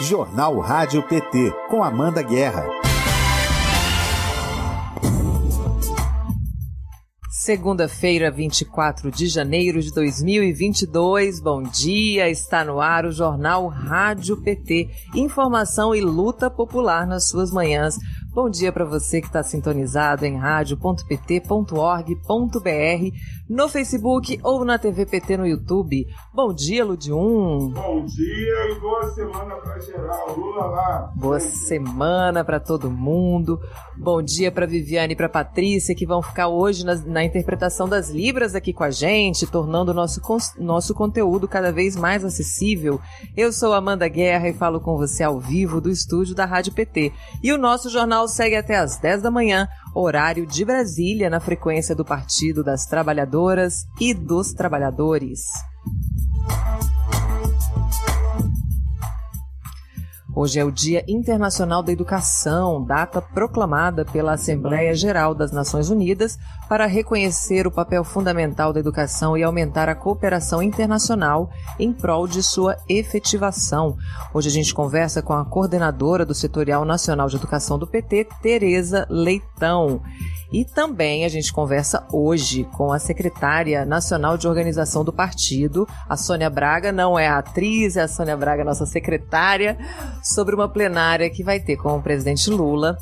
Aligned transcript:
Jornal 0.00 0.60
Rádio 0.60 1.02
PT, 1.02 1.52
com 1.68 1.82
Amanda 1.82 2.22
Guerra. 2.22 2.64
Segunda-feira, 7.28 8.30
24 8.30 9.10
de 9.10 9.26
janeiro 9.26 9.80
de 9.82 9.92
2022. 9.92 11.40
Bom 11.40 11.62
dia, 11.62 12.30
está 12.30 12.64
no 12.64 12.80
ar 12.80 13.06
o 13.06 13.10
Jornal 13.10 13.66
Rádio 13.66 14.40
PT. 14.40 14.88
Informação 15.16 15.92
e 15.92 16.00
luta 16.00 16.48
popular 16.48 17.04
nas 17.04 17.28
suas 17.28 17.50
manhãs. 17.50 17.96
Bom 18.40 18.48
dia 18.48 18.70
para 18.70 18.84
você 18.84 19.20
que 19.20 19.26
está 19.26 19.42
sintonizado 19.42 20.24
em 20.24 20.36
rádio.pt.org.br, 20.36 23.16
no 23.50 23.68
Facebook 23.68 24.38
ou 24.44 24.64
na 24.64 24.78
TV 24.78 25.06
PT 25.06 25.36
no 25.36 25.44
YouTube. 25.44 26.06
Bom 26.32 26.54
dia, 26.54 26.84
Ludium. 26.84 27.72
Bom 27.72 28.04
dia 28.04 28.70
e 28.70 28.78
boa 28.78 29.10
semana 29.10 29.56
para 29.56 29.80
geral. 29.80 30.38
Lula 30.38 30.66
lá. 30.66 31.12
Boa 31.16 31.40
semana 31.40 32.44
para 32.44 32.60
todo 32.60 32.88
mundo. 32.88 33.58
Bom 33.96 34.22
dia 34.22 34.52
para 34.52 34.66
Viviane 34.66 35.14
e 35.14 35.16
para 35.16 35.28
Patrícia 35.28 35.92
que 35.92 36.06
vão 36.06 36.22
ficar 36.22 36.46
hoje 36.46 36.86
na, 36.86 36.94
na, 36.94 37.24
interpretação 37.24 37.88
das 37.88 38.08
Libras 38.08 38.54
aqui 38.54 38.72
com 38.72 38.84
a 38.84 38.90
gente, 38.92 39.48
tornando 39.48 39.90
o 39.90 39.94
nosso, 39.94 40.20
nosso 40.56 40.94
conteúdo 40.94 41.48
cada 41.48 41.72
vez 41.72 41.96
mais 41.96 42.24
acessível. 42.24 43.00
Eu 43.36 43.52
sou 43.52 43.72
Amanda 43.72 44.06
Guerra 44.06 44.48
e 44.48 44.54
falo 44.54 44.80
com 44.80 44.96
você 44.96 45.24
ao 45.24 45.40
vivo 45.40 45.80
do 45.80 45.90
estúdio 45.90 46.36
da 46.36 46.44
Rádio 46.44 46.72
PT. 46.72 47.12
E 47.42 47.52
o 47.52 47.58
nosso 47.58 47.90
jornal 47.90 48.27
segue 48.28 48.56
até 48.56 48.76
às 48.76 48.98
10 48.98 49.22
da 49.22 49.30
manhã, 49.30 49.66
horário 49.94 50.46
de 50.46 50.64
Brasília, 50.64 51.28
na 51.30 51.40
frequência 51.40 51.94
do 51.94 52.04
Partido 52.04 52.62
das 52.62 52.86
Trabalhadoras 52.86 53.84
e 54.00 54.14
dos 54.14 54.52
Trabalhadores. 54.52 55.40
Hoje 60.40 60.60
é 60.60 60.64
o 60.64 60.70
Dia 60.70 61.04
Internacional 61.08 61.82
da 61.82 61.90
Educação, 61.90 62.84
data 62.84 63.20
proclamada 63.20 64.04
pela 64.04 64.34
Assembleia 64.34 64.94
Geral 64.94 65.34
das 65.34 65.50
Nações 65.50 65.90
Unidas 65.90 66.38
para 66.68 66.86
reconhecer 66.86 67.66
o 67.66 67.72
papel 67.72 68.04
fundamental 68.04 68.72
da 68.72 68.78
educação 68.78 69.36
e 69.36 69.42
aumentar 69.42 69.88
a 69.88 69.96
cooperação 69.96 70.62
internacional 70.62 71.50
em 71.76 71.92
prol 71.92 72.28
de 72.28 72.40
sua 72.40 72.76
efetivação. 72.88 73.96
Hoje 74.32 74.48
a 74.48 74.52
gente 74.52 74.72
conversa 74.72 75.20
com 75.20 75.32
a 75.32 75.44
coordenadora 75.44 76.24
do 76.24 76.36
Setorial 76.36 76.84
Nacional 76.84 77.26
de 77.26 77.34
Educação 77.34 77.76
do 77.76 77.88
PT, 77.88 78.28
Tereza 78.40 79.08
Leitão. 79.10 80.00
E 80.50 80.64
também 80.64 81.24
a 81.24 81.28
gente 81.28 81.52
conversa 81.52 82.06
hoje 82.10 82.64
com 82.72 82.90
a 82.90 82.98
secretária 82.98 83.84
nacional 83.84 84.38
de 84.38 84.48
organização 84.48 85.04
do 85.04 85.12
partido, 85.12 85.86
a 86.08 86.16
Sônia 86.16 86.48
Braga, 86.48 86.90
não 86.90 87.18
é 87.18 87.28
a 87.28 87.38
atriz, 87.38 87.96
é 87.96 88.02
a 88.02 88.08
Sônia 88.08 88.36
Braga, 88.36 88.64
nossa 88.64 88.86
secretária, 88.86 89.76
sobre 90.22 90.54
uma 90.54 90.68
plenária 90.68 91.28
que 91.28 91.44
vai 91.44 91.60
ter 91.60 91.76
com 91.76 91.96
o 91.96 92.02
presidente 92.02 92.48
Lula 92.48 92.96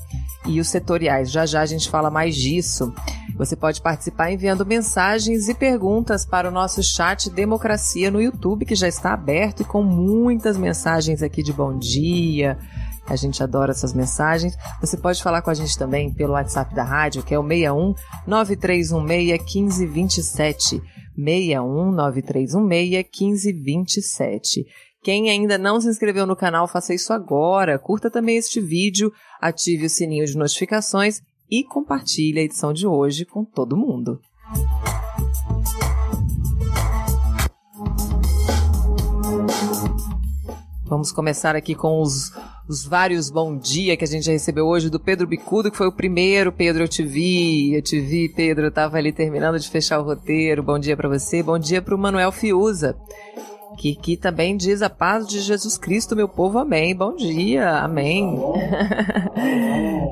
e 0.45 0.61
os 0.61 0.69
setoriais. 0.69 1.31
Já 1.31 1.47
já 1.47 1.61
a 1.61 1.67
gente 1.67 1.89
fala 1.89 2.11
mais 2.11 2.35
disso. 2.35 2.93
Você 3.37 3.55
pode 3.55 3.81
participar 3.81 4.33
enviando 4.33 4.67
mensagens 4.67 5.49
e 5.49 5.55
perguntas 5.55 6.25
para 6.25 6.49
o 6.49 6.53
nosso 6.53 6.83
chat 6.83 7.31
Democracia 7.31 8.11
no 8.11 8.21
YouTube, 8.21 8.65
que 8.65 8.75
já 8.75 8.89
está 8.89 9.13
aberto 9.13 9.61
e 9.61 9.65
com 9.65 9.83
muitas 9.83 10.57
mensagens 10.57 11.23
aqui 11.23 11.43
de 11.43 11.53
bom 11.53 11.79
dia, 11.79 12.59
a 13.09 13.17
gente 13.17 13.43
adora 13.43 13.71
essas 13.71 13.93
mensagens. 13.93 14.57
Você 14.81 14.97
pode 14.97 15.23
falar 15.23 15.43
com 15.43 15.51
a 15.51 15.55
gente 15.55 15.79
também 15.79 16.13
pelo 16.13 16.33
WhatsApp 16.33 16.75
da 16.75 16.83
rádio, 16.83 17.23
que 17.23 17.35
é 17.35 17.39
o 17.39 17.47
61 17.47 17.95
9316 18.27 18.93
1527. 18.93 20.83
61 21.17 21.93
9316 21.93 23.35
1527. 23.35 24.67
Quem 25.03 25.31
ainda 25.31 25.57
não 25.57 25.81
se 25.81 25.89
inscreveu 25.89 26.27
no 26.27 26.35
canal, 26.35 26.67
faça 26.67 26.93
isso 26.93 27.13
agora. 27.13 27.79
Curta 27.79 28.11
também 28.11 28.37
este 28.37 28.61
vídeo, 28.61 29.13
ative 29.41 29.87
o 29.87 29.91
sininho 29.91 30.27
de 30.27 30.37
notificações 30.37 31.21
e 31.49 31.63
compartilhe 31.63 32.41
a 32.41 32.43
edição 32.43 32.73
de 32.73 32.87
hoje 32.87 33.25
com 33.25 33.45
todo 33.45 33.77
mundo. 33.77 34.21
Vamos 40.89 41.11
começar 41.11 41.57
aqui 41.57 41.75
com 41.75 42.01
os, 42.01 42.31
os 42.69 42.85
vários 42.85 43.31
bom 43.31 43.57
dia 43.57 43.97
que 43.97 44.05
a 44.05 44.09
gente 44.09 44.31
recebeu 44.31 44.67
hoje 44.67 44.91
do 44.91 44.99
Pedro 44.99 45.27
Bicudo, 45.27 45.71
que 45.71 45.77
foi 45.77 45.87
o 45.87 45.93
primeiro. 45.93 46.51
Pedro, 46.51 46.83
eu 46.83 46.89
te 46.89 47.03
vi, 47.03 47.75
eu 47.75 47.83
te 47.83 48.01
vi, 48.01 48.29
Pedro, 48.29 48.67
eu 48.67 48.73
tava 48.73 48.97
ali 48.97 49.13
terminando 49.13 49.59
de 49.59 49.69
fechar 49.69 50.01
o 50.01 50.03
roteiro. 50.03 50.63
Bom 50.63 50.79
dia 50.79 50.97
para 50.97 51.09
você. 51.09 51.43
Bom 51.43 51.59
dia 51.59 51.81
para 51.81 51.95
o 51.95 51.99
Manuel 51.99 52.33
Fiuza, 52.33 52.97
que, 53.77 53.95
que 53.95 54.17
também 54.17 54.57
diz 54.57 54.83
a 54.83 54.91
paz 54.91 55.27
de 55.27 55.41
Jesus 55.41 55.77
Cristo, 55.77 56.17
meu 56.17 56.29
povo, 56.29 56.59
amém. 56.59 56.97
Bom 56.97 57.15
dia, 57.15 57.79
amém. 57.79 58.37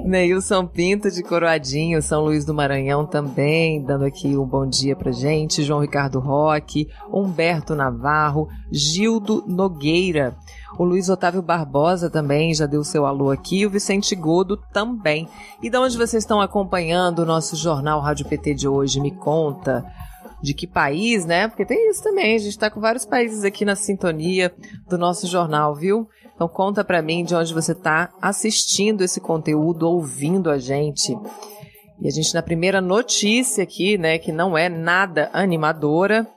Neilson 0.05 0.67
Pinto 0.67 1.11
de 1.11 1.23
Coroadinho, 1.23 2.03
São 2.03 2.23
Luís 2.23 2.45
do 2.45 2.53
Maranhão 2.53 3.07
também, 3.07 3.83
dando 3.83 4.05
aqui 4.05 4.37
um 4.37 4.45
bom 4.45 4.67
dia 4.67 4.95
pra 4.95 5.11
gente. 5.11 5.63
João 5.63 5.81
Ricardo 5.81 6.21
Roque, 6.21 6.89
Humberto 7.11 7.75
Navarro, 7.75 8.49
Gildo 8.71 9.43
Nogueira. 9.47 10.37
O 10.79 10.85
Luiz 10.85 11.09
Otávio 11.09 11.41
Barbosa 11.41 12.11
também 12.11 12.53
já 12.53 12.67
deu 12.67 12.83
seu 12.83 13.07
alô 13.07 13.31
aqui, 13.31 13.65
o 13.65 13.71
Vicente 13.71 14.15
Godo 14.15 14.57
também. 14.73 15.29
E 15.63 15.71
de 15.71 15.79
onde 15.79 15.97
vocês 15.97 16.23
estão 16.23 16.41
acompanhando 16.41 17.21
o 17.21 17.27
nosso 17.27 17.57
jornal 17.57 18.01
Rádio 18.01 18.27
PT 18.27 18.55
de 18.55 18.69
hoje? 18.69 19.01
Me 19.01 19.13
conta 19.13 19.85
de 20.45 20.53
que 20.55 20.67
país, 20.67 21.25
né? 21.25 21.49
Porque 21.49 21.65
tem 21.65 21.91
isso 21.91 22.03
também, 22.03 22.37
a 22.37 22.39
gente 22.39 22.51
está 22.51 22.71
com 22.71 22.81
vários 22.81 23.07
países 23.07 23.45
aqui 23.45 23.65
na 23.65 23.75
sintonia 23.75 24.55
do 24.89 24.99
nosso 24.99 25.27
jornal, 25.27 25.75
viu? 25.75 26.07
Então 26.35 26.47
conta 26.47 26.85
para 26.85 27.01
mim 27.01 27.25
de 27.25 27.35
onde 27.35 27.55
você 27.55 27.73
está 27.73 28.11
assistindo 28.21 29.03
esse 29.03 29.21
conteúdo, 29.21 29.89
ouvindo 29.89 30.51
a 30.51 30.59
gente. 30.59 31.17
E 32.01 32.07
a 32.07 32.11
gente 32.11 32.35
na 32.35 32.43
primeira 32.43 32.81
notícia 32.81 33.65
aqui, 33.65 33.97
né, 33.97 34.19
que 34.19 34.33
não 34.33 34.59
é 34.59 34.69
nada 34.69 35.31
animadora, 35.33 36.29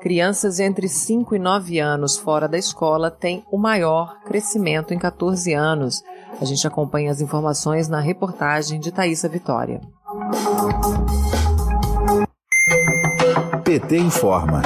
Crianças 0.00 0.58
entre 0.58 0.88
5 0.88 1.36
e 1.36 1.38
9 1.38 1.78
anos 1.78 2.16
fora 2.16 2.48
da 2.48 2.58
escola 2.58 3.08
têm 3.08 3.44
o 3.52 3.56
maior 3.56 4.20
crescimento 4.24 4.92
em 4.92 4.98
14 4.98 5.54
anos. 5.54 6.02
A 6.40 6.44
gente 6.44 6.66
acompanha 6.66 7.12
as 7.12 7.20
informações 7.20 7.86
na 7.88 8.00
reportagem 8.00 8.80
de 8.80 8.90
Thaisa 8.90 9.28
Vitória. 9.28 9.80
PT 13.72 13.96
informa. 13.96 14.60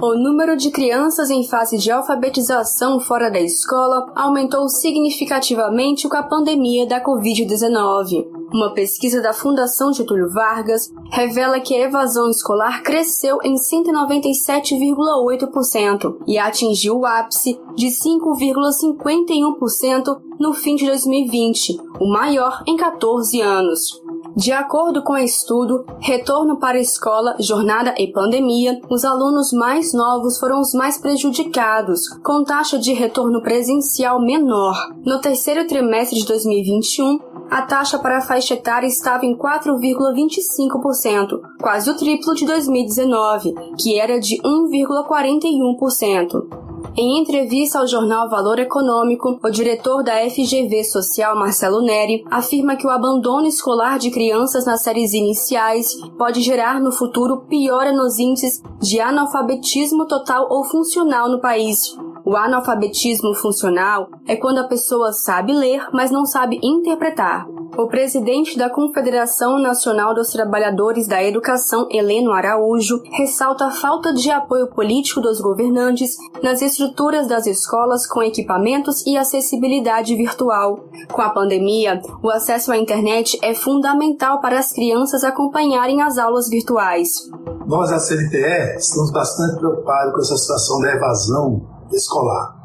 O 0.00 0.14
número 0.14 0.56
de 0.56 0.70
crianças 0.70 1.28
em 1.28 1.46
fase 1.46 1.76
de 1.76 1.90
alfabetização 1.90 2.98
fora 2.98 3.30
da 3.30 3.38
escola 3.38 4.10
aumentou 4.16 4.66
significativamente 4.66 6.08
com 6.08 6.16
a 6.16 6.22
pandemia 6.22 6.86
da 6.86 7.04
Covid-19. 7.04 8.26
Uma 8.50 8.72
pesquisa 8.72 9.20
da 9.20 9.34
Fundação 9.34 9.92
Getúlio 9.92 10.32
Vargas 10.32 10.90
revela 11.10 11.60
que 11.60 11.74
a 11.74 11.80
evasão 11.80 12.30
escolar 12.30 12.82
cresceu 12.82 13.40
em 13.44 13.56
197,8% 13.56 16.16
e 16.26 16.38
atingiu 16.38 17.00
o 17.00 17.04
ápice 17.04 17.60
de 17.76 17.88
5,51% 17.88 20.29
no 20.40 20.54
fim 20.54 20.74
de 20.74 20.86
2020, 20.86 21.76
o 22.00 22.10
maior 22.10 22.62
em 22.66 22.76
14 22.76 23.42
anos. 23.42 24.00
De 24.34 24.50
acordo 24.52 25.02
com 25.02 25.12
o 25.12 25.18
estudo 25.18 25.84
Retorno 25.98 26.58
para 26.58 26.78
a 26.78 26.80
Escola, 26.80 27.36
Jornada 27.38 27.94
e 27.98 28.10
Pandemia, 28.10 28.80
os 28.88 29.04
alunos 29.04 29.52
mais 29.52 29.92
novos 29.92 30.38
foram 30.38 30.60
os 30.60 30.72
mais 30.72 30.96
prejudicados, 30.96 32.08
com 32.24 32.42
taxa 32.42 32.78
de 32.78 32.94
retorno 32.94 33.42
presencial 33.42 34.18
menor. 34.18 34.74
No 35.04 35.20
terceiro 35.20 35.66
trimestre 35.66 36.20
de 36.20 36.26
2021, 36.26 37.18
a 37.50 37.60
taxa 37.62 37.98
para 37.98 38.18
a 38.18 38.22
faixa 38.22 38.54
etária 38.54 38.86
estava 38.86 39.26
em 39.26 39.36
4,25%, 39.36 41.40
quase 41.60 41.90
o 41.90 41.96
triplo 41.96 42.32
de 42.34 42.46
2019, 42.46 43.52
que 43.76 43.98
era 43.98 44.20
de 44.20 44.40
1,41%. 44.42 46.69
Em 46.96 47.20
entrevista 47.20 47.78
ao 47.78 47.86
jornal 47.86 48.28
Valor 48.28 48.58
Econômico, 48.58 49.38
o 49.42 49.50
diretor 49.50 50.02
da 50.02 50.28
FGV 50.28 50.82
Social, 50.84 51.36
Marcelo 51.36 51.80
Neri, 51.80 52.24
afirma 52.28 52.74
que 52.74 52.86
o 52.86 52.90
abandono 52.90 53.46
escolar 53.46 53.98
de 53.98 54.10
crianças 54.10 54.66
nas 54.66 54.82
séries 54.82 55.14
iniciais 55.14 55.94
pode 56.18 56.40
gerar 56.40 56.80
no 56.80 56.90
futuro 56.90 57.42
piora 57.48 57.92
nos 57.92 58.18
índices 58.18 58.60
de 58.80 58.98
analfabetismo 58.98 60.06
total 60.06 60.48
ou 60.50 60.64
funcional 60.64 61.28
no 61.30 61.40
país, 61.40 61.96
o 62.24 62.36
analfabetismo 62.36 63.34
funcional 63.34 64.08
é 64.26 64.36
quando 64.36 64.58
a 64.58 64.68
pessoa 64.68 65.12
sabe 65.12 65.52
ler, 65.52 65.86
mas 65.92 66.10
não 66.10 66.24
sabe 66.24 66.58
interpretar. 66.62 67.46
O 67.76 67.86
presidente 67.86 68.58
da 68.58 68.68
Confederação 68.68 69.58
Nacional 69.58 70.12
dos 70.12 70.30
Trabalhadores 70.30 71.06
da 71.06 71.22
Educação, 71.22 71.86
Heleno 71.90 72.32
Araújo, 72.32 73.00
ressalta 73.12 73.66
a 73.66 73.70
falta 73.70 74.12
de 74.12 74.30
apoio 74.30 74.68
político 74.68 75.20
dos 75.20 75.40
governantes 75.40 76.16
nas 76.42 76.60
estruturas 76.60 77.28
das 77.28 77.46
escolas 77.46 78.06
com 78.06 78.22
equipamentos 78.22 79.06
e 79.06 79.16
acessibilidade 79.16 80.14
virtual. 80.16 80.84
Com 81.12 81.22
a 81.22 81.30
pandemia, 81.30 82.02
o 82.22 82.28
acesso 82.28 82.72
à 82.72 82.76
internet 82.76 83.38
é 83.40 83.54
fundamental 83.54 84.40
para 84.40 84.58
as 84.58 84.72
crianças 84.72 85.22
acompanharem 85.22 86.02
as 86.02 86.18
aulas 86.18 86.48
virtuais. 86.48 87.30
Nós, 87.66 87.92
a 87.92 88.00
CNTE, 88.00 88.76
estamos 88.78 89.12
bastante 89.12 89.58
preocupados 89.58 90.12
com 90.12 90.20
essa 90.20 90.36
situação 90.36 90.80
da 90.80 90.92
evasão 90.92 91.69
escolar. 91.96 92.58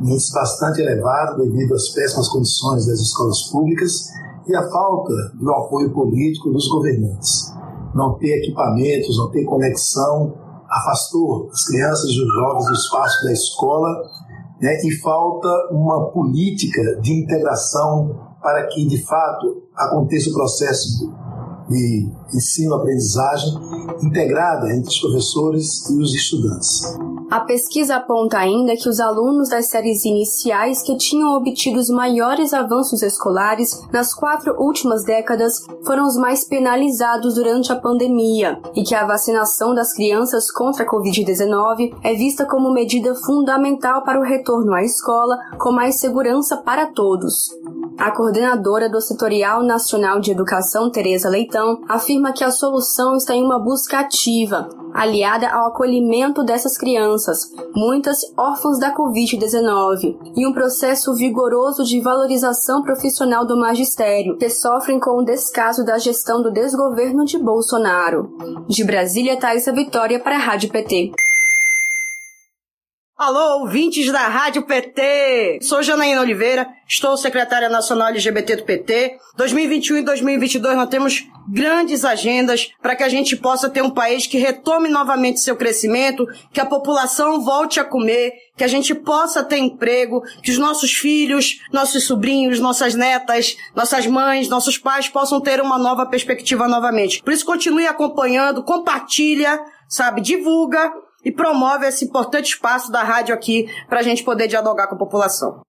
um 0.00 0.08
índice 0.08 0.32
bastante 0.32 0.80
elevado 0.80 1.42
devido 1.42 1.74
às 1.74 1.88
péssimas 1.88 2.28
condições 2.28 2.86
das 2.86 3.00
escolas 3.00 3.42
públicas 3.50 4.08
e 4.46 4.54
à 4.54 4.70
falta 4.70 5.12
do 5.34 5.50
apoio 5.52 5.92
político 5.92 6.50
dos 6.50 6.68
governantes. 6.68 7.52
Não 7.94 8.14
ter 8.18 8.38
equipamentos, 8.38 9.18
não 9.18 9.30
ter 9.30 9.44
conexão, 9.44 10.34
afastou 10.68 11.48
as 11.50 11.64
crianças 11.66 12.10
e 12.10 12.22
os 12.22 12.34
jovens 12.34 12.66
do 12.66 12.72
espaço 12.74 13.24
da 13.24 13.32
escola 13.32 13.88
né, 14.60 14.78
e 14.84 14.92
falta 15.00 15.48
uma 15.70 16.10
política 16.10 17.00
de 17.00 17.22
integração 17.22 18.28
para 18.42 18.66
que, 18.68 18.86
de 18.86 19.04
fato, 19.04 19.62
aconteça 19.74 20.30
o 20.30 20.32
processo 20.32 21.12
de 21.68 22.10
ensino-aprendizagem 22.32 23.54
integrada 24.02 24.74
entre 24.74 24.88
os 24.88 25.00
professores 25.00 25.88
e 25.90 26.00
os 26.00 26.14
estudantes. 26.14 26.96
A 27.30 27.40
pesquisa 27.40 27.96
aponta 27.96 28.38
ainda 28.38 28.74
que 28.74 28.88
os 28.88 29.00
alunos 29.00 29.50
das 29.50 29.66
séries 29.66 30.02
iniciais 30.06 30.80
que 30.80 30.96
tinham 30.96 31.36
obtido 31.36 31.78
os 31.78 31.90
maiores 31.90 32.54
avanços 32.54 33.02
escolares 33.02 33.86
nas 33.92 34.14
quatro 34.14 34.54
últimas 34.58 35.04
décadas 35.04 35.62
foram 35.84 36.06
os 36.06 36.16
mais 36.16 36.44
penalizados 36.44 37.34
durante 37.34 37.70
a 37.70 37.76
pandemia 37.76 38.58
e 38.74 38.82
que 38.82 38.94
a 38.94 39.06
vacinação 39.06 39.74
das 39.74 39.92
crianças 39.92 40.50
contra 40.50 40.84
a 40.84 40.88
Covid-19 40.88 41.98
é 42.02 42.14
vista 42.14 42.46
como 42.46 42.72
medida 42.72 43.14
fundamental 43.14 44.02
para 44.04 44.18
o 44.18 44.24
retorno 44.24 44.72
à 44.72 44.82
escola 44.82 45.36
com 45.58 45.70
mais 45.70 45.96
segurança 45.96 46.56
para 46.56 46.86
todos. 46.86 47.50
A 47.98 48.12
coordenadora 48.12 48.88
do 48.88 49.00
Setorial 49.00 49.62
Nacional 49.64 50.20
de 50.20 50.30
Educação, 50.30 50.88
Tereza 50.88 51.28
Leitão, 51.28 51.82
afirma 51.88 52.17
que 52.32 52.44
a 52.44 52.50
solução 52.50 53.16
está 53.16 53.34
em 53.34 53.42
uma 53.42 53.58
busca 53.58 54.00
ativa, 54.00 54.68
aliada 54.92 55.48
ao 55.48 55.68
acolhimento 55.68 56.42
dessas 56.42 56.76
crianças, 56.76 57.52
muitas 57.74 58.20
órfãs 58.36 58.78
da 58.78 58.94
Covid-19, 58.94 60.16
e 60.36 60.46
um 60.46 60.52
processo 60.52 61.14
vigoroso 61.14 61.84
de 61.84 62.00
valorização 62.00 62.82
profissional 62.82 63.46
do 63.46 63.56
magistério, 63.56 64.36
que 64.36 64.50
sofrem 64.50 64.98
com 64.98 65.18
o 65.18 65.24
descaso 65.24 65.84
da 65.84 65.98
gestão 65.98 66.42
do 66.42 66.50
desgoverno 66.50 67.24
de 67.24 67.38
Bolsonaro. 67.38 68.30
De 68.66 68.84
Brasília, 68.84 69.38
Thaisa 69.38 69.72
Vitória 69.72 70.18
para 70.18 70.36
a 70.36 70.40
Rádio 70.40 70.70
PT. 70.70 71.12
Alô, 73.18 73.62
ouvintes 73.62 74.12
da 74.12 74.28
Rádio 74.28 74.62
PT! 74.62 75.58
Sou 75.62 75.82
Janaína 75.82 76.20
Oliveira, 76.20 76.68
estou 76.86 77.16
secretária 77.16 77.68
nacional 77.68 78.10
LGBT 78.10 78.54
do 78.54 78.62
PT. 78.62 79.18
2021 79.36 79.96
e 79.96 80.02
2022 80.02 80.76
nós 80.76 80.88
temos 80.88 81.26
grandes 81.48 82.04
agendas 82.04 82.70
para 82.80 82.94
que 82.94 83.02
a 83.02 83.08
gente 83.08 83.34
possa 83.36 83.68
ter 83.68 83.82
um 83.82 83.90
país 83.90 84.28
que 84.28 84.38
retome 84.38 84.88
novamente 84.88 85.40
seu 85.40 85.56
crescimento, 85.56 86.24
que 86.52 86.60
a 86.60 86.64
população 86.64 87.40
volte 87.40 87.80
a 87.80 87.84
comer, 87.84 88.34
que 88.56 88.62
a 88.62 88.68
gente 88.68 88.94
possa 88.94 89.42
ter 89.42 89.58
emprego, 89.58 90.22
que 90.40 90.52
os 90.52 90.58
nossos 90.58 90.92
filhos, 90.92 91.58
nossos 91.72 92.04
sobrinhos, 92.04 92.60
nossas 92.60 92.94
netas, 92.94 93.56
nossas 93.74 94.06
mães, 94.06 94.48
nossos 94.48 94.78
pais 94.78 95.08
possam 95.08 95.40
ter 95.40 95.60
uma 95.60 95.76
nova 95.76 96.06
perspectiva 96.06 96.68
novamente. 96.68 97.20
Por 97.24 97.32
isso 97.32 97.44
continue 97.44 97.88
acompanhando, 97.88 98.62
compartilha, 98.62 99.58
sabe, 99.88 100.20
divulga 100.20 100.92
e 101.24 101.32
promove 101.32 101.86
esse 101.86 102.04
importante 102.04 102.52
espaço 102.52 102.90
da 102.90 103.02
rádio 103.02 103.34
aqui 103.34 103.66
para 103.88 104.00
a 104.00 104.02
gente 104.02 104.22
poder 104.22 104.48
dialogar 104.48 104.86
com 104.86 104.94
a 104.94 104.98
população. 104.98 105.62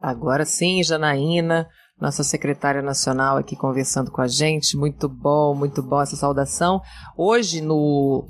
Agora 0.00 0.44
sim, 0.44 0.82
Janaína, 0.82 1.68
nossa 2.00 2.24
secretária 2.24 2.80
nacional 2.80 3.36
aqui 3.36 3.54
conversando 3.54 4.10
com 4.10 4.22
a 4.22 4.26
gente. 4.26 4.76
Muito 4.76 5.08
bom, 5.08 5.54
muito 5.54 5.82
bom 5.82 6.00
essa 6.00 6.16
saudação. 6.16 6.80
Hoje 7.16 7.60
no, 7.60 8.26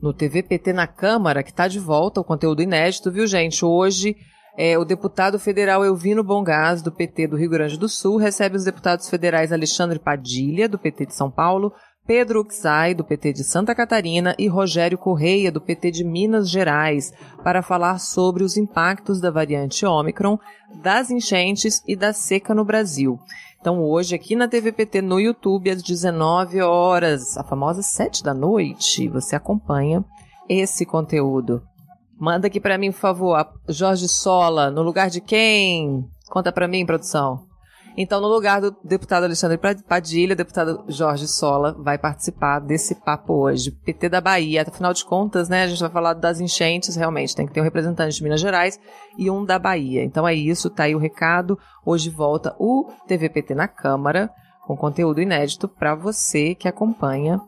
no 0.00 0.14
TVPT 0.14 0.72
na 0.72 0.86
Câmara, 0.86 1.42
que 1.42 1.50
está 1.50 1.66
de 1.66 1.80
volta, 1.80 2.20
o 2.20 2.24
conteúdo 2.24 2.62
inédito, 2.62 3.10
viu, 3.10 3.26
gente? 3.26 3.64
Hoje 3.64 4.16
é, 4.56 4.76
o 4.76 4.84
deputado 4.84 5.38
federal 5.38 5.84
Elvino 5.84 6.24
Bongás, 6.24 6.82
do 6.82 6.90
PT 6.90 7.28
do 7.28 7.36
Rio 7.36 7.48
Grande 7.48 7.78
do 7.78 7.88
Sul, 7.88 8.16
recebe 8.16 8.56
os 8.56 8.64
deputados 8.64 9.08
federais 9.08 9.52
Alexandre 9.52 10.00
Padilha, 10.00 10.68
do 10.68 10.76
PT 10.76 11.06
de 11.06 11.14
São 11.14 11.30
Paulo, 11.30 11.72
Pedro 12.08 12.40
Uxai, 12.40 12.94
do 12.94 13.04
PT 13.04 13.34
de 13.34 13.44
Santa 13.44 13.74
Catarina, 13.74 14.34
e 14.38 14.48
Rogério 14.48 14.96
Correia, 14.96 15.52
do 15.52 15.60
PT 15.60 15.90
de 15.90 16.04
Minas 16.04 16.48
Gerais, 16.48 17.12
para 17.44 17.60
falar 17.60 17.98
sobre 17.98 18.42
os 18.42 18.56
impactos 18.56 19.20
da 19.20 19.30
variante 19.30 19.84
Ômicron, 19.84 20.38
das 20.82 21.10
enchentes 21.10 21.82
e 21.86 21.94
da 21.94 22.14
seca 22.14 22.54
no 22.54 22.64
Brasil. 22.64 23.20
Então, 23.60 23.84
hoje, 23.84 24.14
aqui 24.14 24.34
na 24.34 24.48
TVPT, 24.48 25.02
no 25.02 25.20
YouTube, 25.20 25.68
às 25.68 25.82
19 25.82 26.62
horas, 26.62 27.36
a 27.36 27.44
famosa 27.44 27.82
7 27.82 28.24
da 28.24 28.32
noite, 28.32 29.06
você 29.06 29.36
acompanha 29.36 30.02
esse 30.48 30.86
conteúdo. 30.86 31.60
Manda 32.18 32.46
aqui 32.46 32.58
para 32.58 32.78
mim, 32.78 32.90
por 32.90 33.00
favor, 33.00 33.46
Jorge 33.68 34.08
Sola, 34.08 34.70
no 34.70 34.80
lugar 34.80 35.10
de 35.10 35.20
quem? 35.20 36.08
Conta 36.30 36.50
para 36.50 36.66
mim, 36.66 36.86
produção. 36.86 37.47
Então, 37.96 38.20
no 38.20 38.28
lugar 38.28 38.60
do 38.60 38.76
deputado 38.84 39.24
Alexandre 39.24 39.58
Padilha, 39.58 40.34
o 40.34 40.36
deputado 40.36 40.84
Jorge 40.88 41.26
Sola 41.26 41.76
vai 41.78 41.98
participar 41.98 42.60
desse 42.60 42.94
papo 42.94 43.34
hoje. 43.34 43.72
PT 43.72 44.08
da 44.08 44.20
Bahia, 44.20 44.62
afinal 44.62 44.92
de 44.92 45.04
contas, 45.04 45.48
né, 45.48 45.64
a 45.64 45.66
gente 45.66 45.80
vai 45.80 45.90
falar 45.90 46.14
das 46.14 46.40
enchentes, 46.40 46.94
realmente, 46.94 47.34
tem 47.34 47.46
que 47.46 47.52
ter 47.52 47.60
um 47.60 47.64
representante 47.64 48.14
de 48.14 48.22
Minas 48.22 48.40
Gerais 48.40 48.78
e 49.16 49.28
um 49.30 49.44
da 49.44 49.58
Bahia. 49.58 50.04
Então 50.04 50.26
é 50.28 50.34
isso, 50.34 50.70
tá 50.70 50.84
aí 50.84 50.94
o 50.94 50.98
recado. 50.98 51.58
Hoje 51.84 52.08
volta 52.08 52.54
o 52.58 52.88
TVPT 53.08 53.54
na 53.54 53.66
Câmara, 53.66 54.30
com 54.66 54.76
conteúdo 54.76 55.20
inédito 55.20 55.66
para 55.66 55.94
você 55.94 56.54
que 56.54 56.68
acompanha 56.68 57.40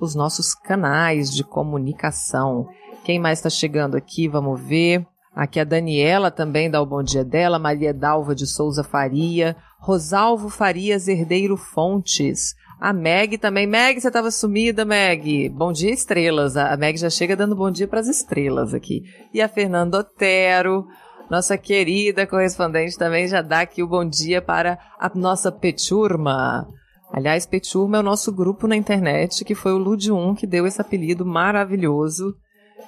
os 0.00 0.16
nossos 0.16 0.52
canais 0.52 1.30
de 1.30 1.44
comunicação. 1.44 2.66
Quem 3.04 3.20
mais 3.20 3.38
está 3.38 3.50
chegando 3.50 3.96
aqui? 3.96 4.26
Vamos 4.26 4.60
ver. 4.60 5.06
Aqui 5.34 5.58
a 5.58 5.64
Daniela 5.64 6.30
também 6.30 6.70
dá 6.70 6.80
o 6.80 6.86
bom 6.86 7.02
dia 7.02 7.24
dela, 7.24 7.58
Maria 7.58 7.94
Dalva 7.94 8.34
de 8.34 8.46
Souza 8.46 8.84
Faria, 8.84 9.56
Rosalvo 9.80 10.50
Farias 10.50 11.08
Herdeiro 11.08 11.56
Fontes, 11.56 12.54
a 12.78 12.92
Meg 12.92 13.38
também. 13.38 13.64
Meg, 13.66 14.00
você 14.00 14.08
estava 14.08 14.30
sumida, 14.30 14.84
Meg. 14.84 15.48
Bom 15.50 15.72
dia, 15.72 15.92
estrelas. 15.92 16.56
A 16.56 16.76
Meg 16.76 16.98
já 16.98 17.08
chega 17.08 17.36
dando 17.36 17.54
bom 17.54 17.70
dia 17.70 17.86
para 17.86 18.00
as 18.00 18.08
estrelas 18.08 18.74
aqui. 18.74 19.04
E 19.32 19.40
a 19.40 19.48
Fernanda 19.48 20.00
Otero, 20.00 20.84
nossa 21.30 21.56
querida 21.56 22.26
correspondente, 22.26 22.98
também 22.98 23.28
já 23.28 23.40
dá 23.40 23.60
aqui 23.60 23.84
o 23.84 23.88
bom 23.88 24.04
dia 24.04 24.42
para 24.42 24.80
a 24.98 25.08
nossa 25.14 25.52
Peturma. 25.52 26.66
Aliás, 27.12 27.46
Peturma 27.46 27.98
é 27.98 28.00
o 28.00 28.02
nosso 28.02 28.32
grupo 28.32 28.66
na 28.66 28.76
internet, 28.76 29.44
que 29.44 29.54
foi 29.54 29.72
o 29.72 29.78
Lud1 29.78 30.36
que 30.36 30.46
deu 30.46 30.66
esse 30.66 30.80
apelido 30.80 31.24
maravilhoso 31.24 32.34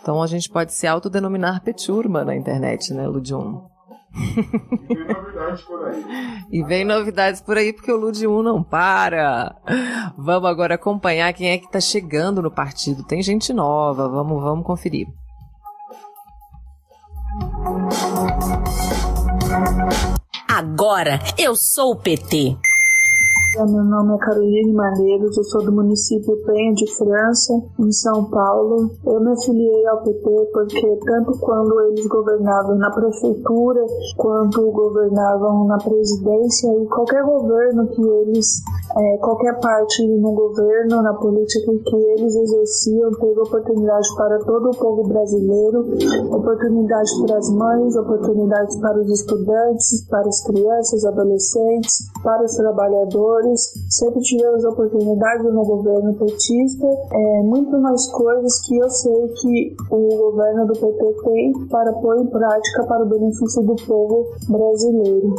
então 0.00 0.22
a 0.22 0.26
gente 0.26 0.48
pode 0.48 0.72
se 0.72 0.86
autodenominar 0.86 1.62
Peturma 1.62 2.24
na 2.24 2.34
internet, 2.34 2.92
né, 2.92 3.06
Ludium? 3.06 3.62
E 4.16 4.22
vem 4.92 5.14
novidades 5.14 5.62
por 5.64 5.86
aí. 5.86 6.04
E 6.50 6.62
vem 6.62 6.84
novidades 6.84 7.40
por 7.40 7.56
aí 7.56 7.72
porque 7.72 7.90
o 7.90 7.96
Ludium 7.96 8.42
não 8.42 8.62
para. 8.62 9.56
Vamos 10.16 10.48
agora 10.48 10.76
acompanhar 10.76 11.32
quem 11.32 11.50
é 11.50 11.58
que 11.58 11.66
está 11.66 11.80
chegando 11.80 12.40
no 12.40 12.50
partido. 12.50 13.02
Tem 13.02 13.20
gente 13.22 13.52
nova, 13.52 14.08
vamos, 14.08 14.42
vamos 14.42 14.64
conferir. 14.64 15.08
Agora 20.48 21.18
eu 21.36 21.56
sou 21.56 21.92
o 21.92 21.96
PT. 21.96 22.56
Meu 23.56 23.84
nome 23.84 24.16
é 24.16 24.18
Caroline 24.18 24.72
Maneiros, 24.72 25.36
eu 25.36 25.44
sou 25.44 25.64
do 25.64 25.70
município 25.70 26.36
Penha 26.44 26.74
de 26.74 26.92
França, 26.96 27.54
em 27.78 27.92
São 27.92 28.24
Paulo. 28.24 28.90
Eu 29.06 29.20
me 29.20 29.30
afiliei 29.30 29.86
ao 29.86 30.02
PT 30.02 30.50
porque 30.52 30.98
tanto 31.06 31.38
quando 31.38 31.80
eles 31.82 32.04
governavam 32.08 32.74
na 32.74 32.90
prefeitura, 32.90 33.80
quanto 34.16 34.72
governavam 34.72 35.68
na 35.68 35.78
presidência 35.78 36.66
e 36.82 36.86
qualquer 36.86 37.22
governo 37.22 37.86
que 37.86 38.02
eles, 38.02 38.60
é, 38.96 39.18
qualquer 39.18 39.60
parte 39.60 40.04
no 40.04 40.32
governo, 40.32 41.00
na 41.00 41.14
política 41.14 41.72
que 41.86 41.96
eles 41.96 42.34
exerciam, 42.34 43.12
teve 43.12 43.38
oportunidade 43.38 44.08
para 44.16 44.38
todo 44.40 44.70
o 44.70 44.76
povo 44.76 45.06
brasileiro, 45.06 45.94
oportunidade 46.34 47.10
para 47.24 47.38
as 47.38 47.50
mães, 47.50 47.94
oportunidades 47.94 48.76
para 48.80 49.00
os 49.00 49.08
estudantes, 49.12 50.04
para 50.08 50.26
as 50.26 50.42
crianças, 50.44 51.04
adolescentes, 51.04 52.10
para 52.20 52.42
os 52.42 52.54
trabalhadores 52.56 53.43
sempre 53.90 54.20
tivemos 54.20 54.64
oportunidade 54.64 55.42
no 55.44 55.64
governo 55.64 56.14
petista, 56.14 56.86
é, 56.86 57.42
muito 57.42 57.78
mais 57.78 58.06
coisas 58.08 58.60
que 58.66 58.76
eu 58.76 58.90
sei 58.90 59.28
que 59.40 59.76
o 59.90 60.16
governo 60.16 60.66
do 60.66 60.72
PT 60.74 61.22
tem 61.24 61.52
para 61.68 61.92
pôr 61.94 62.18
em 62.18 62.26
prática 62.26 62.84
para 62.84 63.04
o 63.04 63.08
benefício 63.08 63.62
do 63.62 63.76
povo 63.86 64.26
brasileiro. 64.48 65.34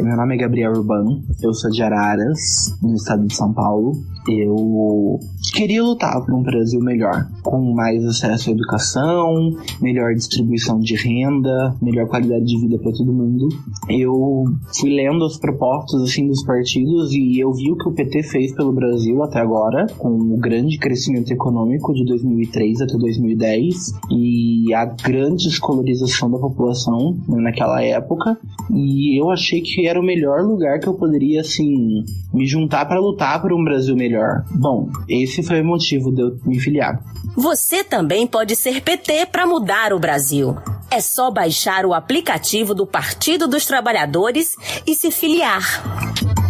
Meu 0.00 0.16
nome 0.16 0.34
é 0.34 0.38
Gabriel 0.38 0.72
Urbano, 0.72 1.22
eu 1.40 1.54
sou 1.54 1.70
de 1.70 1.80
Araras, 1.80 2.76
no 2.82 2.96
estado 2.96 3.24
de 3.28 3.34
São 3.34 3.52
Paulo. 3.52 3.92
Eu 4.28 5.20
queria 5.52 5.84
lutar 5.84 6.20
por 6.24 6.34
um 6.34 6.42
Brasil 6.42 6.80
melhor, 6.80 7.28
com 7.42 7.74
mais 7.74 8.04
acesso 8.04 8.50
à 8.50 8.52
educação, 8.52 9.50
melhor 9.80 10.14
distribuição 10.14 10.80
de 10.80 10.96
renda, 10.96 11.76
melhor 11.80 12.08
qualidade 12.08 12.44
de 12.44 12.58
vida 12.58 12.78
para 12.78 12.90
todo 12.90 13.12
mundo. 13.12 13.48
Eu 13.88 14.44
fui 14.80 14.90
lendo 14.90 15.24
as 15.24 15.36
propostas 15.36 16.02
assim 16.02 16.26
dos 16.26 16.42
partidos 16.42 17.12
e 17.12 17.38
eu 17.38 17.52
vi 17.52 17.70
o 17.70 17.76
que 17.76 17.88
o 17.88 17.92
PT 17.92 18.22
fez 18.24 18.52
pelo 18.52 18.72
Brasil 18.72 19.22
até 19.22 19.40
agora, 19.40 19.86
com 19.98 20.08
o 20.08 20.36
grande 20.38 20.78
crescimento 20.78 21.30
econômico 21.30 21.94
de 21.94 22.04
2003 22.04 22.80
até 22.80 22.96
2010 22.96 23.92
e 24.10 24.74
a 24.74 24.86
grande 24.86 25.48
escolarização 25.48 26.30
da 26.30 26.38
população 26.38 27.16
né, 27.28 27.40
naquela 27.42 27.80
época. 27.82 28.38
E 28.72 29.20
eu 29.20 29.30
achei 29.30 29.60
que 29.60 29.83
era 29.86 30.00
o 30.00 30.02
melhor 30.02 30.42
lugar 30.42 30.78
que 30.80 30.86
eu 30.86 30.94
poderia 30.94 31.40
assim 31.40 32.04
me 32.32 32.46
juntar 32.46 32.86
para 32.86 33.00
lutar 33.00 33.40
por 33.40 33.52
um 33.52 33.62
Brasil 33.64 33.96
melhor. 33.96 34.44
Bom, 34.50 34.88
esse 35.08 35.42
foi 35.42 35.60
o 35.60 35.64
motivo 35.64 36.12
de 36.12 36.22
eu 36.22 36.38
me 36.44 36.58
filiar. 36.58 37.02
Você 37.36 37.82
também 37.82 38.26
pode 38.26 38.54
ser 38.54 38.80
PT 38.80 39.26
para 39.26 39.46
mudar 39.46 39.92
o 39.92 39.98
Brasil. 39.98 40.56
É 40.90 41.00
só 41.00 41.30
baixar 41.30 41.84
o 41.84 41.92
aplicativo 41.92 42.74
do 42.74 42.86
Partido 42.86 43.48
dos 43.48 43.66
Trabalhadores 43.66 44.54
e 44.86 44.94
se 44.94 45.10
filiar. 45.10 46.43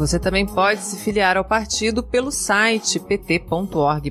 Você 0.00 0.18
também 0.18 0.46
pode 0.46 0.80
se 0.80 0.96
filiar 0.96 1.36
ao 1.36 1.44
partido 1.44 2.02
pelo 2.02 2.30
site 2.30 2.98
pt.org.br 2.98 4.10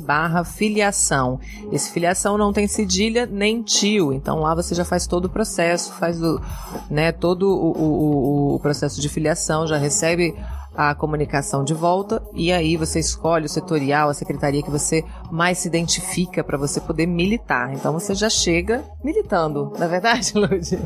barra 0.00 0.44
filiação. 0.44 1.40
Esse 1.72 1.90
filiação 1.90 2.38
não 2.38 2.52
tem 2.52 2.68
cedilha 2.68 3.26
nem 3.26 3.62
tio, 3.62 4.12
então 4.12 4.38
lá 4.38 4.54
você 4.54 4.76
já 4.76 4.84
faz 4.84 5.04
todo 5.04 5.24
o 5.24 5.28
processo, 5.28 5.92
faz 5.94 6.22
o, 6.22 6.40
né, 6.88 7.10
todo 7.10 7.48
o, 7.48 7.72
o, 7.72 8.54
o 8.54 8.60
processo 8.60 9.00
de 9.00 9.08
filiação, 9.08 9.66
já 9.66 9.76
recebe 9.76 10.36
a 10.74 10.94
comunicação 10.94 11.62
de 11.64 11.74
volta 11.74 12.22
e 12.32 12.50
aí 12.52 12.76
você 12.76 12.98
escolhe 12.98 13.46
o 13.46 13.48
setorial, 13.48 14.08
a 14.08 14.14
secretaria 14.14 14.62
que 14.62 14.70
você 14.70 15.04
mais 15.30 15.58
se 15.58 15.68
identifica 15.68 16.42
para 16.42 16.56
você 16.56 16.80
poder 16.80 17.06
militar. 17.06 17.72
Então 17.72 17.92
você 17.92 18.14
já 18.14 18.30
chega 18.30 18.84
militando, 19.04 19.72
não 19.78 19.86
é 19.86 19.88
verdade, 19.88 20.32
Lud? 20.38 20.78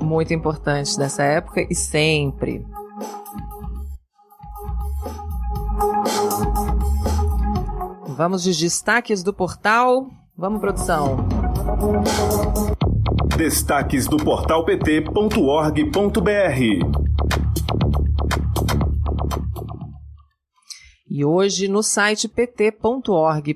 Muito 0.00 0.32
importante 0.32 0.98
nessa 0.98 1.22
época 1.22 1.66
e 1.68 1.74
sempre. 1.74 2.64
Vamos 8.06 8.42
de 8.42 8.52
destaques 8.52 9.22
do 9.22 9.32
portal. 9.32 10.08
Vamos, 10.36 10.60
produção. 10.60 11.16
Destaques 13.38 14.08
do 14.08 14.16
portal 14.16 14.64
pt.org.br. 14.64 15.12
E 21.08 21.24
hoje 21.24 21.68
no 21.68 21.80
site 21.80 22.26
pt.org.br 22.26 23.54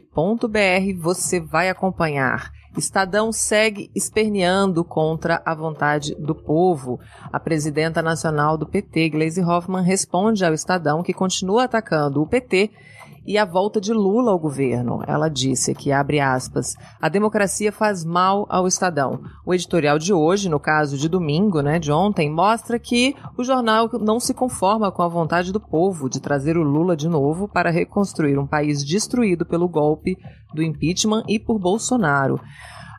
você 1.01 1.41
vai 1.41 1.69
acompanhar. 1.69 2.53
Estadão 2.79 3.33
segue 3.33 3.91
esperneando 3.93 4.85
contra 4.85 5.43
a 5.45 5.53
vontade 5.53 6.15
do 6.15 6.37
povo. 6.37 7.01
A 7.33 7.41
presidenta 7.41 8.01
nacional 8.01 8.57
do 8.57 8.69
PT, 8.69 9.09
Gleisi 9.09 9.43
Hoffmann, 9.43 9.85
responde 9.85 10.45
ao 10.45 10.55
Estadão 10.55 11.03
que 11.03 11.12
continua 11.12 11.65
atacando 11.65 12.23
o 12.23 12.27
PT 12.29 12.71
e 13.26 13.38
a 13.38 13.45
volta 13.45 13.81
de 13.81 13.93
Lula 13.93 14.31
ao 14.33 14.38
governo. 14.38 15.02
Ela 15.07 15.29
disse 15.29 15.75
que, 15.75 15.93
abre 15.93 16.21
aspas, 16.21 16.75
a 17.00 17.09
democracia 17.09 17.73
faz 17.73 18.05
mal 18.05 18.47
ao 18.49 18.67
Estadão. 18.67 19.21
O 19.47 19.55
editorial 19.55 19.99
de 19.99 20.12
hoje, 20.12 20.49
no 20.49 20.59
caso 20.59 20.97
de 20.97 21.09
domingo, 21.09 21.61
né, 21.61 21.79
de 21.79 21.93
ontem, 21.93 22.31
mostra 22.31 22.79
que 22.79 23.14
o 23.37 23.45
jornal 23.45 23.88
não 24.00 24.19
se 24.19 24.35
conforma 24.35 24.91
com 24.91 25.02
a 25.02 25.09
vontade 25.09 25.52
do 25.52 25.61
povo 25.61 26.09
de 26.09 26.21
trazer 26.21 26.57
o 26.57 26.62
Lula 26.62 26.97
de 26.97 27.09
novo 27.09 27.49
para 27.49 27.71
reconstruir 27.71 28.38
um 28.38 28.47
país 28.47 28.85
destruído 28.85 29.47
pelo 29.47 29.69
golpe 29.69 30.17
do 30.55 30.62
impeachment 30.62 31.25
e 31.29 31.38
por 31.38 31.59
Bolsonaro. 31.59 32.41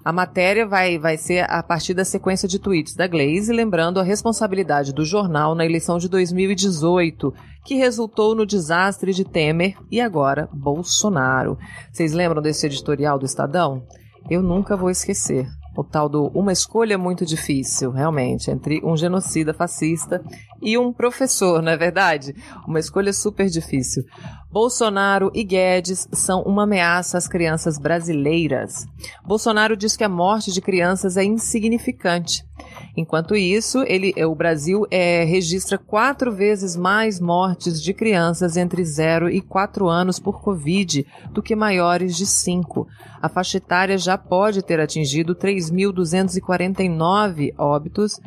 A 0.03 0.11
matéria 0.11 0.67
vai, 0.67 0.99
vai 0.99 1.15
ser 1.17 1.49
a 1.49 1.63
partir 1.63 1.93
da 1.93 2.03
sequência 2.03 2.47
de 2.47 2.59
tweets 2.59 2.93
da 2.93 3.07
Glaze, 3.07 3.53
lembrando 3.53 3.99
a 4.01 4.03
responsabilidade 4.03 4.91
do 4.91 5.05
jornal 5.05 5.55
na 5.55 5.65
eleição 5.65 5.97
de 5.97 6.09
2018, 6.09 7.33
que 7.63 7.75
resultou 7.75 8.35
no 8.35 8.45
desastre 8.45 9.13
de 9.13 9.23
Temer 9.23 9.77
e 9.89 10.01
agora 10.01 10.49
Bolsonaro. 10.51 11.57
Vocês 11.89 12.11
lembram 12.11 12.41
desse 12.41 12.65
editorial 12.65 13.17
do 13.17 13.25
Estadão? 13.25 13.83
Eu 14.29 14.41
nunca 14.41 14.75
vou 14.75 14.89
esquecer 14.89 15.47
o 15.75 15.83
tal 15.83 16.07
do 16.07 16.27
uma 16.27 16.51
escolha 16.51 16.97
muito 16.97 17.25
difícil, 17.25 17.91
realmente, 17.91 18.51
entre 18.51 18.81
um 18.83 18.95
genocida 18.95 19.53
fascista 19.53 20.23
e 20.61 20.77
um 20.77 20.93
professor, 20.93 21.61
não 21.61 21.71
é 21.71 21.77
verdade? 21.77 22.35
Uma 22.67 22.79
escolha 22.79 23.11
super 23.11 23.49
difícil. 23.49 24.03
Bolsonaro 24.51 25.31
e 25.33 25.43
Guedes 25.43 26.07
são 26.13 26.43
uma 26.43 26.63
ameaça 26.63 27.17
às 27.17 27.27
crianças 27.27 27.79
brasileiras. 27.79 28.85
Bolsonaro 29.25 29.75
diz 29.75 29.97
que 29.97 30.03
a 30.03 30.09
morte 30.09 30.51
de 30.51 30.61
crianças 30.61 31.17
é 31.17 31.23
insignificante. 31.23 32.45
Enquanto 32.95 33.35
isso, 33.35 33.83
ele, 33.87 34.13
o 34.23 34.35
Brasil 34.35 34.85
é, 34.91 35.23
registra 35.23 35.79
quatro 35.79 36.31
vezes 36.31 36.75
mais 36.75 37.19
mortes 37.19 37.81
de 37.81 37.91
crianças 37.91 38.55
entre 38.55 38.85
0 38.85 39.31
e 39.31 39.41
4 39.41 39.89
anos 39.89 40.19
por 40.19 40.39
Covid 40.41 41.03
do 41.31 41.41
que 41.41 41.55
maiores 41.55 42.15
de 42.15 42.27
5. 42.27 42.87
A 43.21 43.27
faixa 43.27 43.57
etária 43.57 43.97
já 43.97 44.15
pode 44.15 44.61
ter 44.61 44.79
atingido 44.79 45.35
3.249 45.35 47.51
óbitos 47.57 48.19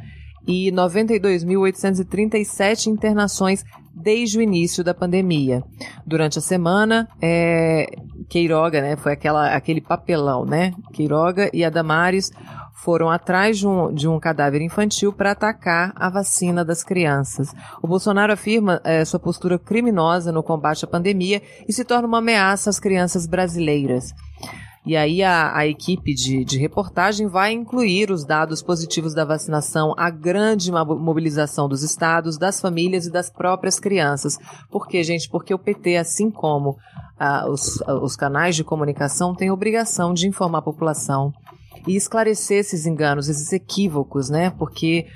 e 0.46 0.70
92.837 0.72 2.86
internações 2.86 3.64
desde 3.94 4.38
o 4.38 4.42
início 4.42 4.84
da 4.84 4.92
pandemia. 4.92 5.64
Durante 6.06 6.38
a 6.38 6.42
semana, 6.42 7.08
é, 7.20 7.86
Queiroga, 8.28 8.80
né, 8.80 8.96
foi 8.96 9.12
aquela, 9.12 9.54
aquele 9.54 9.80
papelão, 9.80 10.44
né? 10.44 10.72
Queiroga 10.92 11.48
e 11.52 11.64
Adamares 11.64 12.32
foram 12.76 13.10
atrás 13.10 13.58
de 13.58 13.66
um, 13.66 13.92
de 13.92 14.06
um 14.06 14.20
cadáver 14.20 14.60
infantil 14.60 15.12
para 15.12 15.32
atacar 15.32 15.92
a 15.96 16.10
vacina 16.10 16.64
das 16.64 16.84
crianças. 16.84 17.54
O 17.82 17.88
Bolsonaro 17.88 18.32
afirma 18.32 18.80
é, 18.84 19.04
sua 19.04 19.18
postura 19.18 19.58
criminosa 19.58 20.30
no 20.30 20.42
combate 20.42 20.84
à 20.84 20.88
pandemia 20.88 21.42
e 21.66 21.72
se 21.72 21.84
torna 21.84 22.06
uma 22.06 22.18
ameaça 22.18 22.68
às 22.68 22.78
crianças 22.78 23.26
brasileiras. 23.26 24.12
E 24.84 24.94
aí 24.94 25.20
a, 25.20 25.56
a 25.56 25.66
equipe 25.66 26.14
de, 26.14 26.44
de, 26.44 26.58
reportagem 26.58 27.26
vai 27.26 27.50
incluir 27.50 28.10
os 28.12 28.24
dados 28.24 28.62
positivos 28.62 29.14
da 29.14 29.24
vacinação, 29.24 29.92
a 29.96 30.10
grande 30.10 30.70
mobilização 30.70 31.68
dos 31.68 31.82
estados, 31.82 32.38
das 32.38 32.60
famílias 32.60 33.06
e 33.06 33.10
das 33.10 33.28
próprias 33.28 33.80
crianças. 33.80 34.38
Por 34.70 34.86
quê, 34.86 35.02
gente? 35.02 35.28
Porque 35.28 35.52
o 35.52 35.58
PT, 35.58 35.96
assim 35.96 36.30
como 36.30 36.76
ah, 37.18 37.48
os, 37.48 37.80
os 38.00 38.14
canais 38.14 38.54
de 38.54 38.62
comunicação, 38.62 39.34
tem 39.34 39.50
obrigação 39.50 40.14
de 40.14 40.28
informar 40.28 40.58
a 40.58 40.62
população 40.62 41.32
e 41.86 41.96
esclarecer 41.96 42.58
esses 42.58 42.86
enganos, 42.86 43.28
esses 43.28 43.52
equívocos, 43.52 44.28
né? 44.28 44.50
Porque 44.50 45.06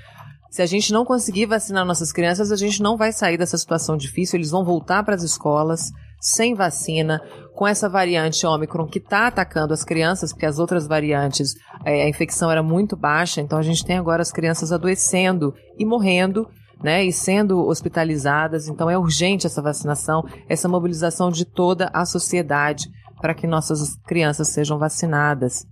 se 0.50 0.62
a 0.62 0.66
gente 0.66 0.92
não 0.92 1.04
conseguir 1.04 1.46
vacinar 1.46 1.84
nossas 1.84 2.12
crianças, 2.12 2.50
a 2.50 2.56
gente 2.56 2.82
não 2.82 2.96
vai 2.96 3.12
sair 3.12 3.38
dessa 3.38 3.56
situação 3.56 3.96
difícil, 3.96 4.36
eles 4.36 4.50
vão 4.50 4.64
voltar 4.64 5.04
para 5.04 5.14
as 5.14 5.22
escolas 5.22 5.90
sem 6.20 6.54
vacina, 6.54 7.22
com 7.54 7.66
essa 7.66 7.88
variante 7.88 8.46
Ômicron 8.46 8.86
que 8.86 8.98
está 8.98 9.26
atacando 9.26 9.72
as 9.72 9.84
crianças, 9.84 10.32
porque 10.32 10.44
as 10.44 10.58
outras 10.58 10.86
variantes, 10.86 11.54
é, 11.84 12.02
a 12.02 12.08
infecção 12.08 12.50
era 12.50 12.62
muito 12.62 12.96
baixa, 12.96 13.40
então 13.40 13.58
a 13.58 13.62
gente 13.62 13.84
tem 13.84 13.96
agora 13.96 14.20
as 14.20 14.30
crianças 14.30 14.70
adoecendo 14.70 15.54
e 15.78 15.84
morrendo. 15.84 16.46
Né, 16.82 17.04
e 17.04 17.12
sendo 17.12 17.66
hospitalizadas, 17.66 18.66
então 18.66 18.88
é 18.88 18.96
urgente 18.96 19.46
essa 19.46 19.60
vacinação, 19.60 20.24
essa 20.48 20.66
mobilização 20.66 21.30
de 21.30 21.44
toda 21.44 21.90
a 21.92 22.06
sociedade 22.06 22.88
para 23.20 23.34
que 23.34 23.46
nossas 23.46 23.96
crianças 24.06 24.48
sejam 24.48 24.78
vacinadas. 24.78 25.66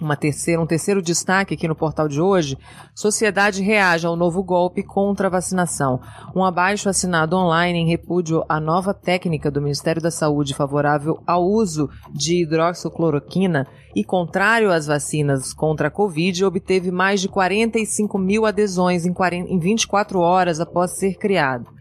Uma 0.00 0.16
terceira, 0.16 0.60
um 0.60 0.66
terceiro 0.66 1.02
destaque 1.02 1.54
aqui 1.54 1.66
no 1.66 1.74
portal 1.74 2.08
de 2.08 2.20
hoje: 2.20 2.56
sociedade 2.94 3.62
reage 3.62 4.06
ao 4.06 4.16
novo 4.16 4.42
golpe 4.42 4.82
contra 4.82 5.26
a 5.26 5.30
vacinação. 5.30 6.00
Um 6.34 6.44
abaixo 6.44 6.88
assinado 6.88 7.36
online 7.36 7.80
em 7.80 7.88
repúdio 7.88 8.44
à 8.48 8.60
nova 8.60 8.94
técnica 8.94 9.50
do 9.50 9.60
Ministério 9.60 10.00
da 10.00 10.10
Saúde 10.10 10.54
favorável 10.54 11.20
ao 11.26 11.44
uso 11.44 11.88
de 12.12 12.42
hidroxicloroquina 12.42 13.66
e 13.94 14.04
contrário 14.04 14.70
às 14.70 14.86
vacinas 14.86 15.52
contra 15.52 15.88
a 15.88 15.90
Covid 15.90 16.44
obteve 16.44 16.90
mais 16.90 17.20
de 17.20 17.28
45 17.28 18.18
mil 18.18 18.46
adesões 18.46 19.04
em, 19.04 19.12
40, 19.12 19.50
em 19.50 19.58
24 19.58 20.20
horas 20.20 20.60
após 20.60 20.92
ser 20.92 21.14
criado. 21.16 21.77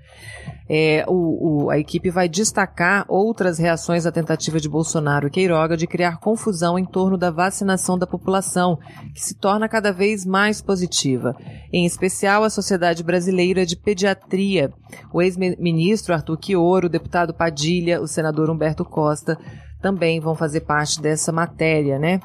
É, 0.70 1.06
o, 1.08 1.66
o, 1.66 1.70
a 1.70 1.80
equipe 1.80 2.10
vai 2.10 2.28
destacar 2.28 3.06
outras 3.08 3.58
reações 3.58 4.06
à 4.06 4.12
tentativa 4.12 4.60
de 4.60 4.68
Bolsonaro 4.68 5.28
e 5.28 5.32
Queiroga 5.32 5.78
de 5.78 5.88
criar 5.88 6.20
confusão 6.20 6.78
em 6.78 6.86
torno 6.86 7.18
da 7.18 7.32
vacinação 7.32 7.98
da 7.98 8.06
população, 8.06 8.78
que 9.14 9.22
se 9.22 9.36
torna 9.36 9.70
cada 9.70 9.94
vez 9.94 10.26
mais 10.26 10.62
positiva. 10.62 11.36
Em 11.72 11.86
especial, 11.86 12.44
a 12.44 12.50
Sociedade 12.50 13.04
Brasileira 13.04 13.66
de 13.66 13.78
Pediatria. 13.78 14.74
O 15.14 15.22
ex-ministro 15.22 16.14
Arthur 16.14 16.38
Quioro, 16.38 16.88
o 16.88 16.90
deputado 16.90 17.34
Padilha, 17.34 18.02
o 18.02 18.08
senador 18.08 18.50
Humberto 18.50 18.84
Costa 18.84 19.38
também 19.82 20.20
vão 20.20 20.36
fazer 20.36 20.62
parte 20.62 21.02
dessa 21.02 21.32
matéria, 21.32 22.00
né? 22.00 22.20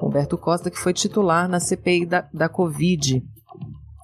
Humberto 0.00 0.36
Costa, 0.36 0.70
que 0.70 0.78
foi 0.78 0.92
titular 0.92 1.48
na 1.48 1.60
CPI 1.60 2.06
da, 2.06 2.28
da 2.32 2.48
Covid. 2.48 3.22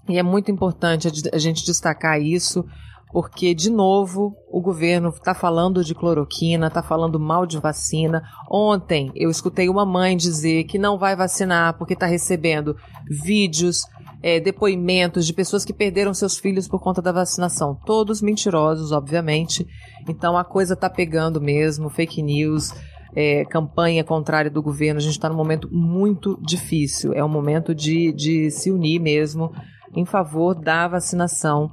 E 0.09 0.19
é 0.19 0.23
muito 0.23 0.51
importante 0.51 1.09
a 1.33 1.39
gente 1.39 1.65
destacar 1.67 2.21
isso, 2.21 2.65
porque, 3.11 3.55
de 3.55 3.71
novo, 3.71 4.37
o 4.51 4.61
governo 4.61 5.09
está 5.09 5.35
falando 5.35 5.83
de 5.83 5.95
cloroquina, 5.95 6.67
está 6.67 6.83
falando 6.83 7.19
mal 7.19 7.47
de 7.47 7.59
vacina. 7.59 8.23
Ontem 8.51 9.11
eu 9.15 9.31
escutei 9.31 9.69
uma 9.69 9.87
mãe 9.87 10.17
dizer 10.17 10.65
que 10.65 10.79
não 10.79 10.99
vai 10.99 11.17
vacinar 11.17 11.77
porque 11.79 11.95
está 11.95 12.07
recebendo 12.07 12.77
vídeos, 13.09 13.83
é, 14.23 14.41
depoimentos 14.41 15.27
de 15.27 15.33
pessoas 15.33 15.65
que 15.65 15.73
perderam 15.73 16.13
seus 16.13 16.39
filhos 16.39 16.69
por 16.69 16.81
conta 16.81 17.01
da 17.01 17.13
vacinação. 17.13 17.79
Todos 17.87 18.21
mentirosos, 18.21 18.93
obviamente. 18.93 19.67
Então 20.09 20.37
a 20.37 20.45
coisa 20.45 20.75
está 20.75 20.91
pegando 20.91 21.41
mesmo, 21.41 21.89
fake 21.89 22.23
news. 22.23 22.75
É, 23.17 23.45
campanha 23.47 24.05
contrária 24.05 24.51
do 24.51 24.63
governo, 24.63 24.99
a 24.99 25.03
gente 25.03 25.13
está 25.13 25.31
num 25.31 25.35
momento 25.35 25.69
muito 25.73 26.39
difícil. 26.43 27.15
É 27.15 27.25
um 27.25 27.29
momento 27.29 27.75
de, 27.75 28.13
de 28.13 28.51
se 28.51 28.71
unir 28.71 29.01
mesmo 29.01 29.51
em 29.97 30.05
favor 30.05 30.55
da 30.55 30.87
vacinação 30.87 31.73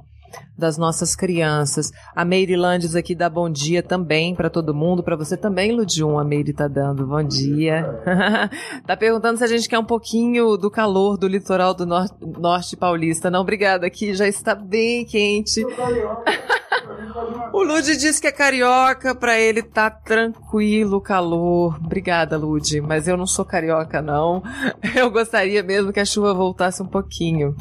das 0.56 0.78
nossas 0.78 1.14
crianças. 1.14 1.92
A 2.14 2.24
Meire 2.24 2.56
Landes 2.56 2.94
aqui 2.94 3.14
dá 3.14 3.28
bom 3.28 3.50
dia 3.50 3.82
também 3.82 4.34
para 4.34 4.48
todo 4.48 4.74
mundo, 4.74 5.02
para 5.02 5.16
você 5.16 5.36
também, 5.36 5.72
Ludium, 5.72 6.18
a 6.18 6.24
Meire 6.24 6.52
tá 6.52 6.66
dando 6.68 7.06
bom 7.06 7.22
dia. 7.22 7.84
tá 8.86 8.96
perguntando 8.96 9.38
se 9.38 9.44
a 9.44 9.46
gente 9.46 9.68
quer 9.68 9.78
um 9.78 9.84
pouquinho 9.84 10.56
do 10.56 10.70
calor 10.70 11.16
do 11.16 11.28
litoral 11.28 11.74
do 11.74 11.84
norte, 11.84 12.14
norte 12.20 12.76
paulista. 12.76 13.30
Não, 13.30 13.40
obrigada, 13.40 13.86
aqui 13.86 14.14
já 14.14 14.26
está 14.26 14.54
bem 14.54 15.04
quente. 15.04 15.62
o 17.52 17.62
Lud 17.62 17.96
disse 17.96 18.20
que 18.20 18.26
é 18.26 18.32
carioca, 18.32 19.14
para 19.14 19.38
ele 19.38 19.62
tá 19.62 19.90
tranquilo 19.90 20.96
o 20.98 21.00
calor. 21.00 21.76
Obrigada, 21.84 22.36
Lud, 22.36 22.80
mas 22.80 23.06
eu 23.06 23.16
não 23.16 23.26
sou 23.26 23.44
carioca 23.44 24.00
não. 24.00 24.42
Eu 24.94 25.10
gostaria 25.10 25.62
mesmo 25.62 25.92
que 25.92 26.00
a 26.00 26.04
chuva 26.04 26.32
voltasse 26.32 26.82
um 26.82 26.86
pouquinho. 26.86 27.54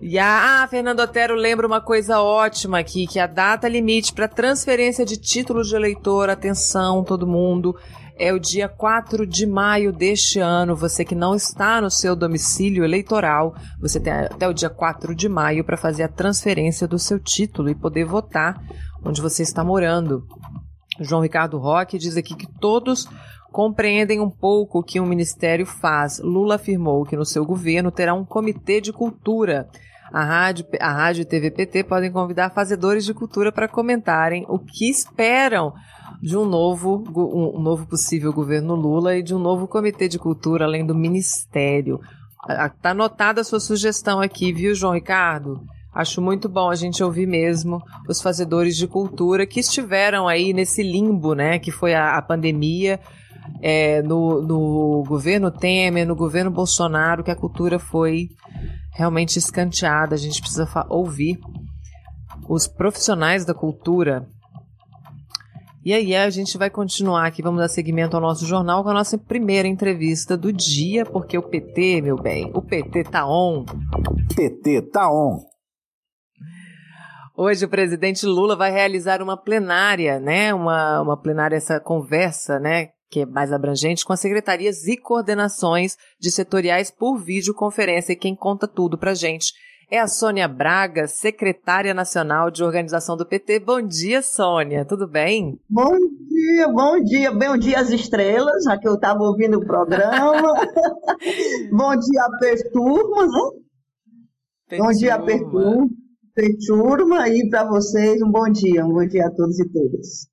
E 0.00 0.16
a 0.16 0.62
ah, 0.62 0.68
Fernando 0.68 1.00
Otero 1.00 1.34
lembra 1.34 1.66
uma 1.66 1.80
coisa 1.80 2.20
ótima 2.20 2.78
aqui, 2.78 3.06
que 3.06 3.18
a 3.18 3.26
data 3.26 3.66
limite 3.66 4.12
para 4.12 4.28
transferência 4.28 5.04
de 5.04 5.16
título 5.16 5.64
de 5.64 5.74
eleitor, 5.74 6.30
atenção 6.30 7.02
todo 7.02 7.26
mundo, 7.26 7.76
é 8.16 8.32
o 8.32 8.38
dia 8.38 8.68
4 8.68 9.26
de 9.26 9.44
maio 9.44 9.92
deste 9.92 10.38
ano. 10.38 10.76
Você 10.76 11.04
que 11.04 11.16
não 11.16 11.34
está 11.34 11.80
no 11.80 11.90
seu 11.90 12.14
domicílio 12.14 12.84
eleitoral, 12.84 13.54
você 13.80 13.98
tem 13.98 14.12
até 14.12 14.48
o 14.48 14.54
dia 14.54 14.70
4 14.70 15.14
de 15.16 15.28
maio 15.28 15.64
para 15.64 15.76
fazer 15.76 16.04
a 16.04 16.08
transferência 16.08 16.86
do 16.86 16.98
seu 16.98 17.18
título 17.18 17.68
e 17.68 17.74
poder 17.74 18.04
votar 18.04 18.60
onde 19.04 19.20
você 19.20 19.42
está 19.42 19.64
morando. 19.64 20.24
João 21.00 21.22
Ricardo 21.22 21.58
Roque 21.58 21.98
diz 21.98 22.16
aqui 22.16 22.34
que 22.34 22.46
todos 22.60 23.08
compreendem 23.52 24.20
um 24.20 24.30
pouco 24.30 24.78
o 24.78 24.82
que 24.82 25.00
o 25.00 25.06
ministério 25.06 25.66
faz. 25.66 26.20
Lula 26.20 26.56
afirmou 26.56 27.04
que 27.04 27.16
no 27.16 27.24
seu 27.24 27.44
governo 27.44 27.90
terá 27.90 28.14
um 28.14 28.24
comitê 28.24 28.80
de 28.80 28.92
cultura 28.92 29.68
a 30.12 30.24
rádio, 30.24 30.66
a 30.80 30.92
rádio 30.92 31.22
e 31.22 31.24
TV 31.24 31.50
PT 31.50 31.84
podem 31.84 32.10
convidar 32.10 32.50
fazedores 32.50 33.04
de 33.04 33.12
cultura 33.12 33.52
para 33.52 33.68
comentarem 33.68 34.44
o 34.48 34.58
que 34.58 34.88
esperam 34.88 35.74
de 36.22 36.36
um 36.36 36.44
novo, 36.44 37.04
um 37.14 37.60
novo 37.60 37.86
possível 37.86 38.32
governo 38.32 38.74
Lula 38.74 39.16
e 39.16 39.22
de 39.22 39.34
um 39.34 39.38
novo 39.38 39.68
comitê 39.68 40.08
de 40.08 40.18
cultura, 40.18 40.64
além 40.64 40.84
do 40.84 40.94
ministério. 40.94 42.00
Está 42.48 42.90
anotada 42.90 43.42
a 43.42 43.44
sua 43.44 43.60
sugestão 43.60 44.20
aqui, 44.20 44.52
viu, 44.52 44.74
João 44.74 44.94
Ricardo? 44.94 45.60
Acho 45.94 46.22
muito 46.22 46.48
bom 46.48 46.70
a 46.70 46.74
gente 46.74 47.02
ouvir 47.02 47.26
mesmo 47.26 47.82
os 48.08 48.22
fazedores 48.22 48.76
de 48.76 48.86
cultura 48.86 49.46
que 49.46 49.60
estiveram 49.60 50.28
aí 50.28 50.52
nesse 50.52 50.82
limbo, 50.82 51.34
né, 51.34 51.58
que 51.58 51.70
foi 51.70 51.94
a, 51.94 52.16
a 52.16 52.22
pandemia, 52.22 53.00
é, 53.60 54.02
no, 54.02 54.42
no 54.42 55.04
governo 55.06 55.50
Temer, 55.50 56.06
no 56.06 56.14
governo 56.14 56.50
Bolsonaro, 56.50 57.24
que 57.24 57.30
a 57.30 57.36
cultura 57.36 57.78
foi 57.78 58.28
realmente 58.94 59.38
escanteada. 59.38 60.14
A 60.14 60.18
gente 60.18 60.40
precisa 60.40 60.68
ouvir 60.88 61.38
os 62.48 62.66
profissionais 62.66 63.44
da 63.44 63.54
cultura. 63.54 64.26
E 65.84 65.92
aí 65.92 66.14
a 66.14 66.28
gente 66.28 66.58
vai 66.58 66.68
continuar 66.68 67.26
aqui, 67.26 67.40
vamos 67.40 67.60
dar 67.60 67.68
seguimento 67.68 68.14
ao 68.14 68.20
nosso 68.20 68.44
jornal 68.44 68.82
com 68.82 68.90
a 68.90 68.94
nossa 68.94 69.16
primeira 69.16 69.66
entrevista 69.66 70.36
do 70.36 70.52
dia, 70.52 71.06
porque 71.06 71.38
o 71.38 71.42
PT, 71.42 72.02
meu 72.02 72.16
bem, 72.16 72.50
o 72.52 72.60
PT 72.60 73.04
tá 73.04 73.26
on. 73.26 73.64
PT 74.34 74.82
tá 74.92 75.10
on. 75.10 75.38
Hoje 77.36 77.64
o 77.64 77.68
presidente 77.68 78.26
Lula 78.26 78.56
vai 78.56 78.72
realizar 78.72 79.22
uma 79.22 79.36
plenária, 79.36 80.18
né? 80.18 80.52
Uma, 80.52 81.00
uma 81.00 81.16
plenária, 81.16 81.54
essa 81.56 81.78
conversa, 81.78 82.58
né? 82.58 82.88
Que 83.10 83.20
é 83.20 83.26
mais 83.26 83.52
abrangente, 83.52 84.04
com 84.04 84.12
as 84.12 84.20
secretarias 84.20 84.86
e 84.86 84.96
coordenações 84.96 85.96
de 86.20 86.30
setoriais 86.30 86.90
por 86.90 87.18
videoconferência. 87.18 88.12
E 88.12 88.16
quem 88.16 88.34
conta 88.34 88.68
tudo 88.68 88.98
pra 88.98 89.14
gente 89.14 89.52
é 89.90 89.98
a 89.98 90.06
Sônia 90.06 90.46
Braga, 90.46 91.06
secretária 91.06 91.94
nacional 91.94 92.50
de 92.50 92.62
organização 92.62 93.16
do 93.16 93.24
PT. 93.24 93.60
Bom 93.60 93.80
dia, 93.80 94.20
Sônia, 94.20 94.84
tudo 94.84 95.08
bem? 95.08 95.58
Bom 95.68 95.96
dia, 96.28 96.68
bom 96.68 97.02
dia, 97.02 97.32
bom 97.32 97.56
dia 97.56 97.80
às 97.80 97.90
estrelas, 97.90 98.64
já 98.64 98.76
que 98.76 98.86
eu 98.86 98.94
estava 98.94 99.22
ouvindo 99.22 99.58
o 99.58 99.64
programa. 99.64 100.52
bom 101.72 101.96
dia, 101.96 102.24
Aperturma, 102.24 103.26
né? 103.26 104.78
Bom 104.78 104.92
dia, 104.92 105.14
Aperturma, 105.14 105.88
Peturma, 106.34 107.28
e 107.30 107.48
para 107.48 107.66
vocês 107.66 108.20
um 108.20 108.30
bom 108.30 108.50
dia, 108.52 108.84
um 108.84 108.92
bom 108.92 109.06
dia 109.06 109.26
a 109.26 109.30
todos 109.30 109.58
e 109.58 109.66
todas. 109.70 110.28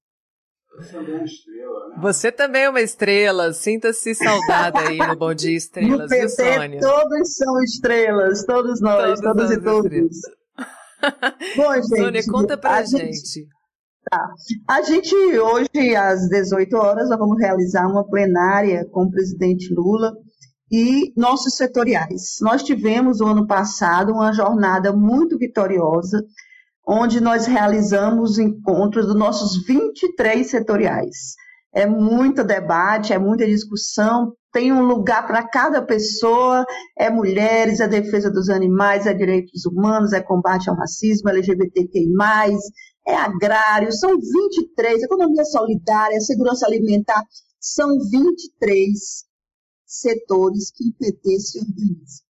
Você 0.77 0.91
também 0.91 1.13
é 1.15 1.19
uma 1.19 1.23
estrela, 1.25 1.87
né? 1.89 1.95
Você 2.01 2.31
também 2.31 2.61
é 2.63 2.69
uma 2.69 2.81
estrela. 2.81 3.53
Sinta-se 3.53 4.15
saudada 4.15 4.79
aí 4.79 4.97
no 4.97 5.15
Bom 5.15 5.33
Dia 5.33 5.55
Estrelas, 5.55 6.01
no 6.01 6.07
PT, 6.07 6.29
Sônia? 6.29 6.79
Todos 6.81 7.35
são 7.35 7.63
estrelas, 7.63 8.45
todos 8.45 8.81
nós, 8.81 9.19
todos, 9.21 9.37
todos 9.37 9.51
e 9.51 9.61
todos. 9.61 10.17
Bom, 11.55 11.73
gente. 11.75 11.97
Sônia, 11.97 12.21
conta 12.29 12.57
pra 12.57 12.83
gente. 12.83 13.15
gente. 13.15 13.47
Tá. 14.09 14.29
A 14.69 14.81
gente, 14.81 15.15
hoje, 15.15 15.95
às 15.95 16.27
18 16.29 16.75
horas, 16.75 17.09
nós 17.09 17.17
vamos 17.17 17.39
realizar 17.39 17.87
uma 17.87 18.05
plenária 18.07 18.85
com 18.91 19.03
o 19.03 19.11
presidente 19.11 19.73
Lula 19.73 20.13
e 20.71 21.13
nossos 21.15 21.55
setoriais. 21.55 22.35
Nós 22.41 22.63
tivemos, 22.63 23.21
o 23.21 23.25
ano 23.25 23.47
passado, 23.47 24.11
uma 24.11 24.33
jornada 24.33 24.91
muito 24.93 25.37
vitoriosa 25.37 26.23
onde 26.87 27.19
nós 27.19 27.45
realizamos 27.45 28.37
encontros 28.37 29.05
dos 29.07 29.15
nossos 29.15 29.65
23 29.65 30.49
setoriais. 30.49 31.35
É 31.73 31.85
muito 31.85 32.43
debate, 32.43 33.11
é 33.11 33.17
muita 33.17 33.45
discussão, 33.45 34.33
tem 34.53 34.71
um 34.71 34.85
lugar 34.85 35.27
para 35.27 35.45
cada 35.45 35.81
pessoa, 35.81 36.65
é 36.97 37.09
mulheres, 37.09 37.81
é 37.81 37.87
defesa 37.87 38.31
dos 38.31 38.49
animais, 38.49 39.05
é 39.05 39.13
direitos 39.13 39.65
humanos, 39.65 40.13
é 40.13 40.21
combate 40.21 40.69
ao 40.69 40.77
racismo, 40.77 41.29
LGBTQI+, 41.29 42.07
é 43.05 43.15
agrário, 43.15 43.91
são 43.91 44.11
23, 44.17 45.03
economia 45.03 45.43
solidária, 45.43 46.21
segurança 46.21 46.65
alimentar, 46.65 47.21
são 47.59 47.99
23 48.09 49.25
setores 49.85 50.71
que 50.71 50.87
o 50.87 50.93
PT 50.93 51.39
se 51.39 51.59
organiza. 51.59 52.24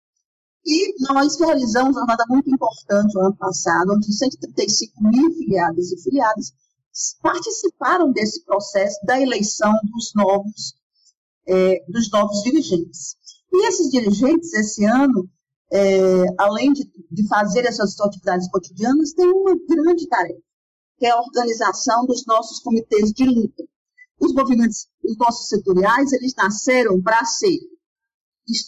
E 0.66 0.94
nós 1.12 1.40
realizamos 1.40 1.96
uma 1.96 2.02
jornada 2.02 2.26
muito 2.30 2.50
importante 2.50 3.14
no 3.16 3.22
ano 3.22 3.36
passado, 3.36 3.94
onde 3.94 4.14
135 4.14 5.04
mil 5.04 5.32
filiados 5.34 5.92
e 5.92 6.02
filiadas 6.02 6.54
participaram 7.22 8.12
desse 8.12 8.44
processo 8.44 9.00
da 9.06 9.20
eleição 9.20 9.74
dos 9.84 10.14
novos, 10.14 10.76
é, 11.48 11.84
dos 11.88 12.12
novos 12.12 12.44
dirigentes. 12.44 13.16
E 13.52 13.68
esses 13.68 13.90
dirigentes, 13.90 14.54
esse 14.54 14.86
ano, 14.86 15.28
é, 15.72 16.26
além 16.38 16.74
de, 16.74 16.90
de 17.10 17.28
fazer 17.28 17.66
essas 17.66 18.00
atividades 18.00 18.50
cotidianas, 18.50 19.14
têm 19.14 19.28
uma 19.28 19.56
grande 19.68 20.08
tarefa, 20.08 20.42
que 20.98 21.06
é 21.06 21.12
a 21.12 21.20
organização 21.20 22.06
dos 22.06 22.26
nossos 22.26 22.60
comitês 22.60 23.12
de 23.12 23.26
luta. 23.26 23.64
Os 24.20 24.34
movimentos, 24.34 24.88
os 25.04 25.18
nossos 25.18 25.48
setoriais, 25.48 26.12
eles 26.14 26.36
nasceram 26.36 27.02
para 27.02 27.26
ser 27.26 27.58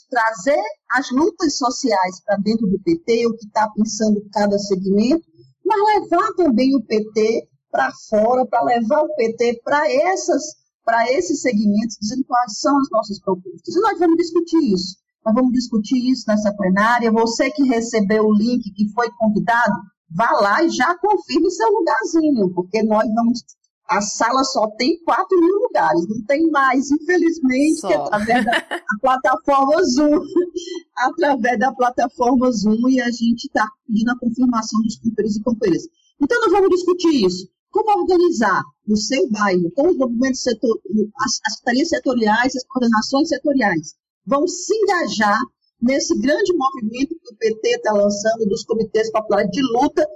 trazer 0.10 0.62
as 0.92 1.10
lutas 1.12 1.58
sociais 1.58 2.24
para 2.26 2.38
dentro 2.38 2.68
do 2.68 2.80
PT, 2.80 3.28
o 3.28 3.36
que 3.36 3.46
está 3.46 3.70
pensando 3.76 4.22
cada 4.32 4.58
segmento, 4.58 5.26
mas 5.66 6.02
levar 6.02 6.32
também 6.36 6.76
o 6.76 6.84
PT 6.86 7.48
para 7.72 7.92
fora, 8.10 8.46
para 8.46 8.64
levar 8.64 9.02
o 9.02 9.16
PT 9.16 9.62
para 9.64 9.92
essas 9.92 10.64
para 10.86 11.10
esses 11.12 11.42
segmentos, 11.42 11.98
dizendo 12.00 12.26
quais 12.26 12.60
são 12.60 12.78
as 12.78 12.90
nossas 12.92 13.20
propostas. 13.22 13.74
E 13.74 13.80
nós 13.80 13.98
vamos 13.98 14.18
discutir 14.18 14.74
isso. 14.74 14.98
Nós 15.26 15.34
vamos 15.34 15.54
discutir 15.54 16.12
isso 16.12 16.26
nessa 16.28 16.54
plenária. 16.54 17.10
Você 17.10 17.50
que 17.52 17.64
recebeu 17.64 18.26
o 18.26 18.36
link, 18.36 18.70
que 18.74 18.92
foi 18.92 19.10
convidado, 19.18 19.74
vá 20.12 20.30
lá 20.34 20.62
e 20.62 20.70
já 20.70 20.94
confirme 20.98 21.50
seu 21.50 21.70
lugarzinho, 21.70 22.54
porque 22.54 22.84
nós 22.84 23.08
vamos 23.16 23.40
a 23.88 24.02
sala 24.02 24.44
só 24.44 24.68
tem 24.78 24.98
4 25.04 25.40
mil 25.40 25.56
lugares, 25.56 26.08
não 26.08 26.24
tem 26.26 26.50
mais, 26.50 26.90
infelizmente, 26.92 27.80
só. 27.80 28.06
através 28.06 28.46
da 28.46 28.66
plataforma 29.02 29.84
Zoom. 29.84 30.20
através 30.96 31.60
da 31.60 31.74
plataforma 31.74 32.52
Zoom, 32.52 32.90
e 32.90 33.02
a 33.02 33.12
gente 33.12 33.46
está 33.46 33.68
pedindo 33.86 34.12
a 34.12 34.20
confirmação 34.20 34.82
dos 34.82 34.98
companheiros 34.98 35.36
e 35.36 35.44
companheiras. 35.44 35.88
Então, 36.22 36.40
nós 36.42 36.52
vamos 36.52 36.70
discutir 36.70 37.26
isso. 37.26 37.48
como 37.72 38.02
organizar 38.02 38.62
no 38.88 38.96
seu 38.96 39.30
bairro, 39.30 39.72
com 39.72 39.90
os 39.90 39.98
movimentos 39.98 40.42
setor, 40.42 40.80
as, 41.18 41.40
as 41.46 41.54
secretarias 41.56 41.90
setoriais, 41.90 42.56
as 42.56 42.66
coordenações 42.66 43.30
setoriais, 43.30 43.96
vão 44.26 44.48
se 44.48 44.74
engajar 44.76 45.40
nesse 45.82 46.18
grande 46.20 46.54
movimento 46.56 47.16
que 47.22 47.34
o 47.34 47.38
PT 47.38 47.70
está 47.76 47.92
lançando 47.92 48.46
dos 48.48 48.64
comitês 48.64 49.12
populares 49.12 49.50
de 49.52 49.62
luta, 49.62 50.08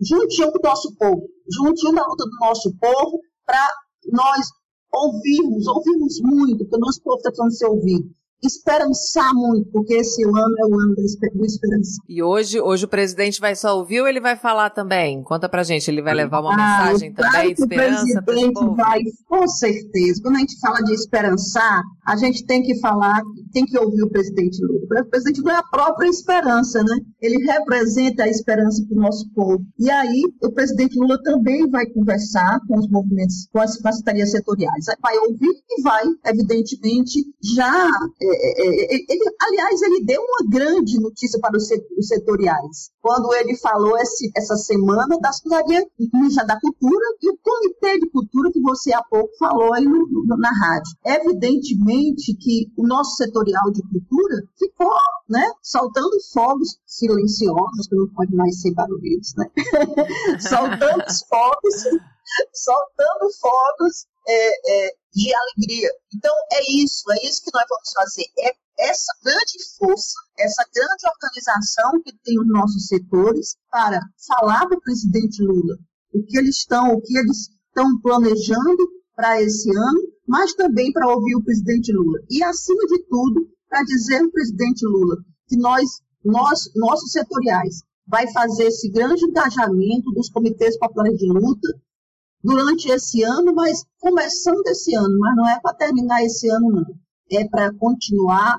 juntinho 0.00 0.52
com 0.52 0.58
o 0.58 0.68
nosso 0.68 0.94
povo, 0.96 1.28
juntinho 1.50 1.92
na 1.92 2.06
luta 2.06 2.24
do 2.24 2.36
nosso 2.40 2.76
povo, 2.78 3.20
para 3.44 3.68
nós 4.12 4.46
ouvirmos, 4.92 5.66
ouvirmos 5.66 6.20
muito, 6.22 6.58
porque 6.58 6.76
o 6.76 6.80
nosso 6.80 7.02
povo 7.02 7.16
está 7.16 7.30
precisando 7.30 7.52
ser 7.52 7.66
ouvido 7.66 8.10
esperançar 8.42 9.34
muito, 9.34 9.70
porque 9.70 9.94
esse 9.94 10.22
ano 10.24 10.54
é 10.58 10.66
o 10.66 10.78
ano 10.78 10.94
da 10.94 11.02
esperança. 11.02 11.60
E 12.08 12.22
hoje, 12.22 12.60
hoje 12.60 12.84
o 12.84 12.88
presidente 12.88 13.40
vai 13.40 13.54
só 13.54 13.76
ouvir 13.76 14.00
ou 14.00 14.08
ele 14.08 14.20
vai 14.20 14.36
falar 14.36 14.70
também? 14.70 15.22
Conta 15.22 15.48
pra 15.48 15.62
gente, 15.62 15.90
ele 15.90 16.02
vai 16.02 16.14
levar 16.14 16.40
uma 16.40 16.52
ah, 16.52 16.56
mensagem 16.56 17.12
também 17.12 17.54
de 17.54 17.62
esperança 17.62 18.22
para 18.22 18.38
o 18.38 18.52
povo? 18.52 18.76
vai, 18.76 19.00
com 19.26 19.48
certeza. 19.48 20.20
Quando 20.22 20.36
a 20.36 20.40
gente 20.40 20.58
fala 20.60 20.82
de 20.82 20.92
esperançar, 20.92 21.82
a 22.06 22.16
gente 22.16 22.44
tem 22.46 22.62
que 22.62 22.78
falar, 22.80 23.20
tem 23.52 23.64
que 23.64 23.78
ouvir 23.78 24.02
o 24.02 24.10
presidente 24.10 24.58
Lula. 24.64 25.02
O 25.02 25.10
presidente 25.10 25.40
Lula 25.40 25.54
é 25.54 25.56
a 25.56 25.62
própria 25.62 26.08
esperança, 26.08 26.82
né? 26.82 26.96
Ele 27.20 27.44
representa 27.44 28.24
a 28.24 28.28
esperança 28.28 28.84
para 28.86 28.96
o 28.96 29.00
nosso 29.00 29.28
povo. 29.34 29.64
E 29.78 29.90
aí, 29.90 30.22
o 30.42 30.52
presidente 30.52 30.98
Lula 30.98 31.20
também 31.22 31.68
vai 31.68 31.86
conversar 31.86 32.60
com 32.68 32.78
os 32.78 32.88
movimentos, 32.88 33.48
com 33.52 33.60
as 33.60 33.74
secretarias 33.74 34.30
setoriais. 34.30 34.86
Vai 35.00 35.16
ouvir 35.18 35.52
e 35.70 35.82
vai, 35.82 36.04
evidentemente, 36.26 37.24
já 37.42 37.90
é, 38.32 38.62
é, 38.62 38.94
é, 38.94 39.04
ele, 39.08 39.24
aliás, 39.40 39.82
ele 39.82 40.04
deu 40.04 40.20
uma 40.20 40.50
grande 40.50 41.00
notícia 41.00 41.38
para 41.40 41.56
os 41.56 41.68
setoriais, 42.00 42.90
quando 43.00 43.32
ele 43.34 43.56
falou 43.56 43.96
esse, 43.98 44.30
essa 44.36 44.56
semana 44.56 45.18
da 45.20 45.32
Secretaria 45.32 45.84
da 46.46 46.60
Cultura 46.60 47.04
e 47.22 47.30
o 47.30 47.38
Comitê 47.42 47.98
de 47.98 48.10
Cultura, 48.10 48.50
que 48.52 48.60
você 48.60 48.92
há 48.92 49.02
pouco 49.02 49.30
falou 49.38 49.72
aí 49.74 49.84
no, 49.84 50.06
no, 50.08 50.36
na 50.36 50.50
rádio. 50.50 50.92
Evidentemente 51.04 52.36
que 52.36 52.66
o 52.76 52.86
nosso 52.86 53.16
setorial 53.16 53.70
de 53.70 53.82
cultura 53.82 54.42
ficou 54.58 54.96
né, 55.28 55.50
soltando 55.62 56.16
fogos 56.32 56.78
silenciosos, 56.86 57.88
que 57.88 57.96
não 57.96 58.08
pode 58.14 58.34
mais 58.34 58.60
ser 58.60 58.72
barulhentos, 58.74 59.34
né? 59.36 59.46
soltando 60.40 61.04
fogos, 61.28 61.74
soltando 62.52 63.32
fogos 63.40 64.06
é, 64.28 64.86
é, 64.86 64.94
de 65.16 65.32
alegria. 65.34 65.88
Então, 66.14 66.34
é 66.52 66.60
isso, 66.84 67.10
é 67.10 67.26
isso 67.26 67.42
que 67.42 67.50
nós 67.52 67.64
vamos 67.68 67.90
fazer. 67.94 68.24
É 68.38 68.52
essa 68.78 69.12
grande 69.24 69.56
força, 69.78 70.14
essa 70.38 70.62
grande 70.74 71.08
organização 71.08 72.02
que 72.02 72.12
tem 72.22 72.38
os 72.38 72.46
nossos 72.46 72.86
setores 72.86 73.56
para 73.70 73.98
falar 74.28 74.66
para 74.68 74.76
o 74.76 74.82
presidente 74.82 75.42
Lula 75.42 75.76
o 76.16 76.24
que 76.24 76.38
eles 76.38 76.56
estão, 76.56 76.92
o 76.92 77.00
que 77.00 77.16
eles 77.16 77.50
estão 77.68 78.00
planejando 78.00 78.88
para 79.14 79.40
esse 79.42 79.70
ano, 79.70 80.00
mas 80.26 80.54
também 80.54 80.92
para 80.92 81.08
ouvir 81.08 81.36
o 81.36 81.44
presidente 81.44 81.92
Lula. 81.92 82.18
E, 82.30 82.42
acima 82.42 82.82
de 82.86 83.02
tudo, 83.08 83.48
para 83.68 83.82
dizer 83.82 84.22
ao 84.22 84.30
presidente 84.30 84.86
Lula 84.86 85.16
que 85.48 85.56
nós, 85.56 85.84
nós, 86.24 86.60
nossos 86.74 87.12
setoriais, 87.12 87.80
vai 88.06 88.30
fazer 88.32 88.64
esse 88.64 88.90
grande 88.90 89.24
engajamento 89.24 90.12
dos 90.12 90.30
comitês 90.30 90.78
populares 90.78 91.18
de 91.18 91.26
luta, 91.26 91.68
durante 92.46 92.88
esse 92.88 93.24
ano, 93.24 93.52
mas 93.52 93.84
começando 93.98 94.64
esse 94.68 94.94
ano, 94.94 95.18
mas 95.18 95.36
não 95.36 95.48
é 95.48 95.58
para 95.60 95.74
terminar 95.74 96.22
esse 96.22 96.48
ano, 96.48 96.70
não. 96.70 96.84
É 97.32 97.46
para 97.48 97.74
continuar 97.74 98.56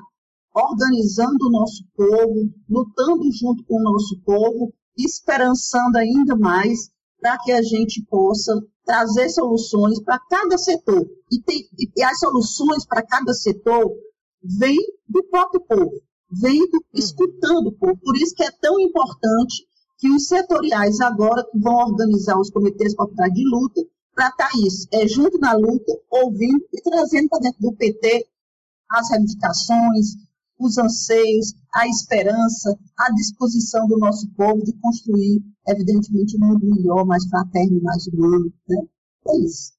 organizando 0.54 1.46
o 1.46 1.50
nosso 1.50 1.82
povo, 1.96 2.52
lutando 2.68 3.32
junto 3.32 3.64
com 3.64 3.76
o 3.76 3.82
nosso 3.82 4.20
povo, 4.24 4.74
esperançando 4.96 5.96
ainda 5.96 6.36
mais 6.36 6.90
para 7.18 7.38
que 7.38 7.50
a 7.50 7.62
gente 7.62 8.04
possa 8.10 8.60
trazer 8.84 9.30
soluções 9.30 10.02
para 10.02 10.18
cada 10.28 10.58
setor. 10.58 11.06
E, 11.32 11.40
tem, 11.40 11.62
e 11.96 12.02
as 12.02 12.18
soluções 12.18 12.86
para 12.86 13.02
cada 13.02 13.32
setor 13.32 13.90
vêm 14.42 14.78
do 15.08 15.24
próprio 15.30 15.62
povo, 15.62 15.92
vêm 16.30 16.60
do, 16.68 16.84
escutando 16.92 17.68
o 17.68 17.72
povo. 17.72 17.96
Por 18.02 18.16
isso 18.16 18.34
que 18.34 18.44
é 18.44 18.50
tão 18.50 18.78
importante 18.78 19.66
que 19.98 20.08
os 20.10 20.28
setoriais 20.28 21.00
agora 21.00 21.44
vão 21.54 21.74
organizar 21.74 22.38
os 22.38 22.50
comitês 22.50 22.94
populares 22.94 23.34
de 23.34 23.44
luta, 23.44 23.82
para 24.14 24.28
estar 24.28 24.50
isso, 24.66 24.88
é 24.92 25.06
junto 25.06 25.38
na 25.38 25.52
luta, 25.52 25.92
ouvindo 26.10 26.64
e 26.72 26.82
trazendo 26.82 27.28
para 27.28 27.40
dentro 27.40 27.60
do 27.60 27.72
PT 27.72 28.26
as 28.90 29.10
reivindicações, 29.10 30.16
os 30.58 30.78
anseios, 30.78 31.54
a 31.72 31.86
esperança, 31.86 32.76
a 32.98 33.12
disposição 33.12 33.86
do 33.86 33.98
nosso 33.98 34.28
povo 34.34 34.64
de 34.64 34.72
construir, 34.80 35.40
evidentemente, 35.68 36.36
um 36.36 36.46
mundo 36.46 36.66
melhor, 36.66 37.04
mais 37.04 37.24
fraterno, 37.28 37.80
mais 37.82 38.06
humano, 38.08 38.52
né? 38.68 38.82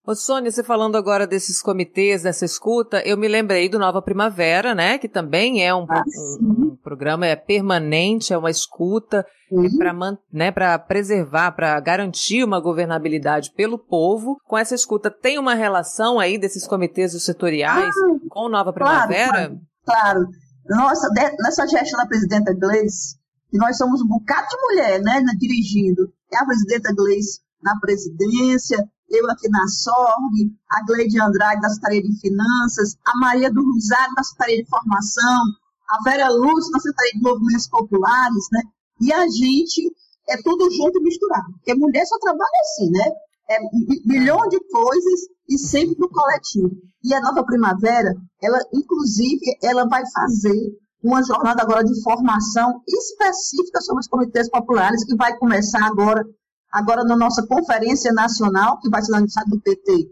Ô 0.06 0.16
Sônia, 0.16 0.52
você 0.52 0.64
falando 0.64 0.96
agora 0.96 1.26
desses 1.26 1.62
comitês, 1.62 2.24
dessa 2.24 2.46
escuta, 2.46 3.02
eu 3.06 3.18
me 3.18 3.28
lembrei 3.28 3.68
do 3.68 3.80
Nova 3.80 4.02
Primavera, 4.02 4.76
né? 4.76 4.98
Que 4.98 5.10
também 5.10 5.66
é 5.66 5.74
um, 5.74 5.86
ah, 5.90 6.04
um, 6.42 6.72
um 6.72 6.76
programa 6.76 7.26
é 7.26 7.36
permanente, 7.36 8.34
é 8.34 8.38
uma 8.38 8.52
escuta 8.52 9.26
é 9.52 9.78
para 9.78 9.94
né, 10.32 10.52
preservar, 10.88 11.52
para 11.54 11.80
garantir 11.80 12.44
uma 12.44 12.60
governabilidade 12.60 13.52
pelo 13.56 13.80
povo. 13.80 14.38
Com 14.46 14.58
essa 14.58 14.76
escuta, 14.76 15.10
tem 15.10 15.40
uma 15.40 15.56
relação 15.56 16.20
aí 16.20 16.38
desses 16.38 16.68
comitês 16.68 17.12
setoriais 17.24 17.96
ah, 17.98 18.28
com 18.30 18.50
Nova 18.50 18.72
Primavera? 18.72 19.32
Claro, 19.32 19.60
claro. 19.84 20.28
Nossa, 20.70 21.08
nessa 21.40 21.66
gestão 21.66 22.00
da 22.00 22.08
presidenta 22.08 22.54
Gleice, 22.54 23.18
que 23.50 23.58
nós 23.58 23.76
somos 23.78 24.02
um 24.02 24.08
bocado 24.08 24.48
de 24.48 24.62
mulher, 24.62 25.02
né, 25.02 25.24
dirigindo. 25.40 26.14
É 26.32 26.38
a 26.38 26.46
presidenta 26.46 26.94
Gleice 26.94 27.40
na 27.62 27.80
presidência, 27.80 28.78
eu 29.10 29.30
aqui 29.30 29.50
na 29.50 29.68
SORG, 29.68 30.52
a 30.70 30.86
Gleide 30.86 31.20
Andrade 31.20 31.62
da 31.62 31.70
Secretaria 31.70 32.04
de 32.04 32.20
Finanças, 32.20 32.96
a 33.06 33.18
Maria 33.20 33.52
do 33.52 33.62
Rosário 33.62 34.14
da 34.16 34.24
Secretaria 34.24 34.64
de 34.64 34.70
Formação, 34.70 35.44
a 35.90 36.04
Vera 36.04 36.30
Lúcia 36.30 36.72
da 36.72 36.80
Secretaria 36.80 37.14
de 37.14 37.22
Movimentos 37.22 37.68
Populares, 37.68 38.46
né? 38.52 38.62
E 39.02 39.12
a 39.12 39.28
gente 39.28 39.92
é 40.30 40.38
tudo 40.44 40.70
junto 40.72 41.00
e 41.00 41.04
misturado, 41.04 41.52
porque 41.54 41.74
mulher 41.74 42.06
só 42.06 42.18
trabalha 42.20 42.62
assim, 42.62 42.92
né? 42.92 43.06
É 43.50 43.58
milhão 44.06 44.48
de 44.48 44.60
coisas 44.70 45.22
e 45.50 45.58
sempre 45.58 45.96
no 45.98 46.08
coletivo. 46.08 46.70
E 47.04 47.14
a 47.14 47.22
Nova 47.22 47.44
Primavera, 47.44 48.14
ela, 48.42 48.60
inclusive, 48.72 49.42
ela 49.64 49.88
vai 49.88 50.04
fazer 50.14 50.78
uma 51.04 51.24
jornada 51.24 51.64
agora 51.64 51.84
de 51.84 52.00
formação 52.04 52.82
específica 52.88 53.82
sobre 53.82 54.02
os 54.02 54.08
comitês 54.08 54.50
populares, 54.50 55.04
que 55.04 55.16
vai 55.16 55.36
começar 55.38 55.84
agora 55.86 56.24
agora 56.72 57.04
na 57.04 57.16
nossa 57.16 57.46
conferência 57.46 58.12
nacional, 58.14 58.80
que 58.80 58.90
vai 58.90 59.02
ser 59.02 59.14
aniversário 59.14 59.52
do 59.52 59.62
PT, 59.62 60.12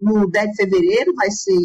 no 0.00 0.30
10 0.30 0.50
de 0.50 0.56
fevereiro, 0.56 1.14
vai 1.14 1.30
ser, 1.30 1.58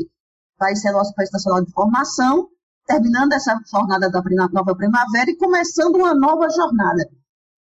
vai 0.57 0.75
ser 0.75 0.89
a 0.89 0.93
nossa 0.93 1.11
Conferência 1.11 1.37
Nacional 1.37 1.65
de 1.65 1.71
Formação, 1.71 2.49
terminando 2.85 3.33
essa 3.33 3.57
jornada 3.71 4.09
da 4.09 4.21
nova 4.51 4.75
primavera 4.75 5.29
e 5.29 5.37
começando 5.37 5.95
uma 5.95 6.13
nova 6.13 6.49
jornada 6.49 7.09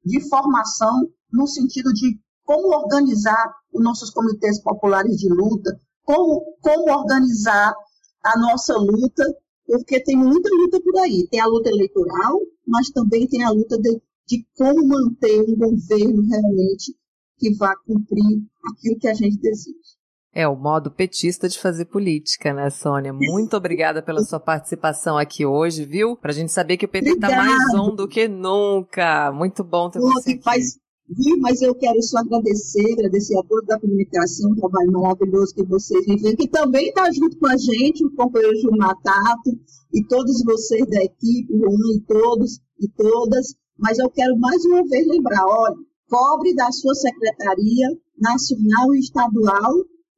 de 0.05 0.29
formação 0.29 1.09
no 1.33 1.47
sentido 1.47 1.93
de 1.93 2.19
como 2.45 2.69
organizar 2.69 3.55
os 3.73 3.83
nossos 3.83 4.11
comitês 4.11 4.63
populares 4.63 5.17
de 5.17 5.29
luta, 5.29 5.79
como, 6.05 6.43
como 6.61 6.93
organizar 6.93 7.75
a 8.23 8.39
nossa 8.39 8.77
luta, 8.77 9.25
porque 9.67 10.03
tem 10.03 10.17
muita 10.17 10.49
luta 10.51 10.81
por 10.81 10.97
aí. 11.01 11.27
Tem 11.29 11.41
a 11.41 11.47
luta 11.47 11.69
eleitoral, 11.69 12.41
mas 12.67 12.91
também 12.91 13.27
tem 13.27 13.43
a 13.43 13.51
luta 13.51 13.77
de 13.79 14.01
de 14.27 14.47
como 14.57 14.87
manter 14.87 15.41
um 15.43 15.57
governo 15.57 16.23
realmente 16.29 16.95
que 17.39 17.55
vá 17.55 17.75
cumprir 17.87 18.43
aquilo 18.65 18.99
que 18.99 19.09
a 19.09 19.15
gente 19.15 19.39
deseja. 19.39 19.97
É 20.33 20.47
o 20.47 20.55
modo 20.55 20.91
petista 20.91 21.49
de 21.49 21.59
fazer 21.59 21.87
política, 21.87 22.53
né, 22.53 22.69
Sônia? 22.69 23.11
Muito 23.11 23.57
obrigada 23.57 24.03
pela 24.03 24.23
sua 24.23 24.39
participação 24.39 25.17
aqui 25.17 25.47
hoje, 25.47 25.87
viu? 25.87 26.15
Pra 26.15 26.31
gente 26.31 26.53
saber 26.53 26.77
que 26.77 26.85
o 26.85 26.89
PT 26.89 27.13
está 27.13 27.29
mais 27.29 27.75
on 27.75 27.95
do 27.95 28.07
que 28.07 28.29
nunca. 28.29 29.33
Muito 29.33 29.65
bom 29.65 29.89
ter 29.89 29.99
você 29.99 30.33
aqui. 30.33 30.43
Faz, 30.43 30.77
viu? 31.09 31.39
Mas 31.39 31.63
eu 31.63 31.75
quero 31.75 32.03
só 32.03 32.19
agradecer, 32.19 32.93
agradecer 32.93 33.39
a 33.39 33.43
todos 33.45 33.67
da 33.67 33.81
comunicação, 33.81 34.51
o 34.51 34.57
trabalho 34.57 34.93
maravilhoso 34.93 35.55
que 35.55 35.65
vocês 35.65 36.05
fazendo, 36.05 36.37
que 36.37 36.49
também 36.49 36.89
está 36.89 37.11
junto 37.11 37.39
com 37.39 37.47
a 37.47 37.57
gente, 37.57 38.05
o 38.05 38.15
companheiro 38.15 38.57
Gilmar 38.57 38.95
Tato, 39.03 39.59
e 39.95 40.05
todos 40.07 40.45
vocês 40.45 40.87
da 40.87 41.03
equipe, 41.03 41.51
o 41.51 41.61
Juan 41.61 41.97
e 41.97 42.01
todos 42.07 42.61
e 42.79 42.89
todas. 42.89 43.55
Mas 43.79 43.99
eu 43.99 44.11
quero 44.11 44.37
mais 44.39 44.65
uma 44.65 44.83
vez 44.87 45.07
lembrar, 45.07 45.45
olha, 45.47 45.77
cobre 46.09 46.55
da 46.55 46.71
sua 46.73 46.95
secretaria 46.95 47.89
nacional 48.19 48.95
e 48.95 49.01
estadual, 49.01 49.73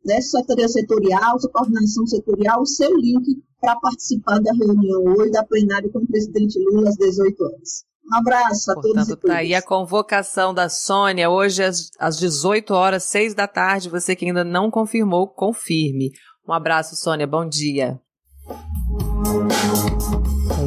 dessa 0.05 0.39
secretaria 0.39 0.69
setorial, 0.69 1.41
sua 1.41 1.51
coordenação 1.51 2.07
setorial, 2.07 2.63
o 2.63 2.67
seu 2.67 2.95
link 2.97 3.43
para 3.61 3.79
participar 3.81 4.39
da 4.41 4.53
reunião 4.53 5.03
hoje, 5.05 5.33
da 5.33 5.45
plenária 5.45 5.91
com 5.91 5.99
o 5.99 6.07
presidente 6.07 6.59
Lula 6.71 6.89
às 6.89 6.97
18 6.97 7.45
horas. 7.45 7.89
Um 8.11 8.17
abraço 8.17 8.71
a 8.71 8.75
Portanto, 8.75 8.95
todos 8.95 9.09
e 9.09 9.17
todas. 9.17 9.37
Tá 9.37 9.41
aí 9.41 9.55
a 9.55 9.61
convocação 9.61 10.55
da 10.55 10.69
Sônia, 10.69 11.29
hoje 11.29 11.63
às, 11.63 11.91
às 11.99 12.17
18 12.17 12.73
horas, 12.73 13.03
6 13.05 13.35
da 13.35 13.47
tarde. 13.47 13.91
Você 13.91 14.17
que 14.17 14.25
ainda 14.25 14.45
não 14.45 14.71
confirmou, 14.71 15.29
confirme. 15.29 16.13
Um 16.49 16.53
abraço, 16.53 16.97
Sônia. 16.97 17.27
Bom 17.27 17.47
dia. 17.47 18.01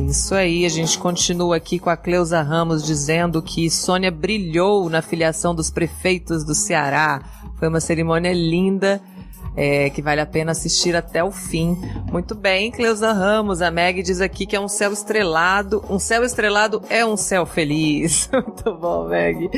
Isso 0.08 0.34
aí, 0.36 0.66
a 0.66 0.70
gente 0.70 0.98
continua 0.98 1.58
aqui 1.58 1.80
com 1.80 1.90
a 1.90 1.98
Cleusa 1.98 2.42
Ramos 2.42 2.86
dizendo 2.86 3.42
que 3.42 3.70
Sônia 3.70 4.12
brilhou 4.12 4.90
na 4.90 5.02
filiação 5.02 5.54
dos 5.54 5.70
prefeitos 5.70 6.44
do 6.44 6.56
Ceará. 6.56 7.22
Foi 7.58 7.68
uma 7.68 7.80
cerimônia 7.80 8.34
linda 8.34 9.02
é, 9.56 9.90
que 9.90 10.02
vale 10.02 10.22
a 10.22 10.26
pena 10.26 10.52
assistir 10.52 10.96
até 10.96 11.24
o 11.24 11.32
fim. 11.32 11.78
Muito 12.12 12.34
bem, 12.34 12.72
Cleusa 12.72 13.12
Ramos, 13.12 13.62
a 13.62 13.70
Meg 13.70 14.02
diz 14.02 14.22
aqui 14.22 14.46
que 14.46 14.56
é 14.56 14.60
um 14.60 14.68
céu 14.68 14.94
estrelado. 14.94 15.84
Um 15.90 16.00
céu 16.00 16.24
estrelado 16.24 16.82
é 16.90 17.06
um 17.06 17.18
céu 17.18 17.46
feliz. 17.46 18.30
Muito 18.32 18.74
bom, 18.78 19.08
Meg. 19.08 19.50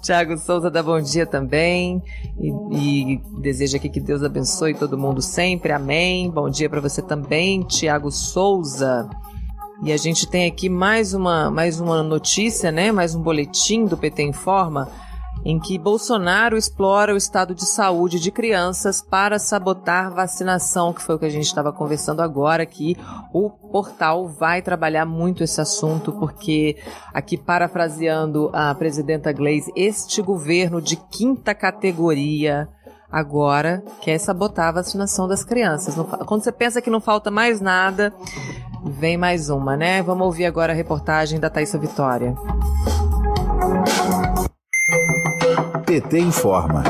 Tiago 0.00 0.38
Souza 0.38 0.70
dá 0.70 0.82
bom 0.82 1.00
dia 1.00 1.26
também. 1.26 2.02
E, 2.38 3.14
e 3.14 3.22
deseja 3.40 3.78
aqui 3.78 3.88
que 3.88 4.00
Deus 4.00 4.22
abençoe 4.22 4.74
todo 4.74 4.98
mundo 4.98 5.20
sempre. 5.20 5.72
Amém. 5.72 6.30
Bom 6.30 6.48
dia 6.48 6.70
para 6.70 6.80
você 6.80 7.02
também, 7.02 7.62
Tiago 7.62 8.10
Souza. 8.10 9.08
E 9.82 9.92
a 9.92 9.96
gente 9.96 10.28
tem 10.28 10.46
aqui 10.46 10.68
mais 10.68 11.12
uma, 11.12 11.50
mais 11.50 11.80
uma 11.80 12.04
notícia, 12.04 12.70
né? 12.70 12.92
Mais 12.92 13.16
um 13.16 13.20
boletim 13.20 13.84
do 13.84 13.96
PT 13.96 14.22
Informa 14.22 14.88
em 15.44 15.58
que 15.58 15.76
Bolsonaro 15.76 16.56
explora 16.56 17.12
o 17.12 17.16
estado 17.16 17.52
de 17.52 17.66
saúde 17.66 18.20
de 18.20 18.30
crianças 18.30 19.02
para 19.02 19.40
sabotar 19.40 20.14
vacinação, 20.14 20.92
que 20.92 21.02
foi 21.02 21.16
o 21.16 21.18
que 21.18 21.24
a 21.24 21.30
gente 21.30 21.46
estava 21.46 21.72
conversando 21.72 22.20
agora, 22.20 22.64
que 22.64 22.96
o 23.32 23.50
portal 23.50 24.28
vai 24.28 24.62
trabalhar 24.62 25.04
muito 25.04 25.42
esse 25.42 25.60
assunto, 25.60 26.12
porque 26.12 26.76
aqui 27.12 27.36
parafraseando 27.36 28.50
a 28.52 28.72
presidenta 28.74 29.32
Gleisi, 29.32 29.72
este 29.74 30.22
governo 30.22 30.80
de 30.80 30.94
quinta 30.94 31.54
categoria 31.54 32.68
agora 33.10 33.82
quer 34.00 34.18
sabotar 34.18 34.68
a 34.68 34.72
vacinação 34.72 35.26
das 35.26 35.44
crianças. 35.44 35.96
Quando 36.24 36.44
você 36.44 36.52
pensa 36.52 36.80
que 36.80 36.88
não 36.88 37.00
falta 37.00 37.32
mais 37.32 37.60
nada, 37.60 38.14
vem 38.84 39.16
mais 39.16 39.48
uma, 39.48 39.76
né? 39.76 40.02
Vamos 40.02 40.26
ouvir 40.26 40.46
agora 40.46 40.72
a 40.72 40.76
reportagem 40.76 41.38
da 41.38 41.48
Thaisa 41.48 41.78
Vitória. 41.78 42.34
PT 45.92 46.20
informa. 46.20 46.82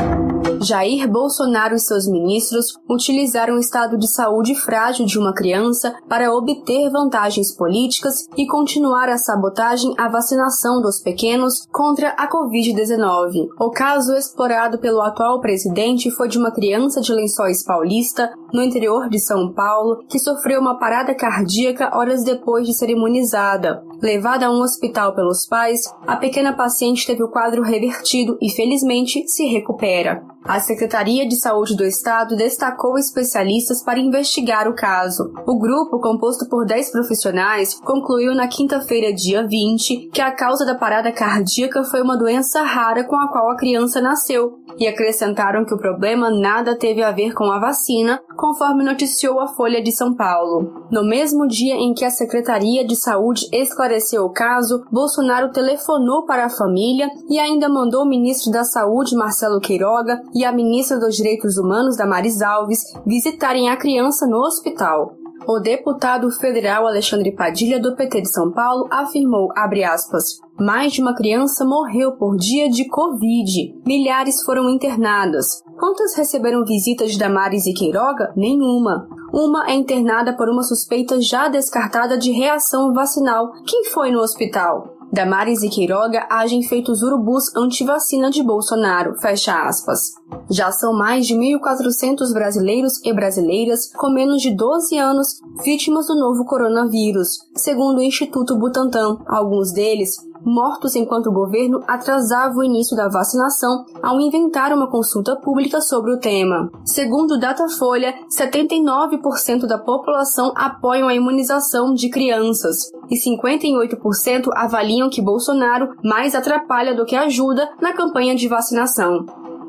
Jair 0.63 1.09
Bolsonaro 1.09 1.75
e 1.75 1.79
seus 1.81 2.07
ministros 2.07 2.67
utilizaram 2.89 3.57
o 3.57 3.59
estado 3.59 3.99
de 3.99 4.07
saúde 4.07 4.55
frágil 4.55 5.05
de 5.07 5.19
uma 5.19 5.35
criança 5.35 5.93
para 6.09 6.33
obter 6.33 6.89
vantagens 6.89 7.53
políticas 7.53 8.15
e 8.37 8.47
continuar 8.47 9.09
a 9.09 9.19
sabotagem 9.19 9.93
à 9.99 10.09
vacinação 10.09 10.81
dos 10.81 11.01
pequenos 11.01 11.67
contra 11.73 12.11
a 12.11 12.29
Covid-19. 12.29 13.49
O 13.59 13.71
caso 13.71 14.15
explorado 14.15 14.79
pelo 14.79 15.01
atual 15.01 15.41
presidente 15.41 16.13
foi 16.13 16.29
de 16.29 16.39
uma 16.39 16.53
criança 16.53 17.01
de 17.01 17.13
Lençóis 17.13 17.65
Paulista, 17.65 18.33
no 18.53 18.63
interior 18.63 19.09
de 19.09 19.19
São 19.19 19.53
Paulo, 19.53 20.05
que 20.09 20.19
sofreu 20.19 20.61
uma 20.61 20.79
parada 20.79 21.15
cardíaca 21.15 21.91
horas 21.97 22.23
depois 22.23 22.67
de 22.67 22.75
ser 22.75 22.91
imunizada. 22.91 23.83
Levada 24.01 24.47
a 24.47 24.51
um 24.51 24.61
hospital 24.61 25.15
pelos 25.15 25.47
pais, 25.47 25.81
a 26.07 26.17
pequena 26.17 26.53
paciente 26.53 27.07
teve 27.07 27.23
o 27.23 27.31
quadro 27.31 27.63
revertido 27.63 28.37
e 28.41 28.51
felizmente 28.51 28.92
se 29.27 29.47
recupera. 29.47 30.23
A 30.45 30.59
Secretaria 30.59 31.27
de 31.27 31.37
Saúde 31.37 31.77
do 31.77 31.85
Estado 31.85 32.35
destacou 32.35 32.99
especialistas 32.99 33.81
para 33.81 34.01
investigar 34.01 34.69
o 34.69 34.75
caso. 34.75 35.33
O 35.47 35.57
grupo, 35.57 36.01
composto 36.01 36.49
por 36.49 36.67
10 36.67 36.91
profissionais, 36.91 37.79
concluiu 37.85 38.35
na 38.35 38.49
quinta-feira, 38.49 39.15
dia 39.15 39.47
20, 39.47 40.11
que 40.13 40.21
a 40.21 40.33
causa 40.33 40.67
da 40.67 40.75
parada 40.75 41.13
cardíaca 41.13 41.85
foi 41.85 42.03
uma 42.03 42.19
doença 42.19 42.61
rara 42.63 43.05
com 43.05 43.15
a 43.15 43.29
qual 43.29 43.51
a 43.51 43.57
criança 43.57 44.01
nasceu, 44.01 44.59
e 44.79 44.89
acrescentaram 44.89 45.65
que 45.65 45.75
o 45.75 45.79
problema 45.79 46.29
nada 46.29 46.77
teve 46.77 47.05
a 47.05 47.13
ver 47.13 47.35
com 47.35 47.45
a 47.45 47.61
vacina, 47.61 48.21
conforme 48.37 48.83
noticiou 48.83 49.39
a 49.39 49.47
Folha 49.47 49.81
de 49.81 49.93
São 49.93 50.13
Paulo. 50.15 50.89
No 50.91 51.05
mesmo 51.05 51.47
dia 51.47 51.75
em 51.75 51.95
que 51.95 52.05
a 52.05 52.11
Secretaria 52.11 52.85
de 52.85 52.97
Saúde 52.97 53.47
esclareceu 53.53 54.25
o 54.25 54.33
caso, 54.33 54.85
Bolsonaro 54.91 55.53
telefonou 55.53 56.27
para 56.27 56.47
a 56.47 56.51
família 56.51 57.09
e 57.29 57.39
ainda 57.39 57.69
mandou 57.69 58.03
o 58.03 58.09
ministro 58.09 58.51
da 58.51 58.65
Saúde, 58.65 58.82
Marcelo 59.17 59.61
Queiroga, 59.61 60.21
e 60.35 60.45
a 60.45 60.53
ministra 60.53 60.99
dos 60.99 61.17
Direitos 61.17 61.57
Humanos, 61.57 61.97
Damares 61.97 62.41
Alves, 62.43 62.81
visitarem 63.07 63.71
a 63.71 63.77
criança 63.77 64.27
no 64.27 64.39
hospital. 64.39 65.17
O 65.47 65.59
deputado 65.59 66.31
federal 66.31 66.87
Alexandre 66.87 67.35
Padilha, 67.35 67.81
do 67.81 67.97
PT 67.97 68.23
de 68.23 68.31
São 68.31 68.53
Paulo, 68.53 68.87
afirmou, 68.91 69.49
aspas, 69.57 70.39
mais 70.59 70.93
de 70.93 71.03
uma 71.03 71.15
criança 71.15 71.65
morreu 71.65 72.13
por 72.13 72.37
dia 72.37 72.69
de 72.69 72.87
Covid. 72.89 73.75
Milhares 73.85 74.43
foram 74.43 74.71
internadas. 74.71 75.61
Quantas 75.79 76.15
receberam 76.15 76.65
visitas 76.65 77.11
de 77.11 77.19
Damares 77.19 77.67
e 77.67 77.73
Queiroga? 77.73 78.33
Nenhuma. 78.37 79.09
Uma 79.33 79.69
é 79.69 79.75
internada 79.75 80.37
por 80.37 80.49
uma 80.49 80.63
suspeita 80.63 81.21
já 81.21 81.49
descartada 81.49 82.17
de 82.17 82.31
reação 82.31 82.93
vacinal. 82.93 83.51
Quem 83.67 83.87
foi 83.87 84.13
no 84.13 84.21
hospital? 84.21 84.92
Damares 85.13 85.63
e 85.63 85.69
Queiroga 85.69 86.27
agem 86.31 86.63
feitos 86.63 87.03
urubus 87.03 87.55
anti-vacina 87.55 88.31
de 88.31 88.43
Bolsonaro, 88.43 89.15
fecha 89.21 89.69
aspas. 89.69 90.15
Já 90.51 90.73
são 90.73 90.95
mais 90.95 91.27
de 91.27 91.35
1.400 91.35 92.33
brasileiros 92.33 92.99
e 93.05 93.13
brasileiras 93.13 93.93
com 93.93 94.09
menos 94.09 94.41
de 94.41 94.57
12 94.57 94.97
anos 94.97 95.41
vítimas 95.63 96.07
do 96.07 96.15
novo 96.15 96.47
coronavírus, 96.47 97.41
segundo 97.55 97.99
o 97.99 98.03
Instituto 98.03 98.57
Butantan. 98.57 99.19
Alguns 99.27 99.71
deles 99.71 100.17
mortos 100.45 100.97
enquanto 100.97 101.27
o 101.27 101.33
governo 101.33 101.83
atrasava 101.87 102.59
o 102.59 102.65
início 102.65 102.97
da 102.97 103.09
vacinação 103.09 103.85
ao 104.03 104.21
inventar 104.21 104.73
uma 104.73 104.91
consulta 104.91 105.37
pública 105.37 105.81
sobre 105.81 106.13
o 106.13 106.19
tema. 106.19 106.71
Segundo 106.85 107.39
Datafolha, 107.39 108.15
79% 108.29 109.67
da 109.67 109.79
população 109.79 110.53
apoiam 110.55 111.09
a 111.09 111.15
imunização 111.15 111.95
de 111.95 112.09
crianças 112.09 112.91
e 113.11 113.17
58% 113.17 114.49
avaliam 114.55 115.11
que 115.11 115.23
Bolsonaro 115.23 115.95
mais 116.03 116.35
atrapalha 116.35 116.95
do 116.95 117.05
que 117.05 117.17
ajuda 117.17 117.71
na 117.81 117.93
campanha 117.93 118.35
de 118.35 118.49
vacinação. 118.49 119.25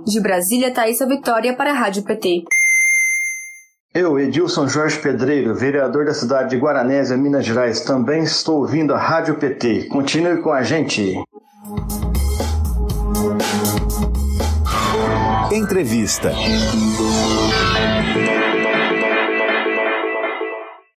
De 0.05 0.19
Brasília, 0.19 0.73
Thaisa 0.73 1.05
Vitória 1.05 1.55
para 1.55 1.71
a 1.71 1.73
Rádio 1.73 2.03
PT. 2.03 2.43
Eu, 3.95 4.19
Edilson 4.19 4.67
Jorge 4.67 4.97
Pedreiro, 4.97 5.53
vereador 5.53 6.05
da 6.05 6.15
cidade 6.15 6.49
de 6.49 6.57
Guaranésia, 6.57 7.15
Minas 7.15 7.45
Gerais, 7.45 7.81
também 7.81 8.23
estou 8.23 8.61
ouvindo 8.61 8.91
a 8.91 8.97
Rádio 8.97 9.35
PT. 9.35 9.83
Continue 9.83 10.41
com 10.41 10.51
a 10.51 10.63
gente. 10.63 11.13
Entrevista. 15.51 16.33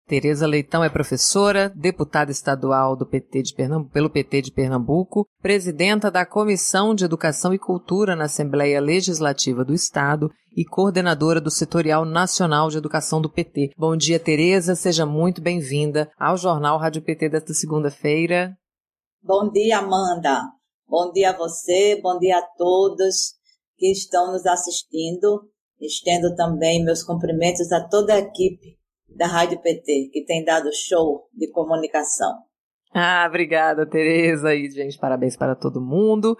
Tereza 0.07 0.45
Leitão 0.45 0.83
é 0.83 0.89
professora, 0.89 1.73
deputada 1.75 2.31
estadual 2.31 2.95
do 2.95 3.07
PT 3.07 3.41
de 3.41 3.55
Pernambuco, 3.55 3.91
pelo 3.91 4.07
PT 4.07 4.43
de 4.43 4.51
Pernambuco, 4.51 5.25
presidenta 5.41 6.11
da 6.11 6.23
Comissão 6.23 6.93
de 6.93 7.03
Educação 7.03 7.55
e 7.55 7.57
Cultura 7.57 8.15
na 8.15 8.25
Assembleia 8.25 8.79
Legislativa 8.79 9.65
do 9.65 9.73
Estado 9.73 10.29
e 10.55 10.63
coordenadora 10.63 11.41
do 11.41 11.49
Setorial 11.49 12.05
Nacional 12.05 12.69
de 12.69 12.77
Educação 12.77 13.19
do 13.19 13.31
PT. 13.31 13.71
Bom 13.75 13.97
dia, 13.97 14.19
Tereza, 14.19 14.75
seja 14.75 15.07
muito 15.07 15.41
bem-vinda 15.41 16.07
ao 16.19 16.37
Jornal 16.37 16.77
Rádio 16.77 17.01
PT 17.01 17.29
desta 17.29 17.55
segunda-feira. 17.55 18.55
Bom 19.23 19.49
dia, 19.49 19.79
Amanda. 19.79 20.39
Bom 20.87 21.11
dia 21.11 21.31
a 21.31 21.35
você, 21.35 21.99
bom 21.99 22.19
dia 22.19 22.37
a 22.37 22.47
todos 22.55 23.33
que 23.75 23.91
estão 23.91 24.31
nos 24.31 24.45
assistindo. 24.45 25.49
Estendo 25.81 26.35
também 26.35 26.85
meus 26.85 27.01
cumprimentos 27.01 27.71
a 27.71 27.87
toda 27.87 28.13
a 28.13 28.19
equipe 28.19 28.77
da 29.15 29.27
Rádio 29.27 29.59
PT, 29.61 30.09
que 30.11 30.25
tem 30.25 30.43
dado 30.43 30.69
show 30.73 31.29
de 31.33 31.49
comunicação. 31.51 32.43
Ah, 32.97 33.25
obrigada, 33.27 33.85
Tereza. 33.85 34.55
E, 34.55 34.69
gente, 34.69 34.97
parabéns 34.97 35.35
para 35.35 35.53
todo 35.53 35.81
mundo. 35.81 36.37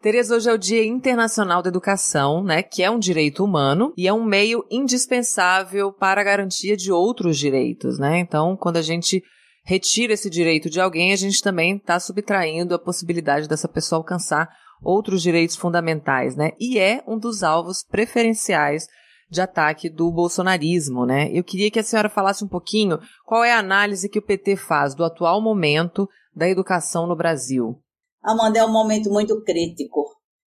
Tereza, 0.00 0.36
hoje 0.36 0.48
é 0.48 0.52
o 0.52 0.58
Dia 0.58 0.84
Internacional 0.84 1.62
da 1.62 1.68
Educação, 1.68 2.44
né? 2.44 2.62
Que 2.62 2.84
é 2.84 2.90
um 2.90 2.98
direito 2.98 3.44
humano 3.44 3.92
e 3.96 4.06
é 4.06 4.12
um 4.12 4.24
meio 4.24 4.64
indispensável 4.70 5.92
para 5.92 6.20
a 6.20 6.24
garantia 6.24 6.76
de 6.76 6.92
outros 6.92 7.36
direitos, 7.36 7.98
né? 7.98 8.20
Então, 8.20 8.56
quando 8.56 8.76
a 8.76 8.82
gente 8.82 9.20
retira 9.64 10.12
esse 10.12 10.30
direito 10.30 10.70
de 10.70 10.80
alguém, 10.80 11.12
a 11.12 11.16
gente 11.16 11.42
também 11.42 11.76
está 11.76 11.98
subtraindo 11.98 12.72
a 12.72 12.78
possibilidade 12.78 13.48
dessa 13.48 13.68
pessoa 13.68 13.98
alcançar 13.98 14.48
outros 14.80 15.20
direitos 15.20 15.56
fundamentais, 15.56 16.36
né? 16.36 16.52
E 16.60 16.78
é 16.78 17.02
um 17.08 17.18
dos 17.18 17.42
alvos 17.42 17.82
preferenciais 17.82 18.86
de 19.28 19.40
ataque 19.40 19.88
do 19.88 20.10
bolsonarismo, 20.10 21.04
né? 21.04 21.30
Eu 21.32 21.42
queria 21.42 21.70
que 21.70 21.78
a 21.78 21.82
senhora 21.82 22.08
falasse 22.08 22.44
um 22.44 22.48
pouquinho 22.48 22.98
qual 23.24 23.42
é 23.42 23.52
a 23.52 23.58
análise 23.58 24.08
que 24.08 24.18
o 24.18 24.22
PT 24.22 24.56
faz 24.56 24.94
do 24.94 25.04
atual 25.04 25.40
momento 25.40 26.08
da 26.34 26.48
educação 26.48 27.06
no 27.06 27.16
Brasil. 27.16 27.80
Amanda, 28.22 28.58
é 28.58 28.64
um 28.64 28.72
momento 28.72 29.10
muito 29.10 29.42
crítico. 29.42 30.04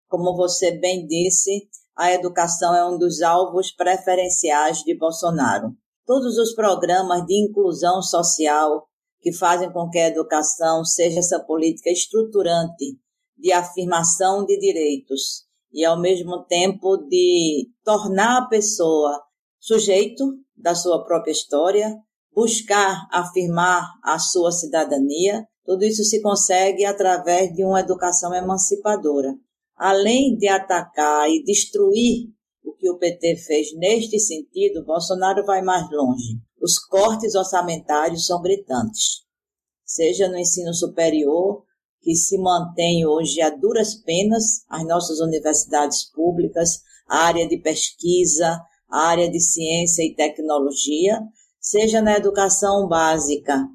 Como 0.08 0.36
você 0.36 0.72
bem 0.80 1.06
disse, 1.06 1.68
a 1.96 2.12
educação 2.12 2.76
é 2.76 2.86
um 2.86 2.98
dos 2.98 3.22
alvos 3.22 3.72
preferenciais 3.72 4.80
de 4.80 4.98
Bolsonaro. 4.98 5.76
Todos 6.06 6.38
os 6.38 6.54
programas 6.54 7.26
de 7.26 7.36
inclusão 7.36 8.02
social 8.02 8.88
que 9.22 9.32
fazem 9.32 9.72
com 9.72 9.90
que 9.90 10.00
a 10.00 10.08
educação 10.08 10.84
seja 10.84 11.20
essa 11.20 11.40
política 11.40 11.90
estruturante 11.90 13.00
de 13.38 13.52
afirmação 13.52 14.46
de 14.46 14.58
direitos 14.60 15.46
e, 15.74 15.84
ao 15.84 16.00
mesmo 16.00 16.44
tempo, 16.44 16.98
de 16.98 17.70
tornar 17.84 18.44
a 18.44 18.46
pessoa 18.48 19.22
sujeito 19.60 20.24
da 20.56 20.76
sua 20.76 21.04
própria 21.04 21.32
história, 21.32 21.96
buscar 22.34 23.08
afirmar 23.12 23.90
a 24.04 24.20
sua 24.20 24.52
cidadania. 24.52 25.46
Tudo 25.66 25.84
isso 25.84 26.04
se 26.04 26.22
consegue 26.22 26.86
através 26.86 27.54
de 27.54 27.64
uma 27.64 27.80
educação 27.80 28.34
emancipadora. 28.34 29.34
Além 29.76 30.36
de 30.36 30.48
atacar 30.48 31.30
e 31.30 31.44
destruir 31.44 32.30
o 32.64 32.74
que 32.74 32.90
o 32.90 32.98
PT 32.98 33.38
fez 33.38 33.68
neste 33.76 34.20
sentido, 34.20 34.86
Bolsonaro 34.86 35.46
vai 35.46 35.62
mais 35.62 35.90
longe. 35.92 36.38
Os 36.62 36.78
cortes 36.80 37.34
orçamentários 37.36 38.26
são 38.26 38.42
gritantes. 38.42 39.24
Seja 39.86 40.30
no 40.30 40.38
ensino 40.38 40.74
superior, 40.74 41.64
que 42.04 42.16
se 42.16 42.38
mantém 42.38 43.06
hoje 43.06 43.42
a 43.42 43.50
duras 43.50 43.96
penas, 43.96 44.66
as 44.70 44.86
nossas 44.86 45.20
universidades 45.22 46.04
públicas, 46.12 46.82
a 47.08 47.20
área 47.26 47.48
de 47.48 47.58
pesquisa, 47.58 48.62
a 48.92 49.08
área 49.08 49.32
de 49.32 49.40
ciência 49.40 50.04
e 50.04 50.14
tecnologia, 50.14 51.22
seja 51.60 52.02
na 52.02 52.18
educação 52.18 52.88
básica. 52.90 53.66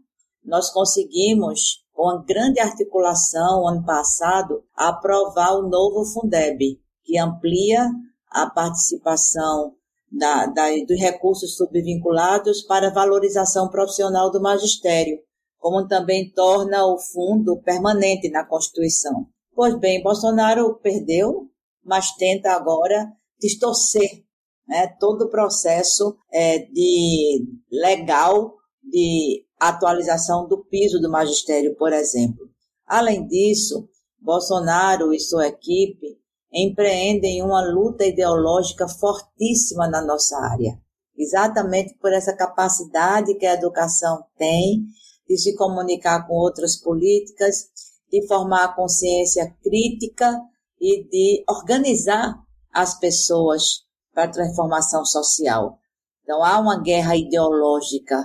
Nós 0.45 0.71
conseguimos, 0.71 1.85
com 1.93 2.03
uma 2.03 2.23
grande 2.23 2.61
articulação, 2.61 3.67
ano 3.67 3.85
passado, 3.85 4.63
aprovar 4.77 5.55
o 5.55 5.69
novo 5.69 6.05
Fundeb, 6.05 6.79
que 7.03 7.19
amplia 7.19 7.89
a 8.31 8.49
participação 8.51 9.73
da, 10.13 10.47
da, 10.47 10.69
dos 10.87 11.01
recursos 11.01 11.57
subvinculados 11.57 12.63
para 12.63 12.93
valorização 12.93 13.69
profissional 13.69 14.31
do 14.31 14.41
magistério, 14.41 15.19
como 15.59 15.87
também 15.87 16.31
torna 16.33 16.87
o 16.87 16.99
fundo 16.99 17.61
permanente 17.63 18.31
na 18.31 18.45
Constituição. 18.45 19.27
Pois 19.55 19.79
bem, 19.79 20.03
Bolsonaro 20.03 20.79
perdeu, 20.81 21.49
mas 21.85 22.13
tenta 22.13 22.53
agora 22.53 23.13
distorcer 23.41 24.25
né, 24.67 24.87
todo 25.01 25.23
o 25.23 25.31
processo 25.31 26.17
é, 26.33 26.59
de 26.59 27.45
legal 27.71 28.55
de 28.83 29.45
atualização 29.59 30.47
do 30.47 30.65
piso 30.65 31.01
do 31.01 31.11
magistério, 31.11 31.75
por 31.77 31.93
exemplo. 31.93 32.49
Além 32.87 33.27
disso, 33.27 33.89
Bolsonaro 34.21 35.13
e 35.13 35.19
sua 35.19 35.49
equipe 35.49 36.19
empreendem 36.53 37.43
uma 37.43 37.61
luta 37.61 38.05
ideológica 38.05 38.89
fortíssima 38.89 39.89
na 39.89 40.01
nossa 40.01 40.37
área, 40.39 40.79
exatamente 41.17 41.95
por 41.99 42.13
essa 42.13 42.35
capacidade 42.35 43.35
que 43.35 43.47
a 43.47 43.55
educação 43.55 44.25
tem 44.37 44.87
de 45.29 45.37
se 45.37 45.55
comunicar 45.55 46.27
com 46.27 46.35
outras 46.35 46.77
políticas, 46.77 47.67
de 48.11 48.27
formar 48.27 48.75
consciência 48.75 49.55
crítica 49.63 50.41
e 50.81 51.05
de 51.05 51.45
organizar 51.49 52.35
as 52.73 52.99
pessoas 52.99 53.83
para 54.13 54.25
a 54.25 54.31
transformação 54.31 55.05
social. 55.05 55.79
Então, 56.23 56.43
há 56.43 56.59
uma 56.59 56.81
guerra 56.81 57.17
ideológica, 57.17 58.17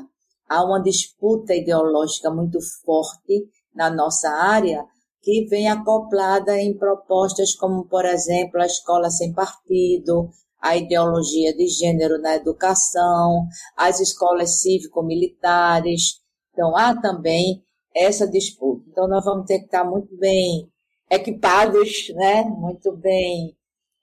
há 0.48 0.64
uma 0.64 0.82
disputa 0.82 1.54
ideológica 1.54 2.30
muito 2.30 2.60
forte 2.86 3.50
na 3.74 3.90
nossa 3.90 4.30
área 4.30 4.86
que 5.22 5.48
vem 5.48 5.70
acoplada 5.70 6.60
em 6.60 6.78
propostas 6.78 7.56
como, 7.56 7.88
por 7.88 8.06
exemplo, 8.06 8.62
a 8.62 8.66
escola 8.66 9.10
sem 9.10 9.34
partido, 9.34 10.30
a 10.62 10.76
ideologia 10.76 11.56
de 11.56 11.68
gênero 11.68 12.22
na 12.22 12.36
educação, 12.36 13.48
as 13.76 14.00
escolas 14.00 14.62
cívico-militares. 14.62 16.22
Então, 16.54 16.78
há 16.78 16.96
também 17.00 17.62
essa 17.94 18.28
disputa. 18.28 18.84
Então, 18.88 19.08
nós 19.08 19.26
vamos 19.26 19.46
ter 19.46 19.60
que 19.60 19.66
estar 19.66 19.84
muito 19.84 20.16
bem 20.18 20.70
equipados, 21.10 22.10
né? 22.16 22.44
muito 22.44 22.96
bem 22.96 23.56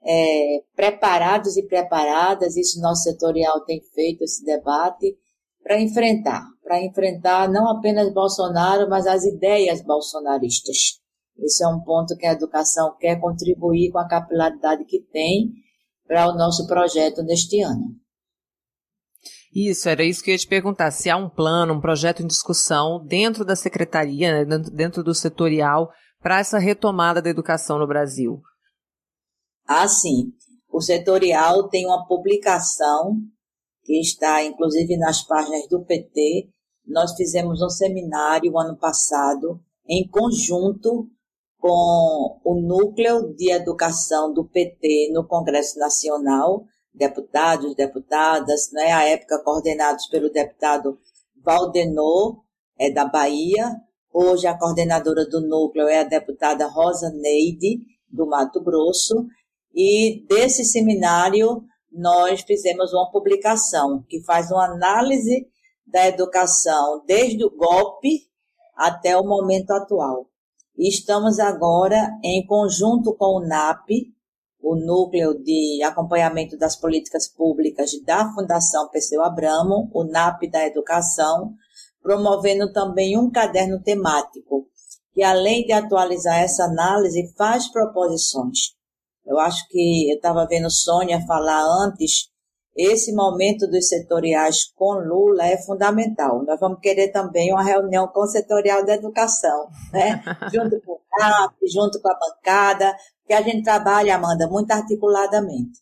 é, 0.02 0.62
preparados 0.74 1.56
e 1.56 1.66
preparadas, 1.66 2.56
isso 2.56 2.80
nosso 2.80 3.02
setorial 3.02 3.64
tem 3.64 3.80
feito 3.94 4.22
esse 4.22 4.44
debate, 4.44 5.16
para 5.62 5.80
enfrentar, 5.80 6.42
para 6.62 6.82
enfrentar 6.82 7.48
não 7.50 7.68
apenas 7.68 8.12
Bolsonaro, 8.12 8.88
mas 8.88 9.06
as 9.06 9.24
ideias 9.24 9.82
bolsonaristas. 9.82 10.98
Esse 11.38 11.64
é 11.64 11.68
um 11.68 11.80
ponto 11.80 12.16
que 12.16 12.26
a 12.26 12.32
educação 12.32 12.96
quer 12.98 13.20
contribuir 13.20 13.90
com 13.90 13.98
a 13.98 14.08
capilaridade 14.08 14.84
que 14.84 15.00
tem 15.00 15.52
para 16.06 16.28
o 16.28 16.34
nosso 16.34 16.66
projeto 16.66 17.22
neste 17.22 17.60
ano. 17.60 17.94
Isso, 19.52 19.88
era 19.88 20.04
isso 20.04 20.22
que 20.22 20.30
eu 20.30 20.32
ia 20.32 20.38
te 20.38 20.46
perguntar. 20.46 20.90
Se 20.92 21.10
há 21.10 21.16
um 21.16 21.28
plano, 21.28 21.74
um 21.74 21.80
projeto 21.80 22.22
em 22.22 22.26
discussão 22.26 23.04
dentro 23.04 23.44
da 23.44 23.56
secretaria, 23.56 24.44
né, 24.44 24.58
dentro 24.72 25.02
do 25.02 25.14
setorial, 25.14 25.90
para 26.20 26.38
essa 26.38 26.58
retomada 26.58 27.20
da 27.20 27.30
educação 27.30 27.78
no 27.78 27.86
Brasil. 27.86 28.40
Assim, 29.66 30.32
o 30.72 30.80
setorial 30.80 31.68
tem 31.68 31.86
uma 31.86 32.06
publicação 32.06 33.16
que 33.82 33.98
está 34.00 34.44
inclusive 34.44 34.96
nas 34.96 35.26
páginas 35.26 35.66
do 35.68 35.84
PT. 35.84 36.48
Nós 36.86 37.14
fizemos 37.14 37.60
um 37.60 37.68
seminário 37.68 38.56
ano 38.58 38.76
passado 38.78 39.60
em 39.88 40.06
conjunto 40.08 41.08
com 41.58 42.40
o 42.44 42.60
núcleo 42.60 43.34
de 43.34 43.50
educação 43.52 44.32
do 44.32 44.48
PT 44.48 45.10
no 45.12 45.26
Congresso 45.26 45.78
Nacional, 45.78 46.64
deputados, 46.92 47.74
deputadas, 47.74 48.70
né, 48.72 48.92
à 48.92 49.04
época 49.04 49.42
coordenados 49.42 50.06
pelo 50.08 50.30
deputado 50.30 50.98
Valdenor, 51.42 52.42
é 52.78 52.90
da 52.90 53.04
Bahia. 53.04 53.76
Hoje 54.12 54.46
a 54.46 54.58
coordenadora 54.58 55.24
do 55.26 55.40
núcleo 55.40 55.88
é 55.88 56.00
a 56.00 56.04
deputada 56.04 56.66
Rosa 56.66 57.10
Neide, 57.10 57.80
do 58.08 58.26
Mato 58.26 58.60
Grosso, 58.62 59.26
e 59.72 60.26
desse 60.28 60.64
seminário, 60.64 61.62
nós 61.92 62.42
fizemos 62.42 62.92
uma 62.92 63.10
publicação 63.10 64.04
que 64.08 64.22
faz 64.24 64.50
uma 64.50 64.64
análise 64.64 65.48
da 65.86 66.06
educação 66.06 67.04
desde 67.06 67.44
o 67.44 67.50
golpe 67.50 68.28
até 68.76 69.16
o 69.16 69.24
momento 69.24 69.70
atual. 69.72 70.28
Estamos 70.76 71.38
agora 71.38 72.10
em 72.24 72.44
conjunto 72.46 73.14
com 73.14 73.36
o 73.36 73.46
NAP, 73.46 73.88
o 74.62 74.76
Núcleo 74.76 75.34
de 75.42 75.82
Acompanhamento 75.82 76.56
das 76.56 76.76
Políticas 76.76 77.28
Públicas 77.28 77.90
da 78.04 78.32
Fundação 78.32 78.88
Perseu 78.88 79.22
Abramo, 79.22 79.90
o 79.92 80.04
NAP 80.04 80.50
da 80.50 80.66
Educação, 80.66 81.54
promovendo 82.02 82.72
também 82.72 83.18
um 83.18 83.30
caderno 83.30 83.82
temático, 83.82 84.66
que 85.12 85.22
além 85.22 85.64
de 85.64 85.72
atualizar 85.72 86.38
essa 86.38 86.64
análise, 86.64 87.32
faz 87.36 87.70
proposições. 87.70 88.74
Eu 89.26 89.38
acho 89.38 89.66
que 89.68 90.10
eu 90.10 90.16
estava 90.16 90.46
vendo 90.46 90.70
Sônia 90.70 91.24
falar 91.26 91.62
antes, 91.84 92.30
esse 92.80 93.12
momento 93.12 93.66
dos 93.66 93.88
setoriais 93.88 94.64
com 94.74 94.94
Lula 94.94 95.44
é 95.46 95.56
fundamental. 95.58 96.44
Nós 96.44 96.58
vamos 96.58 96.80
querer 96.80 97.08
também 97.08 97.52
uma 97.52 97.62
reunião 97.62 98.08
com 98.08 98.20
o 98.20 98.26
setorial 98.26 98.84
da 98.84 98.94
educação, 98.94 99.68
né? 99.92 100.22
junto 100.52 100.80
com 100.80 100.92
o 100.92 101.00
CAP, 101.10 101.54
junto 101.68 102.00
com 102.00 102.08
a 102.08 102.18
bancada, 102.18 102.96
que 103.26 103.32
a 103.32 103.42
gente 103.42 103.62
trabalha, 103.62 104.16
Amanda, 104.16 104.48
muito 104.48 104.70
articuladamente. 104.70 105.80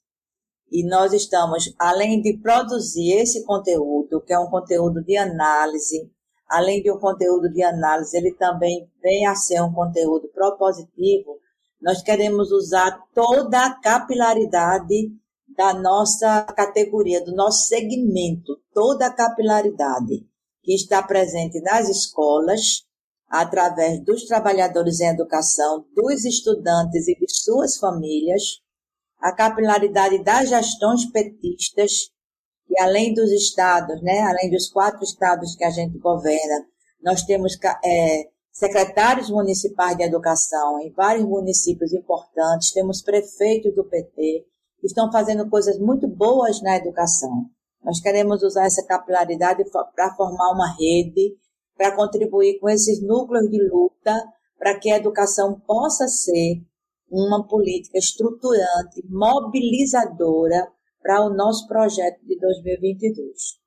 E 0.71 0.87
nós 0.87 1.13
estamos, 1.13 1.75
além 1.79 2.21
de 2.21 2.37
produzir 2.39 3.13
esse 3.13 3.45
conteúdo, 3.45 4.21
que 4.21 4.33
é 4.33 4.39
um 4.39 4.51
conteúdo 4.51 5.03
de 5.03 5.17
análise, 5.17 6.11
além 6.49 6.83
de 6.83 6.91
um 6.91 6.99
conteúdo 6.99 7.51
de 7.51 7.63
análise, 7.63 8.17
ele 8.17 8.33
também 8.35 8.91
vem 9.03 9.27
a 9.27 9.35
ser 9.35 9.63
um 9.63 9.73
conteúdo 9.73 10.29
propositivo 10.29 11.39
nós 11.81 12.03
queremos 12.03 12.51
usar 12.51 13.01
toda 13.15 13.65
a 13.65 13.81
capilaridade 13.81 15.13
da 15.59 15.75
nossa 15.75 16.45
categoria, 16.45 17.21
do 17.25 17.35
nosso 17.35 17.67
segmento, 17.67 18.61
toda 18.73 19.09
a 19.09 19.13
capilaridade 19.13 20.25
que 20.63 20.73
está 20.73 21.03
presente 21.03 21.61
nas 21.61 21.89
escolas, 21.89 22.85
através 23.29 23.99
dos 24.05 24.25
trabalhadores 24.25 25.01
em 25.01 25.09
educação, 25.09 25.85
dos 25.97 26.25
estudantes 26.25 27.09
e 27.09 27.19
de 27.19 27.27
suas 27.29 27.77
famílias, 27.77 28.61
a 29.19 29.33
capilaridade 29.33 30.23
das 30.23 30.49
gestões 30.49 31.11
petistas, 31.11 32.13
que 32.65 32.81
além 32.81 33.13
dos 33.13 33.33
estados, 33.33 34.01
né, 34.01 34.21
além 34.21 34.49
dos 34.51 34.71
quatro 34.71 35.03
estados 35.03 35.57
que 35.57 35.65
a 35.65 35.71
gente 35.71 35.99
governa, 35.99 36.67
nós 37.03 37.25
temos 37.25 37.59
é, 37.85 38.29
secretários 38.53 39.29
municipais 39.29 39.97
de 39.97 40.05
educação 40.05 40.79
em 40.81 40.93
vários 40.93 41.27
municípios 41.27 41.93
importantes, 41.93 42.71
temos 42.71 43.03
prefeitos 43.03 43.75
do 43.75 43.83
PT 43.83 44.47
estão 44.83 45.11
fazendo 45.11 45.49
coisas 45.49 45.79
muito 45.79 46.07
boas 46.07 46.61
na 46.63 46.77
educação. 46.77 47.47
Nós 47.83 48.01
queremos 48.01 48.43
usar 48.43 48.67
essa 48.67 48.85
capilaridade 48.85 49.65
para 49.95 50.15
formar 50.15 50.53
uma 50.53 50.75
rede, 50.77 51.37
para 51.77 51.95
contribuir 51.95 52.59
com 52.59 52.69
esses 52.69 53.03
núcleos 53.03 53.49
de 53.51 53.63
luta, 53.69 54.15
para 54.59 54.79
que 54.79 54.91
a 54.91 54.97
educação 54.97 55.61
possa 55.61 56.09
ser 56.09 56.63
uma 57.11 57.47
política 57.47 57.99
estruturante, 57.99 59.03
mobilizadora 59.09 60.71
para 61.01 61.25
o 61.25 61.35
nosso 61.35 61.67
projeto 61.67 62.21
de 62.27 62.39
2022. 62.39 63.59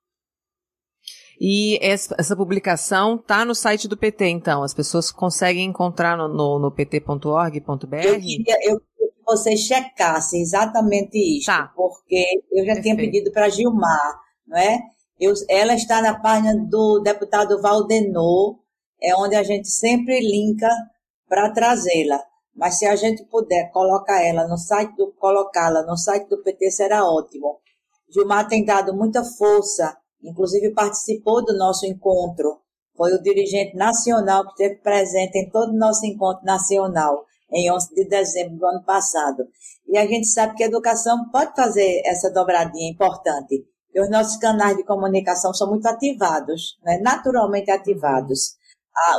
E 1.43 1.79
essa, 1.81 2.35
publicação 2.35 3.15
está 3.15 3.43
no 3.43 3.55
site 3.55 3.87
do 3.87 3.97
PT, 3.97 4.27
então. 4.27 4.61
As 4.61 4.75
pessoas 4.75 5.11
conseguem 5.11 5.65
encontrar 5.65 6.15
no, 6.15 6.27
no, 6.27 6.59
no 6.59 6.71
pt.org.br? 6.71 7.95
Eu 7.95 8.19
eu, 8.61 8.81
vocês 9.31 9.61
checassem 9.61 10.41
exatamente 10.41 11.17
isso, 11.17 11.45
tá. 11.45 11.71
porque 11.75 12.43
eu 12.51 12.65
já 12.65 12.73
Perfeito. 12.73 12.81
tinha 12.81 12.95
pedido 12.97 13.31
para 13.31 13.49
Gilmar, 13.49 14.19
não 14.45 14.57
é? 14.57 14.79
Eu, 15.19 15.33
ela 15.49 15.73
está 15.73 16.01
na 16.01 16.19
página 16.19 16.55
do 16.67 16.99
deputado 16.99 17.61
Valdenor, 17.61 18.59
é 19.01 19.15
onde 19.15 19.35
a 19.35 19.43
gente 19.43 19.69
sempre 19.69 20.19
linka 20.19 20.67
para 21.29 21.51
trazê-la. 21.51 22.21
Mas 22.53 22.77
se 22.77 22.85
a 22.85 22.95
gente 22.95 23.23
puder 23.25 23.71
colocar 23.71 24.21
ela 24.21 24.45
no 24.47 24.57
site 24.57 24.93
do 24.95 25.13
colocá-la 25.13 25.83
no 25.83 25.95
site 25.95 26.27
do 26.27 26.43
PT 26.43 26.69
será 26.71 27.05
ótimo. 27.05 27.59
Gilmar 28.09 28.47
tem 28.47 28.65
dado 28.65 28.93
muita 28.93 29.23
força, 29.23 29.95
inclusive 30.21 30.73
participou 30.73 31.45
do 31.45 31.57
nosso 31.57 31.85
encontro. 31.85 32.59
Foi 32.97 33.13
o 33.13 33.21
dirigente 33.21 33.77
nacional 33.77 34.43
que 34.43 34.51
esteve 34.51 34.81
presente 34.81 35.37
em 35.37 35.49
todo 35.49 35.69
o 35.69 35.77
nosso 35.77 36.05
encontro 36.05 36.43
nacional 36.43 37.25
em 37.53 37.71
11 37.71 37.93
de 37.93 38.07
dezembro 38.07 38.57
do 38.57 38.65
ano 38.65 38.83
passado. 38.83 39.43
E 39.87 39.97
a 39.97 40.05
gente 40.05 40.27
sabe 40.27 40.55
que 40.55 40.63
a 40.63 40.67
educação 40.67 41.29
pode 41.31 41.55
fazer 41.55 42.01
essa 42.05 42.29
dobradinha 42.31 42.89
importante. 42.89 43.65
E 43.93 44.01
os 44.01 44.09
nossos 44.09 44.37
canais 44.37 44.77
de 44.77 44.85
comunicação 44.85 45.53
são 45.53 45.69
muito 45.69 45.85
ativados, 45.85 46.79
né? 46.83 46.99
naturalmente 46.99 47.69
ativados. 47.69 48.55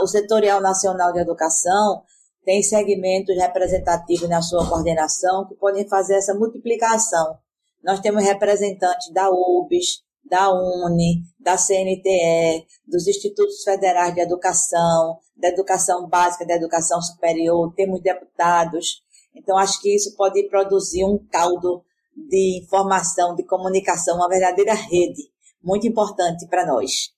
o 0.03 0.07
Setorial 0.07 0.61
Nacional 0.61 1.13
de 1.13 1.21
Educação 1.21 2.03
tem 2.45 2.63
segmentos 2.63 3.37
representativos 3.37 4.29
na 4.29 4.43
sua 4.43 4.69
coordenação 4.69 5.47
que 5.47 5.55
podem 5.55 5.89
fazer 5.89 6.15
essa 6.15 6.35
multiplicação. 6.35 7.39
Nós 7.85 8.01
temos 8.01 8.25
representantes 8.25 9.13
da 9.13 9.29
UBS, 9.31 10.03
da 10.25 10.51
UNE, 10.51 11.23
da 11.39 11.57
CNTE, 11.57 12.67
dos 12.87 13.07
Institutos 13.07 13.63
Federais 13.63 14.15
de 14.15 14.21
Educação, 14.21 15.19
da 15.37 15.49
Educação 15.49 16.09
Básica, 16.09 16.47
da 16.47 16.55
Educação 16.55 17.01
Superior, 17.01 17.73
temos 17.75 18.01
deputados. 18.01 19.03
Então, 19.35 19.57
acho 19.59 19.81
que 19.81 19.95
isso 19.95 20.15
pode 20.17 20.43
produzir 20.49 21.05
um 21.05 21.19
caldo 21.31 21.83
de 22.15 22.63
informação, 22.63 23.35
de 23.35 23.45
comunicação, 23.45 24.17
uma 24.17 24.29
verdadeira 24.29 24.75
rede, 24.75 25.23
muito 25.63 25.87
importante 25.87 26.47
para 26.47 26.67
nós. 26.67 27.11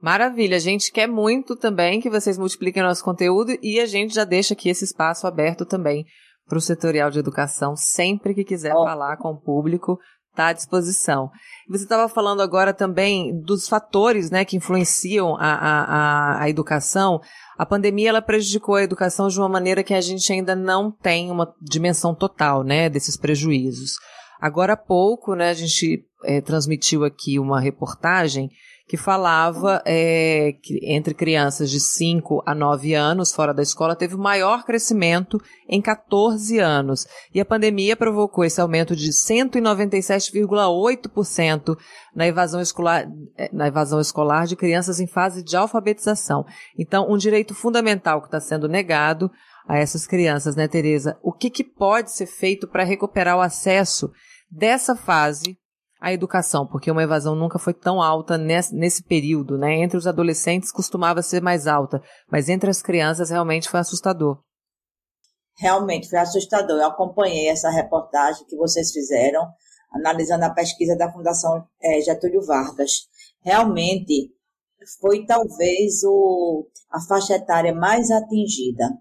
Maravilha, 0.00 0.56
a 0.56 0.60
gente 0.60 0.92
quer 0.92 1.08
muito 1.08 1.56
também 1.56 2.00
que 2.00 2.10
vocês 2.10 2.38
multipliquem 2.38 2.82
nosso 2.82 3.02
conteúdo 3.02 3.56
e 3.62 3.80
a 3.80 3.86
gente 3.86 4.14
já 4.14 4.24
deixa 4.24 4.54
aqui 4.54 4.68
esse 4.68 4.84
espaço 4.84 5.26
aberto 5.26 5.64
também 5.64 6.04
para 6.46 6.58
o 6.58 6.60
setorial 6.60 7.10
de 7.10 7.18
educação, 7.18 7.74
sempre 7.74 8.34
que 8.34 8.44
quiser 8.44 8.74
oh. 8.74 8.84
falar 8.84 9.16
com 9.16 9.30
o 9.30 9.40
público, 9.40 9.98
está 10.36 10.48
à 10.48 10.52
disposição. 10.52 11.30
Você 11.68 11.82
estava 11.82 12.08
falando 12.08 12.42
agora 12.42 12.72
também 12.72 13.40
dos 13.40 13.68
fatores 13.68 14.30
né, 14.30 14.44
que 14.44 14.56
influenciam 14.56 15.36
a, 15.36 15.54
a, 15.54 16.42
a, 16.42 16.50
educação. 16.50 17.20
A 17.58 17.66
pandemia 17.66 18.10
ela 18.10 18.22
prejudicou 18.22 18.76
a 18.76 18.82
educação 18.82 19.26
de 19.28 19.38
uma 19.38 19.48
maneira 19.48 19.82
que 19.82 19.94
a 19.94 20.00
gente 20.00 20.32
ainda 20.32 20.54
não 20.54 20.92
tem 20.92 21.30
uma 21.30 21.52
dimensão 21.60 22.14
total 22.14 22.62
né, 22.62 22.88
desses 22.88 23.16
prejuízos. 23.16 23.94
Agora 24.40 24.74
há 24.74 24.76
pouco, 24.76 25.34
né, 25.34 25.48
a 25.48 25.54
gente 25.54 26.04
é, 26.24 26.40
transmitiu 26.40 27.04
aqui 27.04 27.38
uma 27.38 27.58
reportagem 27.58 28.48
que 28.88 28.96
falava 28.96 29.82
é, 29.84 30.54
que 30.62 30.78
entre 30.84 31.12
crianças 31.12 31.68
de 31.70 31.80
5 31.80 32.44
a 32.46 32.54
9 32.54 32.94
anos 32.94 33.32
fora 33.32 33.52
da 33.52 33.62
escola 33.62 33.96
teve 33.96 34.14
o 34.14 34.18
maior 34.18 34.64
crescimento 34.64 35.42
em 35.68 35.82
14 35.82 36.60
anos. 36.60 37.04
E 37.34 37.40
a 37.40 37.44
pandemia 37.44 37.96
provocou 37.96 38.44
esse 38.44 38.60
aumento 38.60 38.94
de 38.94 39.10
197,8% 39.10 41.76
na 42.14 42.28
evasão 42.28 42.60
escolar, 42.60 43.08
é, 43.36 43.50
na 43.52 43.66
evasão 43.66 44.00
escolar 44.00 44.46
de 44.46 44.54
crianças 44.54 45.00
em 45.00 45.08
fase 45.08 45.42
de 45.42 45.56
alfabetização. 45.56 46.44
Então, 46.78 47.10
um 47.10 47.16
direito 47.16 47.54
fundamental 47.54 48.20
que 48.20 48.28
está 48.28 48.38
sendo 48.38 48.68
negado 48.68 49.28
a 49.66 49.78
essas 49.78 50.06
crianças, 50.06 50.54
né, 50.54 50.68
Tereza? 50.68 51.18
O 51.22 51.32
que, 51.32 51.48
que 51.50 51.64
pode 51.64 52.12
ser 52.12 52.26
feito 52.26 52.68
para 52.68 52.84
recuperar 52.84 53.36
o 53.36 53.40
acesso 53.40 54.12
dessa 54.48 54.94
fase 54.94 55.58
a 56.06 56.12
educação, 56.12 56.64
porque 56.64 56.88
uma 56.88 57.02
evasão 57.02 57.34
nunca 57.34 57.58
foi 57.58 57.74
tão 57.74 58.00
alta 58.00 58.38
nesse, 58.38 58.72
nesse 58.72 59.02
período, 59.02 59.58
né? 59.58 59.82
Entre 59.82 59.98
os 59.98 60.06
adolescentes 60.06 60.70
costumava 60.70 61.20
ser 61.20 61.42
mais 61.42 61.66
alta, 61.66 62.00
mas 62.30 62.48
entre 62.48 62.70
as 62.70 62.80
crianças 62.80 63.30
realmente 63.30 63.68
foi 63.68 63.80
assustador. 63.80 64.40
Realmente 65.58 66.08
foi 66.08 66.20
assustador. 66.20 66.78
Eu 66.78 66.86
acompanhei 66.86 67.48
essa 67.48 67.70
reportagem 67.70 68.46
que 68.46 68.56
vocês 68.56 68.92
fizeram, 68.92 69.48
analisando 69.92 70.44
a 70.44 70.54
pesquisa 70.54 70.94
da 70.96 71.12
Fundação 71.12 71.66
é, 71.82 72.00
Getúlio 72.00 72.46
Vargas. 72.46 73.08
Realmente 73.40 74.32
foi 75.00 75.26
talvez 75.26 76.04
o, 76.04 76.68
a 76.88 77.00
faixa 77.00 77.34
etária 77.34 77.74
mais 77.74 78.12
atingida, 78.12 78.96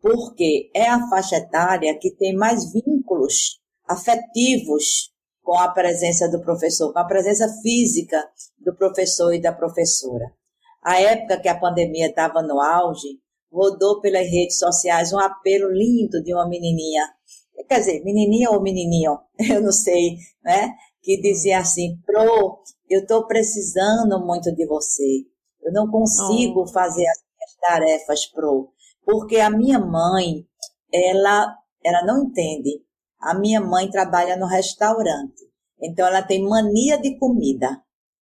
porque 0.00 0.70
é 0.72 0.88
a 0.88 1.04
faixa 1.08 1.34
etária 1.34 1.98
que 1.98 2.14
tem 2.14 2.32
mais 2.32 2.72
vínculos 2.72 3.58
afetivos 3.88 5.12
com 5.44 5.58
a 5.58 5.68
presença 5.68 6.28
do 6.28 6.40
professor, 6.40 6.92
com 6.92 6.98
a 6.98 7.04
presença 7.04 7.46
física 7.62 8.18
do 8.58 8.74
professor 8.74 9.32
e 9.34 9.40
da 9.40 9.52
professora. 9.52 10.32
A 10.82 11.00
época 11.00 11.38
que 11.38 11.48
a 11.48 11.58
pandemia 11.58 12.08
estava 12.08 12.42
no 12.42 12.60
auge, 12.60 13.20
rodou 13.52 14.00
pelas 14.00 14.26
redes 14.26 14.58
sociais 14.58 15.12
um 15.12 15.18
apelo 15.20 15.70
lindo 15.70 16.22
de 16.22 16.34
uma 16.34 16.48
menininha, 16.48 17.04
quer 17.68 17.78
dizer, 17.78 18.02
menininha 18.02 18.50
ou 18.50 18.60
menininho, 18.60 19.18
eu 19.50 19.62
não 19.62 19.70
sei, 19.70 20.16
né? 20.42 20.74
Que 21.02 21.20
dizia 21.20 21.58
assim, 21.58 21.98
Pro, 22.06 22.62
eu 22.88 23.02
estou 23.02 23.26
precisando 23.26 24.18
muito 24.24 24.52
de 24.54 24.66
você. 24.66 25.24
Eu 25.62 25.72
não 25.72 25.90
consigo 25.90 26.62
oh. 26.62 26.66
fazer 26.66 27.06
as 27.06 27.18
minhas 27.22 27.56
tarefas, 27.60 28.26
Pro, 28.26 28.70
porque 29.04 29.36
a 29.36 29.50
minha 29.50 29.78
mãe, 29.78 30.46
ela, 30.92 31.54
ela 31.84 32.04
não 32.06 32.24
entende 32.24 32.83
a 33.24 33.34
minha 33.34 33.60
mãe 33.60 33.90
trabalha 33.90 34.36
no 34.36 34.46
restaurante, 34.46 35.42
então 35.82 36.06
ela 36.06 36.22
tem 36.22 36.42
mania 36.42 36.98
de 36.98 37.18
comida. 37.18 37.80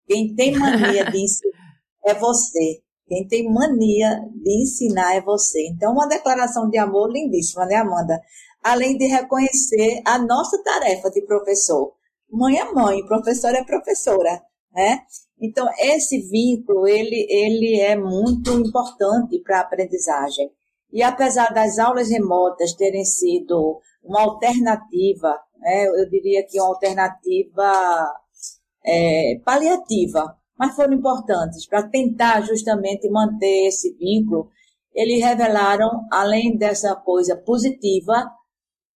Quem 0.07 0.33
tem 0.35 0.57
mania 0.57 1.11
de 1.11 1.17
ensinar 1.23 1.75
é 2.05 2.13
você. 2.13 2.81
Quem 3.07 3.27
tem 3.27 3.51
mania 3.51 4.19
de 4.33 4.63
ensinar 4.63 5.15
é 5.15 5.21
você. 5.21 5.67
Então, 5.67 5.93
uma 5.93 6.07
declaração 6.07 6.69
de 6.69 6.77
amor 6.77 7.11
lindíssima, 7.11 7.65
né, 7.65 7.75
Amanda? 7.75 8.19
Além 8.63 8.97
de 8.97 9.05
reconhecer 9.05 10.01
a 10.05 10.17
nossa 10.17 10.61
tarefa 10.63 11.09
de 11.11 11.21
professor. 11.21 11.93
Mãe 12.31 12.57
é 12.57 12.71
mãe, 12.71 13.05
professor 13.05 13.53
é 13.53 13.63
professora, 13.63 14.41
né? 14.73 15.01
Então, 15.39 15.67
esse 15.77 16.19
vínculo, 16.29 16.87
ele, 16.87 17.27
ele 17.29 17.79
é 17.79 17.95
muito 17.95 18.51
importante 18.51 19.39
para 19.43 19.59
a 19.59 19.61
aprendizagem. 19.61 20.49
E 20.91 21.03
apesar 21.03 21.53
das 21.53 21.77
aulas 21.77 22.09
remotas 22.09 22.73
terem 22.73 23.03
sido 23.03 23.79
uma 24.05 24.21
alternativa, 24.21 25.37
né, 25.57 25.87
eu 25.87 26.09
diria 26.09 26.45
que 26.45 26.59
uma 26.59 26.69
alternativa 26.69 28.13
é, 28.85 29.39
paliativa, 29.43 30.35
mas 30.57 30.75
foram 30.75 30.93
importantes 30.93 31.67
para 31.67 31.89
tentar 31.89 32.41
justamente 32.41 33.09
manter 33.09 33.67
esse 33.67 33.93
vínculo. 33.95 34.49
Eles 34.93 35.21
revelaram, 35.21 36.07
além 36.11 36.55
dessa 36.55 36.95
coisa 36.95 37.35
positiva, 37.35 38.31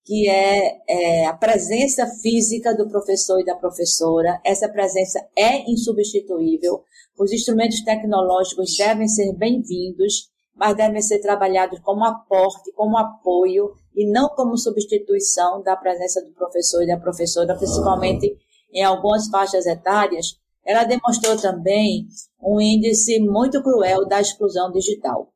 que 0.05 0.29
é, 0.29 0.77
é, 0.87 1.25
a 1.25 1.33
presença 1.33 2.07
física 2.21 2.75
do 2.75 2.87
professor 2.87 3.39
e 3.41 3.45
da 3.45 3.55
professora. 3.55 4.39
Essa 4.45 4.69
presença 4.69 5.19
é 5.37 5.69
insubstituível. 5.69 6.83
Os 7.17 7.33
instrumentos 7.33 7.81
tecnológicos 7.83 8.77
devem 8.77 9.07
ser 9.07 9.33
bem-vindos 9.33 10.29
mas 10.59 10.75
devem 10.75 11.01
ser 11.01 11.19
trabalhados 11.19 11.79
como 11.79 12.03
aporte, 12.03 12.71
como 12.73 12.97
apoio 12.97 13.71
e 13.95 14.09
não 14.09 14.29
como 14.29 14.57
substituição 14.57 15.61
da 15.61 15.75
presença 15.75 16.23
do 16.23 16.31
professor 16.31 16.83
e 16.83 16.87
da 16.87 16.97
professora, 16.97 17.55
principalmente 17.55 18.37
em 18.73 18.83
algumas 18.83 19.27
faixas 19.27 19.65
etárias. 19.65 20.37
Ela 20.65 20.83
demonstrou 20.83 21.35
também 21.37 22.07
um 22.41 22.59
índice 22.61 23.19
muito 23.19 23.61
cruel 23.63 24.07
da 24.07 24.21
exclusão 24.21 24.71
digital, 24.71 25.33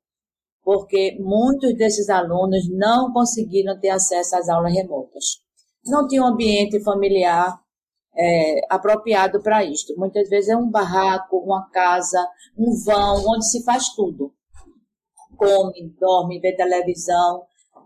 porque 0.64 1.18
muitos 1.20 1.76
desses 1.76 2.10
alunos 2.10 2.70
não 2.70 3.12
conseguiram 3.12 3.80
ter 3.80 3.90
acesso 3.90 4.36
às 4.36 4.48
aulas 4.48 4.74
remotas. 4.74 5.42
Não 5.86 6.08
tinham 6.08 6.26
um 6.26 6.30
ambiente 6.30 6.82
familiar 6.84 7.60
é, 8.16 8.62
apropriado 8.70 9.42
para 9.42 9.64
isto. 9.64 9.94
Muitas 9.98 10.30
vezes 10.30 10.50
é 10.50 10.56
um 10.56 10.70
barraco, 10.70 11.38
uma 11.38 11.70
casa, 11.72 12.26
um 12.58 12.72
vão, 12.86 13.24
onde 13.28 13.50
se 13.50 13.64
faz 13.64 13.90
tudo 13.90 14.32
come, 15.44 15.94
dorme, 16.00 16.40
vê 16.40 16.56
televisão, 16.56 17.44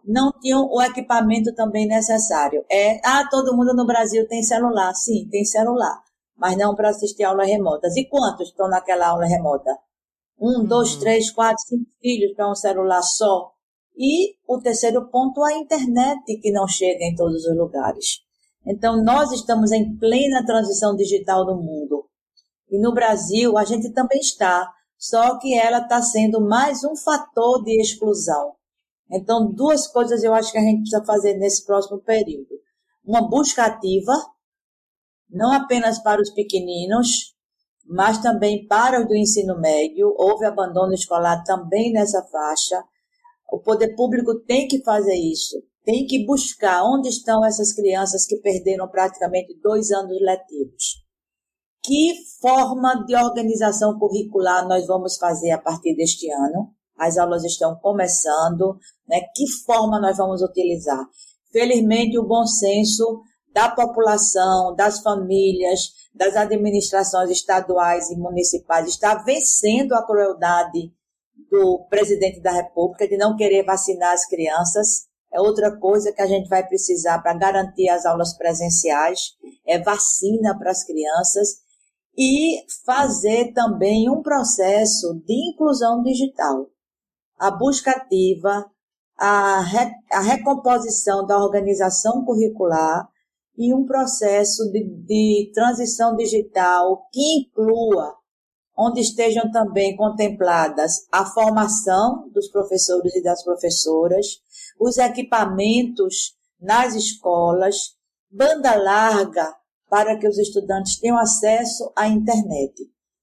não 0.07 0.31
tinham 0.39 0.65
o 0.71 0.81
equipamento 0.81 1.53
também 1.53 1.85
necessário. 1.85 2.63
É, 2.71 2.99
ah, 3.03 3.27
todo 3.29 3.55
mundo 3.55 3.75
no 3.75 3.85
Brasil 3.85 4.25
tem 4.27 4.41
celular. 4.41 4.93
Sim, 4.95 5.27
tem 5.29 5.43
celular, 5.43 6.01
mas 6.37 6.57
não 6.57 6.73
para 6.73 6.89
assistir 6.89 7.25
aulas 7.25 7.47
remotas. 7.47 7.95
E 7.97 8.07
quantos 8.07 8.47
estão 8.49 8.69
naquela 8.69 9.09
aula 9.09 9.25
remota? 9.25 9.77
Um, 10.39 10.59
uhum. 10.59 10.65
dois, 10.65 10.95
três, 10.95 11.29
quatro, 11.29 11.61
cinco 11.67 11.89
filhos 12.01 12.33
para 12.35 12.49
um 12.49 12.55
celular 12.55 13.01
só. 13.01 13.51
E 13.97 14.35
o 14.47 14.59
terceiro 14.59 15.09
ponto, 15.09 15.43
a 15.43 15.53
internet 15.53 16.39
que 16.39 16.51
não 16.51 16.67
chega 16.67 17.03
em 17.03 17.15
todos 17.15 17.45
os 17.45 17.57
lugares. 17.57 18.19
Então, 18.65 19.03
nós 19.03 19.31
estamos 19.31 19.71
em 19.71 19.97
plena 19.97 20.45
transição 20.45 20.95
digital 20.95 21.45
no 21.45 21.55
mundo. 21.55 22.05
E 22.69 22.79
no 22.79 22.93
Brasil, 22.93 23.57
a 23.57 23.65
gente 23.65 23.91
também 23.91 24.19
está 24.19 24.71
só 24.97 25.37
que 25.37 25.53
ela 25.57 25.79
está 25.79 26.01
sendo 26.01 26.41
mais 26.41 26.83
um 26.83 26.95
fator 26.95 27.63
de 27.63 27.79
exclusão. 27.79 28.56
Então, 29.11 29.51
duas 29.51 29.87
coisas 29.87 30.23
eu 30.23 30.33
acho 30.33 30.51
que 30.51 30.57
a 30.57 30.61
gente 30.61 30.81
precisa 30.81 31.03
fazer 31.05 31.35
nesse 31.35 31.65
próximo 31.65 31.99
período. 31.99 32.59
Uma 33.05 33.27
busca 33.27 33.65
ativa, 33.65 34.13
não 35.29 35.53
apenas 35.53 35.99
para 35.99 36.21
os 36.21 36.29
pequeninos, 36.31 37.35
mas 37.85 38.17
também 38.17 38.67
para 38.67 39.01
os 39.01 39.07
do 39.07 39.15
ensino 39.15 39.59
médio, 39.59 40.13
houve 40.17 40.45
abandono 40.45 40.93
escolar 40.93 41.43
também 41.43 41.91
nessa 41.91 42.21
faixa. 42.23 42.83
O 43.49 43.59
poder 43.59 43.95
público 43.95 44.41
tem 44.41 44.67
que 44.67 44.83
fazer 44.83 45.15
isso, 45.15 45.55
tem 45.85 46.05
que 46.05 46.25
buscar 46.25 46.83
onde 46.83 47.07
estão 47.07 47.45
essas 47.45 47.73
crianças 47.73 48.25
que 48.25 48.35
perderam 48.37 48.89
praticamente 48.89 49.57
dois 49.61 49.89
anos 49.91 50.19
letivos. 50.19 51.05
Que 51.81 52.13
forma 52.41 53.05
de 53.05 53.15
organização 53.15 53.97
curricular 53.97 54.67
nós 54.67 54.85
vamos 54.85 55.15
fazer 55.15 55.51
a 55.51 55.57
partir 55.57 55.95
deste 55.95 56.29
ano? 56.29 56.75
As 56.97 57.17
aulas 57.17 57.43
estão 57.43 57.75
começando, 57.75 58.77
né? 59.07 59.21
Que 59.35 59.45
forma 59.65 59.99
nós 59.99 60.17
vamos 60.17 60.41
utilizar? 60.41 61.05
Felizmente, 61.51 62.17
o 62.17 62.27
bom 62.27 62.45
senso 62.45 63.21
da 63.53 63.69
população, 63.69 64.75
das 64.75 65.01
famílias, 65.01 65.91
das 66.13 66.35
administrações 66.35 67.29
estaduais 67.29 68.09
e 68.09 68.15
municipais 68.15 68.87
está 68.87 69.15
vencendo 69.15 69.93
a 69.93 70.05
crueldade 70.05 70.91
do 71.49 71.85
presidente 71.89 72.41
da 72.41 72.51
República 72.51 73.07
de 73.07 73.17
não 73.17 73.35
querer 73.35 73.63
vacinar 73.63 74.13
as 74.13 74.25
crianças. 74.27 75.07
É 75.31 75.39
outra 75.39 75.75
coisa 75.77 76.11
que 76.11 76.21
a 76.21 76.27
gente 76.27 76.47
vai 76.47 76.65
precisar 76.67 77.19
para 77.19 77.33
garantir 77.33 77.89
as 77.89 78.05
aulas 78.05 78.35
presenciais, 78.37 79.35
é 79.65 79.79
vacina 79.79 80.57
para 80.57 80.71
as 80.71 80.83
crianças 80.83 81.57
e 82.17 82.63
fazer 82.85 83.53
também 83.53 84.09
um 84.09 84.21
processo 84.21 85.13
de 85.25 85.51
inclusão 85.51 86.01
digital. 86.01 86.67
A 87.37 87.51
busca 87.51 87.91
ativa, 87.91 88.65
a, 89.17 89.61
re, 89.61 89.91
a 90.11 90.21
recomposição 90.21 91.25
da 91.25 91.37
organização 91.37 92.23
curricular 92.25 93.07
e 93.57 93.73
um 93.73 93.85
processo 93.85 94.71
de, 94.71 94.83
de 95.05 95.51
transição 95.53 96.15
digital 96.15 97.07
que 97.11 97.39
inclua, 97.39 98.15
onde 98.77 99.01
estejam 99.01 99.51
também 99.51 99.95
contempladas 99.95 101.07
a 101.11 101.25
formação 101.25 102.29
dos 102.29 102.47
professores 102.49 103.15
e 103.15 103.23
das 103.23 103.43
professoras, 103.43 104.25
os 104.79 104.97
equipamentos 104.97 106.35
nas 106.59 106.93
escolas, 106.93 107.95
banda 108.31 108.75
larga 108.75 109.55
para 109.89 110.17
que 110.17 110.27
os 110.27 110.37
estudantes 110.37 110.99
tenham 110.99 111.17
acesso 111.17 111.91
à 111.95 112.07
internet. 112.07 112.73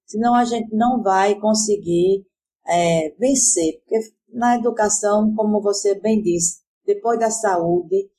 Senão 0.06 0.34
a 0.34 0.44
gente 0.44 0.74
não 0.74 1.02
vai 1.02 1.34
conseguir 1.36 2.24
é, 2.66 3.14
vencer, 3.18 3.80
porque 3.80 4.14
na 4.28 4.56
educação, 4.56 5.34
como 5.34 5.60
você 5.60 5.98
bem 6.00 6.20
disse, 6.22 6.62
depois 6.84 7.18
da 7.18 7.30
saúde, 7.30 8.10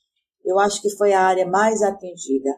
eu 0.44 0.58
acho 0.58 0.80
que 0.80 0.90
foi 0.90 1.12
a 1.12 1.22
área 1.22 1.46
mais 1.46 1.82
atingida. 1.82 2.50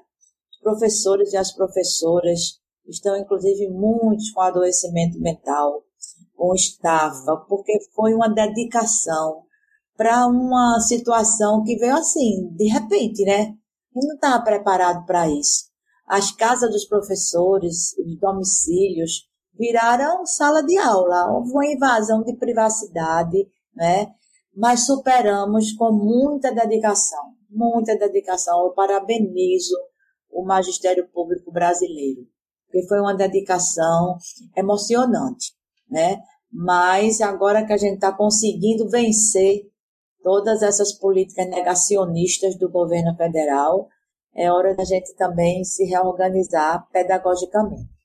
Os 0.51 0.61
professores 0.61 1.33
e 1.33 1.37
as 1.37 1.53
professoras 1.53 2.61
estão, 2.87 3.17
inclusive, 3.17 3.69
muitos 3.69 4.31
com 4.31 4.41
adoecimento 4.41 5.21
mental, 5.21 5.83
com 6.37 6.55
estafa, 6.55 7.37
porque 7.49 7.73
foi 7.95 8.15
uma 8.15 8.29
dedicação 8.29 9.43
para 9.97 10.27
uma 10.29 10.79
situação 10.81 11.65
que 11.65 11.77
veio 11.77 11.97
assim, 11.97 12.49
de 12.55 12.69
repente, 12.69 13.25
né? 13.25 13.55
E 13.97 14.07
não 14.07 14.15
estava 14.15 14.45
preparado 14.45 15.05
para 15.05 15.29
isso. 15.29 15.65
As 16.07 16.31
casas 16.31 16.71
dos 16.71 16.87
professores, 16.87 17.97
os 17.99 18.19
domicílios, 18.21 19.28
viraram 19.59 20.25
sala 20.25 20.63
de 20.63 20.79
aula. 20.79 21.33
Houve 21.33 21.51
uma 21.51 21.67
invasão 21.67 22.23
de 22.23 22.35
privacidade, 22.37 23.47
né? 23.75 24.07
Mas 24.57 24.87
superamos 24.87 25.73
com 25.73 25.93
muita 25.93 26.53
dedicação, 26.53 27.35
muita 27.51 27.97
dedicação. 27.97 28.65
Eu 28.65 28.73
parabenizo 28.73 29.77
o 30.31 30.45
magistério 30.45 31.09
público 31.09 31.51
brasileiro, 31.51 32.23
porque 32.67 32.87
foi 32.87 33.01
uma 33.01 33.15
dedicação 33.15 34.17
emocionante, 34.57 35.53
né? 35.91 36.19
Mas 36.51 37.21
agora 37.21 37.67
que 37.67 37.73
a 37.73 37.77
gente 37.77 37.95
está 37.95 38.13
conseguindo 38.13 38.89
vencer 38.89 39.69
todas 40.23 40.63
essas 40.63 40.93
políticas 40.93 41.49
negacionistas 41.49 42.57
do 42.59 42.71
governo 42.71 43.15
federal, 43.17 43.89
é 44.35 44.51
hora 44.51 44.75
da 44.75 44.85
gente 44.85 45.15
também 45.15 45.65
se 45.65 45.85
reorganizar 45.85 46.89
pedagogicamente. 46.91 47.98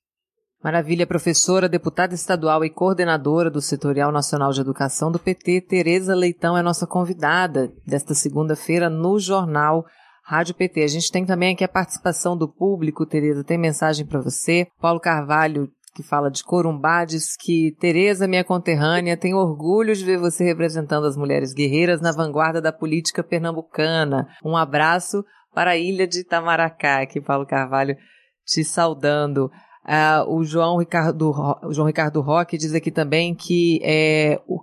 Maravilha, 0.64 1.06
professora, 1.06 1.68
deputada 1.68 2.16
estadual 2.16 2.64
e 2.64 2.70
coordenadora 2.70 3.52
do 3.52 3.62
Setorial 3.62 4.14
Nacional 4.14 4.54
de 4.54 4.62
Educação 4.62 5.12
do 5.12 5.20
PT, 5.20 5.60
Tereza 5.60 6.16
Leitão 6.16 6.58
é 6.58 6.64
nossa 6.64 6.88
convidada 6.88 7.70
desta 7.86 8.14
segunda-feira 8.14 8.90
no 8.90 9.20
jornal 9.20 9.84
Rádio 10.24 10.56
PT. 10.56 10.82
A 10.82 10.88
gente 10.88 11.12
tem 11.12 11.26
também 11.26 11.54
aqui 11.54 11.66
a 11.66 11.68
participação 11.68 12.38
do 12.38 12.48
público, 12.48 13.06
Tereza, 13.06 13.44
tem 13.44 13.58
mensagem 13.58 14.06
para 14.06 14.22
você. 14.22 14.66
Paulo 14.80 15.02
Carvalho, 15.02 15.68
que 15.94 16.02
fala 16.02 16.32
de 16.32 16.42
Corumbá, 16.42 17.04
diz 17.04 17.36
que 17.36 17.76
Tereza, 17.78 18.26
minha 18.26 18.46
conterrânea, 18.46 19.18
tem 19.18 19.34
orgulho 19.34 19.94
de 19.94 20.06
ver 20.06 20.18
você 20.18 20.46
representando 20.46 21.06
as 21.06 21.18
mulheres 21.18 21.54
guerreiras 21.54 22.00
na 22.00 22.14
vanguarda 22.14 22.62
da 22.62 22.72
política 22.72 23.22
pernambucana. 23.22 24.30
Um 24.42 24.56
abraço 24.56 25.26
para 25.54 25.72
a 25.72 25.78
ilha 25.78 26.08
de 26.08 26.22
Itamaracá, 26.22 27.02
aqui 27.02 27.20
Paulo 27.20 27.46
Carvalho 27.46 27.98
te 28.46 28.64
saudando. 28.64 29.52
Uh, 29.86 30.34
o 30.34 30.44
João 30.44 30.78
Ricardo, 30.78 31.32
o 31.64 31.74
João 31.74 31.88
Ricardo 31.88 32.22
Roque 32.22 32.58
diz 32.58 32.74
aqui 32.74 32.90
também 32.90 33.36
que 33.36 33.82
é, 33.84 34.42
o, 34.48 34.62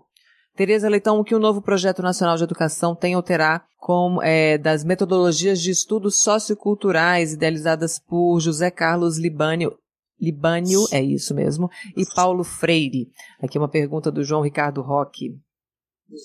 Tereza 0.57 0.89
Leitão, 0.89 1.19
o 1.19 1.25
que 1.25 1.35
o 1.35 1.39
novo 1.39 1.63
Projeto 1.63 2.03
Nacional 2.03 2.37
de 2.37 2.45
Educação 2.45 2.95
tem 2.95 3.15
alterar 3.15 3.65
com 3.79 4.23
é, 4.23 4.59
das 4.59 4.85
metodologias 4.85 5.61
de 5.61 5.71
estudos 5.71 6.23
socioculturais 6.23 7.33
idealizadas 7.33 7.99
por 7.99 8.39
José 8.41 8.71
Carlos 8.71 9.19
Libânio, 9.19 9.75
Libânio, 10.21 10.85
é 10.93 11.01
isso 11.03 11.35
mesmo, 11.35 11.71
e 11.97 12.05
Paulo 12.15 12.45
Freire. 12.45 13.09
Aqui 13.43 13.57
uma 13.57 13.71
pergunta 13.71 14.11
do 14.11 14.23
João 14.23 14.43
Ricardo 14.43 14.83
Roque. 14.83 15.31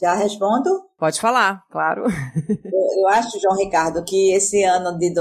Já 0.01 0.15
respondo? 0.15 0.69
Pode 0.97 1.21
falar, 1.21 1.63
claro. 1.71 2.03
eu, 2.05 3.01
eu 3.01 3.07
acho, 3.09 3.39
João 3.39 3.55
Ricardo, 3.55 4.03
que 4.03 4.33
esse 4.33 4.63
ano 4.63 4.97
de 4.97 5.13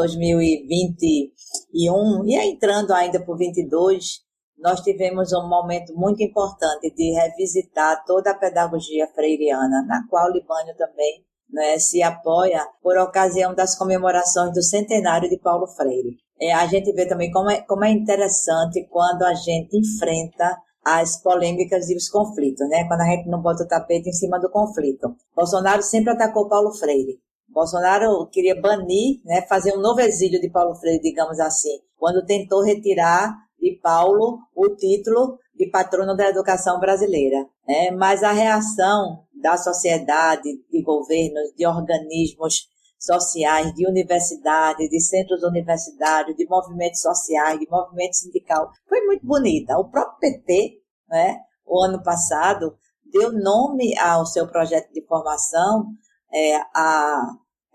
2021, 1.75 2.25
e 2.27 2.53
entrando 2.53 2.93
ainda 2.93 3.21
por 3.25 3.37
22, 3.37 4.23
nós 4.59 4.81
tivemos 4.81 5.33
um 5.33 5.49
momento 5.49 5.93
muito 5.95 6.23
importante 6.23 6.95
de 6.95 7.13
revisitar 7.13 8.05
toda 8.07 8.31
a 8.31 8.39
pedagogia 8.39 9.09
freiriana, 9.09 9.85
na 9.87 10.07
qual 10.09 10.31
Libânio 10.31 10.77
também 10.77 11.25
né, 11.51 11.79
se 11.79 12.03
apoia 12.03 12.65
por 12.83 12.97
ocasião 12.97 13.55
das 13.55 13.77
comemorações 13.77 14.53
do 14.53 14.63
centenário 14.63 15.29
de 15.29 15.39
Paulo 15.39 15.67
Freire. 15.67 16.17
É, 16.41 16.53
a 16.53 16.67
gente 16.67 16.93
vê 16.93 17.07
também 17.07 17.31
como 17.31 17.51
é, 17.51 17.61
como 17.63 17.85
é 17.85 17.91
interessante 17.91 18.87
quando 18.91 19.23
a 19.23 19.35
gente 19.35 19.77
enfrenta 19.77 20.57
as 20.85 21.21
polêmicas 21.23 21.89
e 21.89 21.97
os 21.97 22.09
conflitos, 22.09 22.69
né? 22.69 22.87
Quando 22.87 23.01
a 23.01 23.07
gente 23.07 23.29
não 23.29 23.41
bota 23.41 23.65
o 23.65 23.69
tapete 23.69 24.09
em 24.09 24.13
cima 24.13 24.39
do 24.39 24.51
conflito. 24.51 25.15
Bolsonaro 25.35 25.83
sempre 25.83 26.13
atacou 26.13 26.49
Paulo 26.49 26.73
Freire. 26.73 27.19
Bolsonaro 27.49 28.27
queria 28.31 28.61
banir, 28.61 29.21
né, 29.25 29.43
fazer 29.43 29.77
um 29.77 29.81
novo 29.81 30.01
exílio 30.01 30.41
de 30.41 30.51
Paulo 30.51 30.75
Freire, 30.75 31.01
digamos 31.01 31.39
assim, 31.39 31.81
quando 31.97 32.25
tentou 32.25 32.63
retirar 32.63 33.33
de 33.59 33.79
Paulo 33.83 34.39
o 34.55 34.69
título 34.77 35.39
de 35.57 35.71
patrono 35.71 36.17
da 36.17 36.29
educação 36.29 36.81
brasileira. 36.81 37.47
Né? 37.67 37.91
Mas 37.93 38.23
a 38.23 38.33
reação 38.33 39.25
da 39.41 39.57
sociedade, 39.57 40.51
de 40.71 40.83
governos, 40.83 41.55
de 41.57 41.67
organismos 41.67 42.69
sociais, 42.99 43.73
de 43.75 43.87
universidades, 43.87 44.89
de 44.89 45.01
centros 45.01 45.43
universitários, 45.43 46.37
de 46.37 46.47
movimentos 46.47 47.01
sociais, 47.01 47.59
de 47.59 47.69
movimento 47.71 48.15
sindical. 48.15 48.71
Foi 48.89 49.01
muito 49.03 49.27
bonita. 49.27 49.79
O 49.79 49.91
próprio 49.91 50.19
PT, 50.19 50.81
né, 51.09 51.37
o 51.67 51.83
ano 51.85 52.03
passado, 52.03 52.75
deu 53.13 53.33
nome 53.33 53.97
ao 53.99 54.25
seu 54.27 54.49
projeto 54.49 54.91
de 54.93 55.05
formação, 55.07 55.87
é, 56.35 56.57
a, 56.75 57.23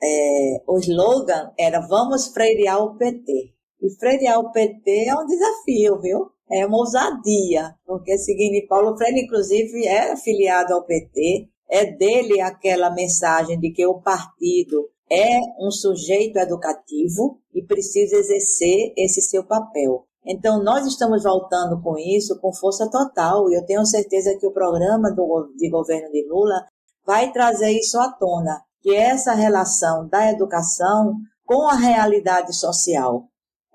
é, 0.03 0.63
o 0.67 0.77
slogan 0.79 1.51
era 1.57 1.79
Vamos 1.87 2.27
freirear 2.27 2.83
o 2.83 2.97
PT. 2.97 3.53
E 3.81 3.89
freirear 3.97 4.39
o 4.39 4.51
PT 4.51 5.05
é 5.07 5.15
um 5.15 5.25
desafio, 5.25 5.99
viu? 6.01 6.29
É 6.51 6.65
uma 6.65 6.79
ousadia, 6.79 7.75
porque 7.85 8.17
seguindo 8.17 8.67
Paulo 8.67 8.97
Freire, 8.97 9.21
inclusive, 9.21 9.85
é 9.85 10.11
afiliado 10.11 10.73
ao 10.73 10.83
PT, 10.83 11.47
é 11.69 11.85
dele 11.85 12.41
aquela 12.41 12.89
mensagem 12.89 13.59
de 13.59 13.71
que 13.71 13.85
o 13.85 14.01
partido 14.01 14.89
é 15.11 15.39
um 15.59 15.71
sujeito 15.71 16.37
educativo 16.37 17.39
e 17.53 17.63
precisa 17.63 18.15
exercer 18.15 18.93
esse 18.97 19.21
seu 19.21 19.45
papel. 19.45 20.05
Então, 20.25 20.63
nós 20.63 20.85
estamos 20.85 21.23
voltando 21.23 21.81
com 21.81 21.97
isso 21.97 22.39
com 22.39 22.53
força 22.53 22.89
total 22.89 23.49
e 23.49 23.55
eu 23.55 23.65
tenho 23.65 23.85
certeza 23.85 24.35
que 24.37 24.45
o 24.45 24.51
programa 24.51 25.11
do, 25.11 25.53
de 25.55 25.69
governo 25.69 26.11
de 26.11 26.27
Lula 26.27 26.65
vai 27.09 27.31
trazer 27.31 27.71
isso 27.71 27.97
à 27.97 28.11
tona, 28.11 28.61
que 28.83 28.91
é 28.91 29.09
essa 29.09 29.33
relação 29.33 30.07
da 30.07 30.29
educação 30.29 31.15
com 31.43 31.67
a 31.67 31.73
realidade 31.73 32.55
social. 32.55 33.23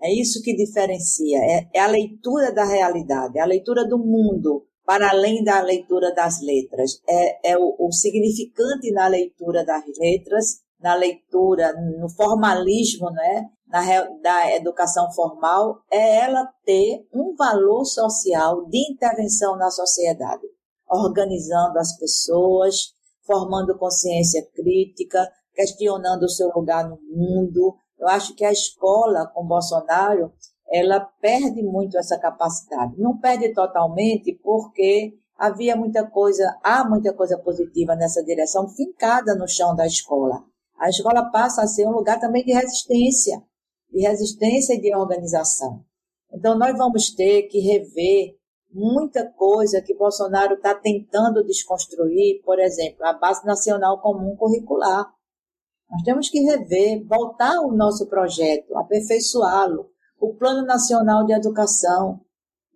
É 0.01 0.09
isso 0.13 0.41
que 0.41 0.55
diferencia, 0.55 1.39
é, 1.39 1.69
é 1.75 1.81
a 1.81 1.89
leitura 1.89 2.55
da 2.55 2.65
realidade, 2.65 3.37
é 3.37 3.43
a 3.43 3.47
leitura 3.47 3.85
do 3.89 3.99
mundo, 3.99 4.65
para 4.87 5.11
além 5.11 5.43
da 5.43 5.61
leitura 5.61 6.15
das 6.15 6.41
letras. 6.41 7.01
É, 7.09 7.55
é 7.55 7.59
o, 7.59 7.75
o 7.77 7.91
significante 7.91 8.93
na 8.93 9.09
leitura 9.09 9.65
das 9.65 9.83
letras 9.99 10.63
na 10.81 10.95
leitura, 10.95 11.73
no 11.99 12.11
formalismo, 12.11 13.11
né, 13.11 13.49
na, 13.67 13.81
da 14.23 14.55
educação 14.55 15.11
formal, 15.13 15.79
é 15.91 16.19
ela 16.19 16.47
ter 16.63 17.09
um 17.11 17.35
valor 17.35 17.87
social 17.87 18.67
de 18.67 18.93
intervenção 18.93 19.57
na 19.57 19.71
sociedade, 19.71 20.47
organizando 20.87 21.79
as 21.79 21.97
pessoas, 21.97 22.94
formando 23.27 23.79
consciência 23.79 24.47
crítica, 24.55 25.31
questionando 25.55 26.25
o 26.25 26.29
seu 26.29 26.51
lugar 26.55 26.89
no 26.89 26.99
mundo. 27.03 27.77
Eu 27.99 28.09
acho 28.09 28.35
que 28.35 28.45
a 28.45 28.53
escola 28.53 29.27
com 29.35 29.47
Bolsonaro, 29.47 30.33
ela 30.71 31.01
perde 31.21 31.63
muito 31.63 31.97
essa 31.99 32.19
capacidade. 32.19 32.99
Não 32.99 33.19
perde 33.19 33.53
totalmente 33.53 34.39
porque 34.43 35.15
havia 35.37 35.77
muita 35.77 36.07
coisa, 36.07 36.59
há 36.63 36.89
muita 36.89 37.13
coisa 37.13 37.39
positiva 37.39 37.95
nessa 37.95 38.23
direção 38.25 38.69
fincada 38.69 39.35
no 39.35 39.49
chão 39.49 39.75
da 39.75 39.87
escola 39.87 40.45
a 40.79 40.89
escola 40.89 41.31
passa 41.31 41.63
a 41.63 41.67
ser 41.67 41.87
um 41.87 41.93
lugar 41.93 42.21
também 42.21 42.45
de 42.45 42.53
resistência, 42.53 43.43
de 43.91 44.01
resistência 44.03 44.75
e 44.75 44.81
de 44.81 44.95
organização. 44.95 45.85
Então, 46.33 46.59
nós 46.59 46.77
vamos 46.77 47.11
ter 47.15 47.45
que 47.45 47.61
rever 47.61 48.37
muita 48.75 49.25
coisa 49.33 49.81
que 49.81 49.95
Bolsonaro 49.95 50.55
está 50.55 50.75
tentando 50.75 51.45
desconstruir, 51.45 52.43
por 52.45 52.59
exemplo, 52.59 53.07
a 53.07 53.13
Base 53.13 53.47
Nacional 53.47 54.01
Comum 54.01 54.37
Curricular. 54.37 55.07
Nós 55.91 56.03
temos 56.03 56.29
que 56.29 56.41
rever, 56.41 57.07
voltar 57.07 57.61
o 57.61 57.73
nosso 57.73 58.09
projeto, 58.09 58.77
aperfeiçoá-lo, 58.77 59.89
o 60.21 60.35
Plano 60.35 60.67
Nacional 60.67 61.25
de 61.25 61.33
Educação, 61.33 62.21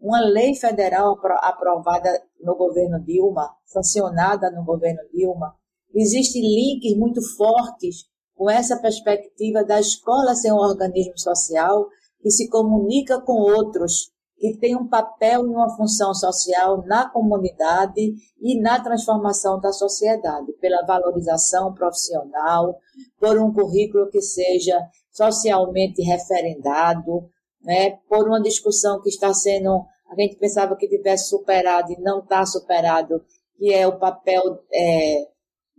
uma 0.01 0.21
lei 0.21 0.55
federal 0.55 1.19
aprovada 1.43 2.09
no 2.41 2.57
governo 2.57 3.05
Dilma, 3.05 3.51
sancionada 3.67 4.51
no 4.51 4.65
governo 4.65 5.01
Dilma, 5.13 5.59
Existem 5.95 6.43
links 6.43 6.97
muito 6.97 7.21
fortes 7.37 8.05
com 8.35 8.49
essa 8.49 8.81
perspectiva 8.81 9.65
da 9.65 9.81
escola 9.81 10.35
ser 10.35 10.53
um 10.53 10.59
organismo 10.59 11.19
social 11.19 11.89
que 12.21 12.31
se 12.31 12.49
comunica 12.49 13.21
com 13.21 13.33
outros, 13.33 14.13
que 14.39 14.57
tem 14.57 14.77
um 14.77 14.87
papel 14.87 15.45
e 15.47 15.49
uma 15.49 15.75
função 15.77 16.15
social 16.15 16.85
na 16.87 17.09
comunidade 17.09 18.15
e 18.41 18.61
na 18.61 18.81
transformação 18.81 19.61
da 19.61 19.73
sociedade, 19.73 20.53
pela 20.61 20.87
valorização 20.87 21.75
profissional, 21.75 22.79
por 23.19 23.37
um 23.39 23.53
currículo 23.53 24.09
que 24.09 24.23
seja 24.23 24.79
socialmente 25.11 26.01
referendado, 26.03 27.29
né, 27.63 27.99
por 28.09 28.29
uma 28.29 28.41
discussão 28.41 29.03
que 29.03 29.09
está 29.09 29.35
sendo, 29.35 29.85
a 30.09 30.15
gente 30.21 30.37
pensava 30.37 30.77
que 30.77 30.89
tivesse 30.89 31.29
superado 31.29 31.93
e 31.93 32.01
não 32.01 32.21
está 32.21 32.47
superado, 32.47 33.21
que 33.57 33.75
é 33.75 33.87
o 33.87 33.99
papel 33.99 34.63
é, 34.73 35.27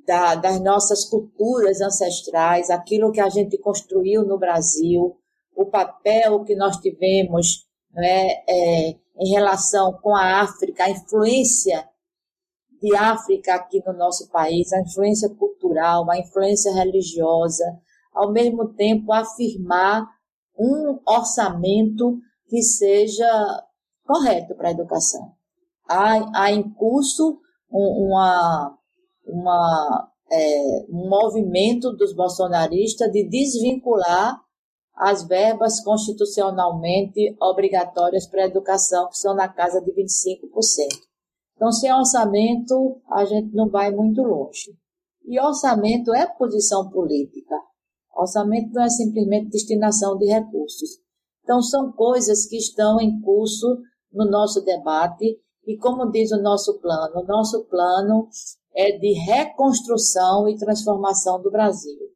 da, 0.05 0.36
das 0.36 0.60
nossas 0.60 1.05
culturas 1.05 1.80
ancestrais, 1.80 2.70
aquilo 2.70 3.12
que 3.12 3.22
a 3.22 3.30
gente 3.30 3.57
construiu 3.57 4.26
no 4.26 4.38
Brasil, 4.38 5.16
o 5.55 5.66
papel 5.66 6.43
que 6.43 6.55
nós 6.55 6.78
tivemos 6.78 7.68
né, 7.94 8.32
é, 8.48 8.90
em 9.20 9.30
relação 9.32 9.94
com 10.02 10.16
a 10.16 10.42
África, 10.42 10.84
a 10.84 10.90
influência 10.90 11.88
de 12.82 12.96
África 12.96 13.56
aqui 13.56 13.84
no 13.86 13.94
nosso 13.94 14.30
país, 14.30 14.72
a 14.72 14.80
influência 14.80 15.30
cultural, 15.30 16.10
a 16.10 16.18
influência 16.18 16.74
religiosa, 16.74 17.66
ao 18.14 18.32
mesmo 18.32 18.74
tempo 18.74 19.12
afirmar 19.12 20.08
um 20.58 21.00
orçamento 21.06 22.20
que 22.48 22.62
seja 22.62 23.28
correto 24.06 24.56
para 24.56 24.70
a 24.70 24.72
educação. 24.72 25.34
Há, 25.88 26.44
há 26.44 26.52
em 26.52 26.70
curso 26.74 27.40
uma, 27.70 28.78
uma, 29.26 30.12
é, 30.32 30.86
um 30.90 31.10
movimento 31.10 31.92
dos 31.92 32.16
bolsonaristas 32.16 33.12
de 33.12 33.28
desvincular 33.28 34.42
as 35.00 35.24
verbas 35.24 35.80
constitucionalmente 35.80 37.34
obrigatórias 37.41 38.28
para 38.28 38.43
a 38.43 38.47
educação, 38.47 39.08
que 39.08 39.18
são 39.18 39.34
na 39.34 39.47
casa 39.47 39.80
de 39.80 39.93
25%. 39.93 40.50
Então, 41.56 41.72
sem 41.72 41.93
orçamento, 41.93 43.02
a 43.10 43.24
gente 43.24 43.56
não 43.56 43.70
vai 43.70 43.91
muito 43.91 44.22
longe. 44.22 44.76
E 45.26 45.39
orçamento 45.39 46.14
é 46.14 46.28
posição 46.28 46.89
política. 46.89 47.56
Orçamento 48.14 48.74
não 48.74 48.84
é 48.84 48.89
simplesmente 48.89 49.50
destinação 49.50 50.18
de 50.18 50.26
recursos. 50.26 51.00
Então, 51.43 51.62
são 51.62 51.93
coisas 51.93 52.45
que 52.45 52.58
estão 52.58 53.00
em 53.00 53.22
curso 53.22 53.82
no 54.12 54.30
nosso 54.30 54.62
debate. 54.66 55.39
E 55.66 55.78
como 55.78 56.12
diz 56.12 56.32
o 56.34 56.41
nosso 56.41 56.78
plano, 56.80 57.22
o 57.22 57.26
nosso 57.26 57.64
plano 57.66 58.28
é 58.76 58.97
de 58.97 59.14
reconstrução 59.14 60.50
e 60.50 60.58
transformação 60.58 61.41
do 61.41 61.50
Brasil. 61.50 62.10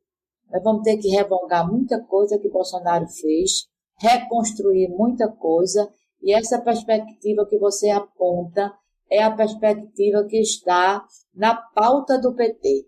Nós 0.54 0.64
vamos 0.64 0.84
ter 0.84 0.97
que 0.97 1.10
revogar 1.10 1.68
muita 1.68 1.99
coisa 2.04 2.38
que 2.38 2.47
Bolsonaro 2.47 3.08
fez, 3.08 3.66
reconstruir 3.97 4.88
muita 4.89 5.28
coisa, 5.28 5.89
e 6.22 6.32
essa 6.32 6.62
perspectiva 6.62 7.47
que 7.47 7.58
você 7.58 7.89
aponta 7.89 8.72
é 9.10 9.24
a 9.24 9.32
perspectiva 9.32 10.24
que 10.26 10.39
está 10.39 11.04
na 11.34 11.56
pauta 11.56 12.20
do 12.20 12.36
PT. 12.36 12.86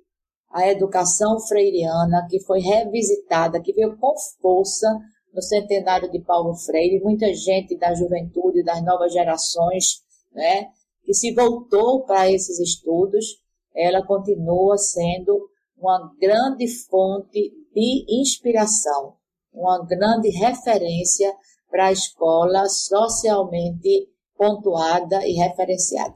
A 0.51 0.69
educação 0.69 1.39
freiriana, 1.39 2.27
que 2.29 2.39
foi 2.39 2.59
revisitada, 2.59 3.59
que 3.59 3.73
veio 3.73 3.97
com 3.97 4.13
força 4.39 4.87
no 5.33 5.41
centenário 5.41 6.09
de 6.11 6.21
Paulo 6.21 6.55
Freire, 6.55 7.03
muita 7.03 7.33
gente 7.33 7.75
da 7.77 7.95
juventude, 7.95 8.63
das 8.63 8.81
novas 8.85 9.11
gerações, 9.11 10.01
né, 10.31 10.69
que 11.03 11.13
se 11.15 11.33
voltou 11.33 12.05
para 12.05 12.31
esses 12.31 12.59
estudos 12.59 13.43
ela 13.75 14.05
continua 14.05 14.77
sendo 14.77 15.49
uma 15.77 16.11
grande 16.19 16.67
fonte 16.85 17.51
de 17.73 18.05
inspiração, 18.21 19.15
uma 19.53 19.85
grande 19.85 20.29
referência 20.29 21.33
para 21.69 21.87
a 21.87 21.91
escola 21.91 22.67
socialmente 22.69 24.07
pontuada 24.37 25.25
e 25.25 25.33
referenciada. 25.33 26.15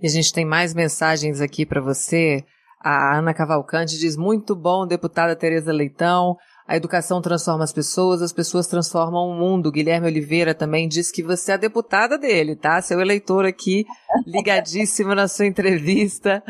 E 0.00 0.06
a 0.06 0.10
gente 0.10 0.32
tem 0.32 0.44
mais 0.44 0.74
mensagens 0.74 1.40
aqui 1.40 1.64
para 1.64 1.80
você. 1.80 2.44
A 2.80 3.18
Ana 3.18 3.32
Cavalcante 3.32 3.98
diz: 3.98 4.16
muito 4.16 4.54
bom, 4.54 4.86
deputada 4.86 5.36
Tereza 5.36 5.72
Leitão. 5.72 6.36
A 6.66 6.76
educação 6.76 7.20
transforma 7.20 7.62
as 7.62 7.74
pessoas, 7.74 8.22
as 8.22 8.32
pessoas 8.32 8.66
transformam 8.66 9.28
o 9.28 9.34
mundo. 9.34 9.70
Guilherme 9.70 10.06
Oliveira 10.06 10.54
também 10.54 10.88
diz 10.88 11.10
que 11.10 11.22
você 11.22 11.52
é 11.52 11.54
a 11.54 11.58
deputada 11.58 12.16
dele, 12.16 12.56
tá? 12.56 12.80
Seu 12.80 13.02
eleitor 13.02 13.44
aqui, 13.44 13.84
ligadíssimo 14.26 15.14
na 15.14 15.28
sua 15.28 15.44
entrevista. 15.44 16.42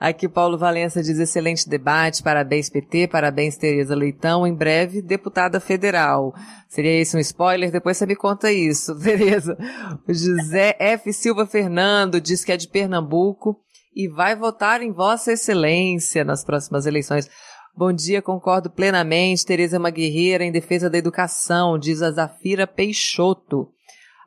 Aqui 0.00 0.26
Paulo 0.26 0.56
Valença 0.56 1.02
diz 1.02 1.18
excelente 1.18 1.68
debate, 1.68 2.22
parabéns 2.22 2.70
PT, 2.70 3.08
parabéns 3.08 3.58
Tereza 3.58 3.94
Leitão, 3.94 4.46
em 4.46 4.54
breve 4.54 5.02
deputada 5.02 5.60
federal. 5.60 6.32
Seria 6.66 6.98
esse 6.98 7.14
um 7.14 7.20
spoiler? 7.20 7.70
Depois 7.70 7.98
você 7.98 8.06
me 8.06 8.16
conta 8.16 8.50
isso, 8.50 8.96
Tereza. 9.04 9.54
O 10.08 10.14
José 10.14 10.76
F. 10.78 11.12
Silva 11.12 11.44
Fernando 11.44 12.22
diz 12.22 12.42
que 12.42 12.52
é 12.52 12.56
de 12.56 12.68
Pernambuco 12.68 13.60
e 13.94 14.08
vai 14.08 14.34
votar 14.34 14.80
em 14.80 14.92
Vossa 14.92 15.32
Excelência 15.32 16.24
nas 16.24 16.42
próximas 16.42 16.86
eleições. 16.86 17.28
Bom 17.78 17.92
dia, 17.92 18.20
concordo 18.20 18.68
plenamente. 18.68 19.46
Tereza 19.46 19.76
é 19.76 19.78
uma 19.78 19.88
guerreira 19.88 20.42
em 20.42 20.50
defesa 20.50 20.90
da 20.90 20.98
educação, 20.98 21.78
diz 21.78 22.02
a 22.02 22.10
Zafira 22.10 22.66
Peixoto. 22.66 23.68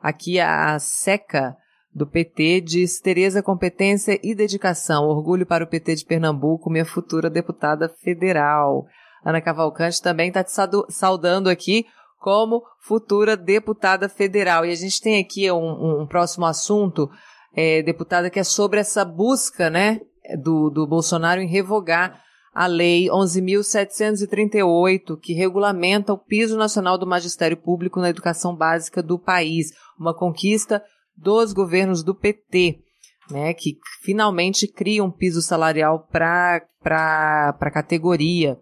Aqui 0.00 0.40
a 0.40 0.78
Seca 0.78 1.54
do 1.94 2.06
PT 2.06 2.62
diz 2.62 2.98
Tereza 2.98 3.42
competência 3.42 4.18
e 4.22 4.34
dedicação, 4.34 5.04
orgulho 5.04 5.44
para 5.44 5.64
o 5.64 5.66
PT 5.66 5.96
de 5.96 6.06
Pernambuco, 6.06 6.70
minha 6.70 6.86
futura 6.86 7.28
deputada 7.28 7.90
federal. 7.90 8.86
Ana 9.22 9.42
Cavalcante 9.42 10.00
também 10.00 10.28
está 10.28 10.42
te 10.42 10.52
saudando 10.88 11.50
aqui 11.50 11.84
como 12.18 12.62
futura 12.80 13.36
deputada 13.36 14.08
federal. 14.08 14.64
E 14.64 14.70
a 14.70 14.74
gente 14.74 14.98
tem 14.98 15.20
aqui 15.20 15.52
um, 15.52 16.00
um 16.00 16.06
próximo 16.06 16.46
assunto, 16.46 17.10
é, 17.54 17.82
deputada, 17.82 18.30
que 18.30 18.40
é 18.40 18.44
sobre 18.44 18.80
essa 18.80 19.04
busca, 19.04 19.68
né, 19.68 20.00
do, 20.42 20.70
do 20.70 20.86
Bolsonaro 20.86 21.42
em 21.42 21.46
revogar 21.46 22.18
a 22.52 22.66
Lei 22.66 23.08
11.738, 23.08 25.18
que 25.18 25.32
regulamenta 25.32 26.12
o 26.12 26.18
piso 26.18 26.56
nacional 26.56 26.98
do 26.98 27.06
magistério 27.06 27.56
público 27.56 28.00
na 28.00 28.10
educação 28.10 28.54
básica 28.54 29.02
do 29.02 29.18
país, 29.18 29.72
uma 29.98 30.12
conquista 30.12 30.84
dos 31.16 31.52
governos 31.52 32.02
do 32.02 32.14
PT, 32.14 32.80
né, 33.30 33.54
que 33.54 33.78
finalmente 34.02 34.66
cria 34.66 35.02
um 35.02 35.10
piso 35.10 35.40
salarial 35.40 36.06
para 36.10 36.60
a 37.58 37.70
categoria. 37.70 38.58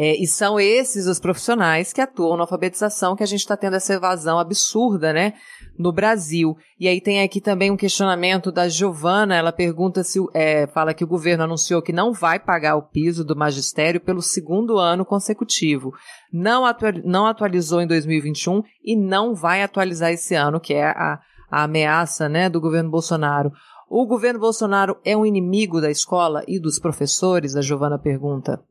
É, 0.00 0.14
e 0.14 0.28
são 0.28 0.60
esses 0.60 1.08
os 1.08 1.18
profissionais 1.18 1.92
que 1.92 2.00
atuam 2.00 2.36
na 2.36 2.44
alfabetização 2.44 3.16
que 3.16 3.22
a 3.24 3.26
gente 3.26 3.40
está 3.40 3.56
tendo 3.56 3.74
essa 3.74 3.94
evasão 3.94 4.38
absurda, 4.38 5.12
né, 5.12 5.34
no 5.76 5.92
Brasil. 5.92 6.56
E 6.78 6.86
aí 6.86 7.00
tem 7.00 7.20
aqui 7.20 7.40
também 7.40 7.72
um 7.72 7.76
questionamento 7.76 8.52
da 8.52 8.68
Giovana, 8.68 9.34
ela 9.34 9.50
pergunta 9.50 10.04
se, 10.04 10.20
é, 10.32 10.68
fala 10.68 10.94
que 10.94 11.02
o 11.02 11.08
governo 11.08 11.42
anunciou 11.42 11.82
que 11.82 11.92
não 11.92 12.12
vai 12.12 12.38
pagar 12.38 12.76
o 12.76 12.82
piso 12.82 13.24
do 13.24 13.34
magistério 13.34 14.00
pelo 14.00 14.22
segundo 14.22 14.78
ano 14.78 15.04
consecutivo. 15.04 15.92
Não, 16.32 16.62
não 17.04 17.26
atualizou 17.26 17.82
em 17.82 17.86
2021 17.88 18.62
e 18.84 18.94
não 18.94 19.34
vai 19.34 19.64
atualizar 19.64 20.12
esse 20.12 20.36
ano, 20.36 20.60
que 20.60 20.74
é 20.74 20.84
a, 20.84 21.18
a 21.50 21.64
ameaça, 21.64 22.28
né, 22.28 22.48
do 22.48 22.60
governo 22.60 22.88
Bolsonaro. 22.88 23.50
O 23.90 24.06
governo 24.06 24.38
Bolsonaro 24.38 24.96
é 25.04 25.16
um 25.16 25.26
inimigo 25.26 25.80
da 25.80 25.90
escola 25.90 26.44
e 26.46 26.60
dos 26.60 26.78
professores? 26.78 27.56
A 27.56 27.62
Giovana 27.62 27.98
pergunta. 27.98 28.62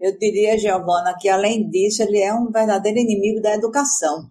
Eu 0.00 0.16
diria, 0.16 0.56
Giovana, 0.56 1.14
que 1.20 1.28
além 1.28 1.68
disso, 1.68 2.02
ele 2.02 2.18
é 2.20 2.32
um 2.32 2.50
verdadeiro 2.50 2.98
inimigo 2.98 3.42
da 3.42 3.54
educação. 3.54 4.30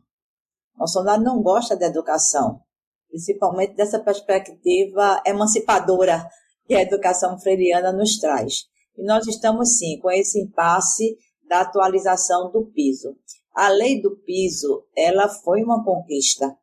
Bolsonaro 0.75 1.21
não 1.21 1.43
gosta 1.43 1.77
da 1.77 1.85
educação, 1.85 2.59
principalmente 3.07 3.75
dessa 3.75 3.99
perspectiva 3.99 5.21
emancipadora 5.23 6.27
que 6.65 6.73
a 6.73 6.81
educação 6.81 7.39
freiriana 7.39 7.91
nos 7.91 8.17
traz. 8.17 8.63
E 8.97 9.03
nós 9.03 9.27
estamos, 9.27 9.77
sim, 9.77 9.99
com 9.99 10.09
esse 10.09 10.41
impasse 10.41 11.15
da 11.47 11.61
atualização 11.61 12.49
do 12.51 12.65
piso. 12.71 13.15
A 13.53 13.69
lei 13.69 14.01
do 14.01 14.17
piso, 14.17 14.87
ela 14.97 15.29
foi 15.29 15.61
uma 15.61 15.83
conquista, 15.83 16.57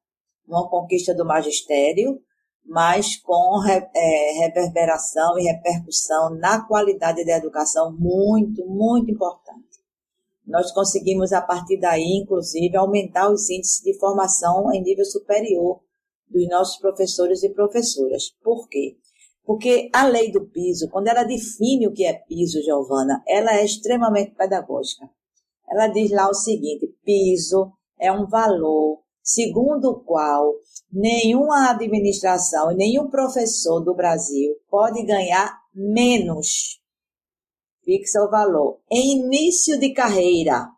uma 0.48 0.68
conquista 0.68 1.14
do 1.14 1.24
magistério, 1.24 2.20
mas 2.66 3.16
com 3.16 3.62
é, 3.64 4.32
reverberação 4.40 5.38
e 5.38 5.44
repercussão 5.44 6.34
na 6.34 6.66
qualidade 6.66 7.24
da 7.24 7.36
educação 7.36 7.92
muito, 7.96 8.66
muito 8.66 9.10
importante. 9.10 9.66
Nós 10.46 10.72
conseguimos, 10.72 11.32
a 11.32 11.40
partir 11.40 11.78
daí, 11.78 12.20
inclusive, 12.22 12.76
aumentar 12.76 13.30
os 13.30 13.48
índices 13.50 13.82
de 13.82 13.98
formação 13.98 14.72
em 14.72 14.82
nível 14.82 15.04
superior 15.04 15.80
dos 16.28 16.48
nossos 16.48 16.78
professores 16.78 17.42
e 17.42 17.50
professoras. 17.50 18.30
Por 18.42 18.68
quê? 18.68 18.96
Porque 19.44 19.88
a 19.92 20.06
lei 20.06 20.30
do 20.30 20.44
piso, 20.46 20.88
quando 20.90 21.08
ela 21.08 21.22
define 21.22 21.86
o 21.86 21.92
que 21.92 22.04
é 22.04 22.14
piso, 22.14 22.62
Giovana, 22.62 23.22
ela 23.26 23.56
é 23.56 23.64
extremamente 23.64 24.34
pedagógica. 24.34 25.08
Ela 25.68 25.86
diz 25.88 26.10
lá 26.10 26.28
o 26.28 26.34
seguinte: 26.34 26.94
piso 27.04 27.72
é 27.98 28.10
um 28.10 28.26
valor 28.26 29.05
segundo 29.26 29.90
o 29.90 30.00
qual 30.04 30.54
nenhuma 30.92 31.70
administração 31.70 32.70
e 32.70 32.76
nenhum 32.76 33.10
professor 33.10 33.80
do 33.80 33.92
Brasil 33.92 34.54
pode 34.70 35.04
ganhar 35.04 35.58
menos. 35.74 36.80
Fixa 37.84 38.22
o 38.22 38.30
valor. 38.30 38.78
Em 38.88 39.18
início 39.18 39.80
de 39.80 39.92
carreira, 39.92 40.68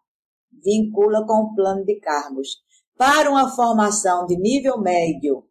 vincula 0.64 1.26
com 1.26 1.42
o 1.42 1.54
plano 1.54 1.84
de 1.84 2.00
cargos. 2.00 2.56
Para 2.96 3.30
uma 3.30 3.54
formação 3.54 4.26
de 4.26 4.36
nível 4.36 4.80
médio, 4.80 5.44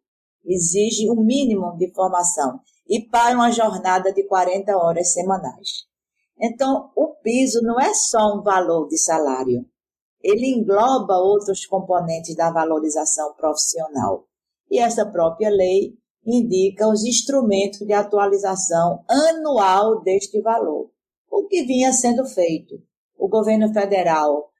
exige 0.44 1.08
o 1.08 1.14
um 1.14 1.24
mínimo 1.24 1.76
de 1.76 1.92
formação. 1.94 2.60
E 2.88 3.00
para 3.00 3.36
uma 3.36 3.52
jornada 3.52 4.12
de 4.12 4.26
40 4.26 4.76
horas 4.76 5.12
semanais. 5.12 5.86
Então, 6.40 6.90
o 6.96 7.14
piso 7.22 7.60
não 7.62 7.78
é 7.78 7.94
só 7.94 8.34
um 8.36 8.42
valor 8.42 8.88
de 8.88 8.98
salário 8.98 9.64
ele 10.22 10.46
engloba 10.46 11.16
outros 11.16 11.66
componentes 11.66 12.34
da 12.34 12.50
valorização 12.50 13.34
profissional. 13.34 14.24
E 14.70 14.78
essa 14.78 15.06
própria 15.06 15.48
lei 15.48 15.94
indica 16.26 16.88
os 16.88 17.04
instrumentos 17.04 17.80
de 17.80 17.92
atualização 17.92 19.04
anual 19.08 20.02
deste 20.02 20.40
valor, 20.42 20.90
o 21.30 21.46
que 21.46 21.64
vinha 21.64 21.92
sendo 21.92 22.26
feito. 22.26 22.74
O 23.16 23.28
governo 23.28 23.72
federal 23.72 24.50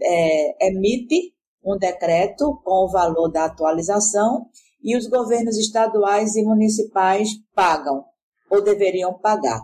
é, 0.00 0.68
emite 0.68 1.34
um 1.64 1.76
decreto 1.76 2.60
com 2.64 2.84
o 2.84 2.90
valor 2.90 3.28
da 3.28 3.46
atualização 3.46 4.46
e 4.82 4.96
os 4.96 5.08
governos 5.08 5.58
estaduais 5.58 6.36
e 6.36 6.44
municipais 6.44 7.30
pagam 7.54 8.04
ou 8.48 8.62
deveriam 8.62 9.14
pagar. 9.14 9.60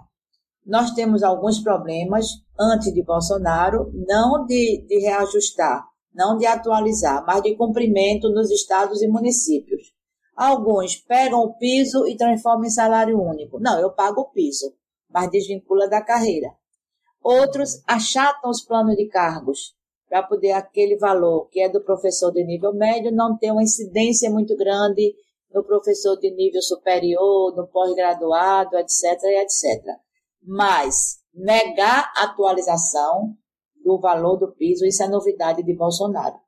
Nós 0.64 0.92
temos 0.92 1.22
alguns 1.22 1.58
problemas 1.58 2.26
antes 2.58 2.92
de 2.92 3.02
Bolsonaro, 3.02 3.90
não 4.06 4.46
de, 4.46 4.84
de 4.86 5.00
reajustar, 5.00 5.84
não 6.14 6.36
de 6.36 6.46
atualizar, 6.46 7.24
mas 7.26 7.42
de 7.42 7.56
cumprimento 7.56 8.30
nos 8.30 8.50
estados 8.50 9.02
e 9.02 9.08
municípios. 9.08 9.92
Alguns 10.36 10.96
pegam 10.96 11.40
o 11.40 11.54
piso 11.58 12.06
e 12.06 12.16
transformam 12.16 12.64
em 12.64 12.70
salário 12.70 13.20
único. 13.20 13.58
Não, 13.58 13.78
eu 13.80 13.90
pago 13.92 14.22
o 14.22 14.30
piso, 14.30 14.72
mas 15.10 15.30
desvincula 15.30 15.88
da 15.88 16.00
carreira. 16.00 16.48
Outros 17.22 17.82
achatam 17.86 18.50
os 18.50 18.62
planos 18.62 18.96
de 18.96 19.06
cargos 19.08 19.74
para 20.08 20.22
poder 20.22 20.52
aquele 20.52 20.96
valor 20.96 21.48
que 21.48 21.60
é 21.60 21.68
do 21.68 21.82
professor 21.82 22.30
de 22.32 22.44
nível 22.44 22.72
médio 22.72 23.10
não 23.10 23.36
ter 23.36 23.50
uma 23.50 23.62
incidência 23.62 24.30
muito 24.30 24.56
grande 24.56 25.14
no 25.52 25.64
professor 25.64 26.16
de 26.18 26.30
nível 26.34 26.62
superior, 26.62 27.54
no 27.56 27.66
pós-graduado, 27.66 28.76
etc, 28.76 29.22
etc. 29.22 29.98
Mas 30.42 31.22
negar 31.32 32.12
a 32.16 32.24
atualização 32.24 33.36
do 33.84 34.00
valor 34.00 34.36
do 34.36 34.52
piso, 34.52 34.84
isso 34.84 35.02
é 35.02 35.08
novidade 35.08 35.62
de 35.62 35.74
Bolsonaro. 35.74 36.38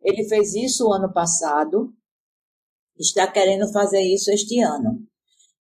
Ele 0.00 0.28
fez 0.28 0.54
isso 0.54 0.86
o 0.86 0.92
ano 0.92 1.12
passado, 1.12 1.92
está 2.98 3.30
querendo 3.30 3.70
fazer 3.72 4.00
isso 4.00 4.30
este 4.30 4.60
ano. 4.60 5.00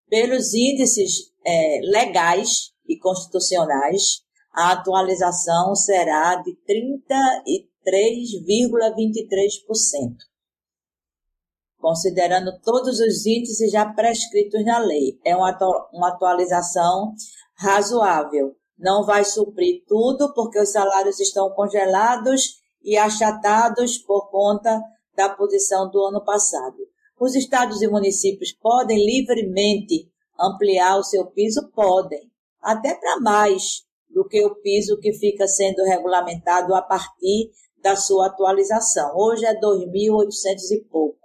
Pelos 0.09 0.53
índices 0.53 1.33
é, 1.45 1.81
legais 1.81 2.71
e 2.87 2.97
constitucionais, 2.97 4.21
a 4.53 4.71
atualização 4.71 5.75
será 5.75 6.41
de 6.41 6.57
33,23%, 7.85 10.15
considerando 11.77 12.57
todos 12.61 12.99
os 12.99 13.25
índices 13.25 13.71
já 13.71 13.85
prescritos 13.93 14.63
na 14.65 14.79
lei. 14.79 15.19
É 15.23 15.35
uma, 15.35 15.55
uma 15.93 16.09
atualização 16.09 17.13
razoável, 17.57 18.55
não 18.77 19.03
vai 19.03 19.25
suprir 19.25 19.83
tudo, 19.87 20.33
porque 20.33 20.59
os 20.59 20.71
salários 20.71 21.19
estão 21.19 21.49
congelados 21.51 22.61
e 22.83 22.95
achatados 22.95 23.97
por 23.97 24.29
conta 24.29 24.81
da 25.15 25.29
posição 25.29 25.89
do 25.89 26.05
ano 26.05 26.23
passado. 26.23 26.77
Os 27.19 27.35
estados 27.35 27.81
e 27.81 27.87
municípios 27.87 28.53
podem 28.53 29.03
livremente 29.03 30.07
ampliar 30.39 30.97
o 30.97 31.03
seu 31.03 31.25
piso? 31.25 31.71
Podem, 31.73 32.31
até 32.61 32.93
para 32.93 33.19
mais 33.19 33.83
do 34.09 34.27
que 34.27 34.45
o 34.45 34.55
piso 34.55 34.99
que 34.99 35.11
fica 35.13 35.47
sendo 35.47 35.83
regulamentado 35.83 36.75
a 36.75 36.81
partir 36.81 37.51
da 37.81 37.95
sua 37.95 38.27
atualização. 38.27 39.15
Hoje 39.15 39.45
é 39.45 39.59
2.800 39.59 40.71
e 40.71 40.83
pouco. 40.85 41.19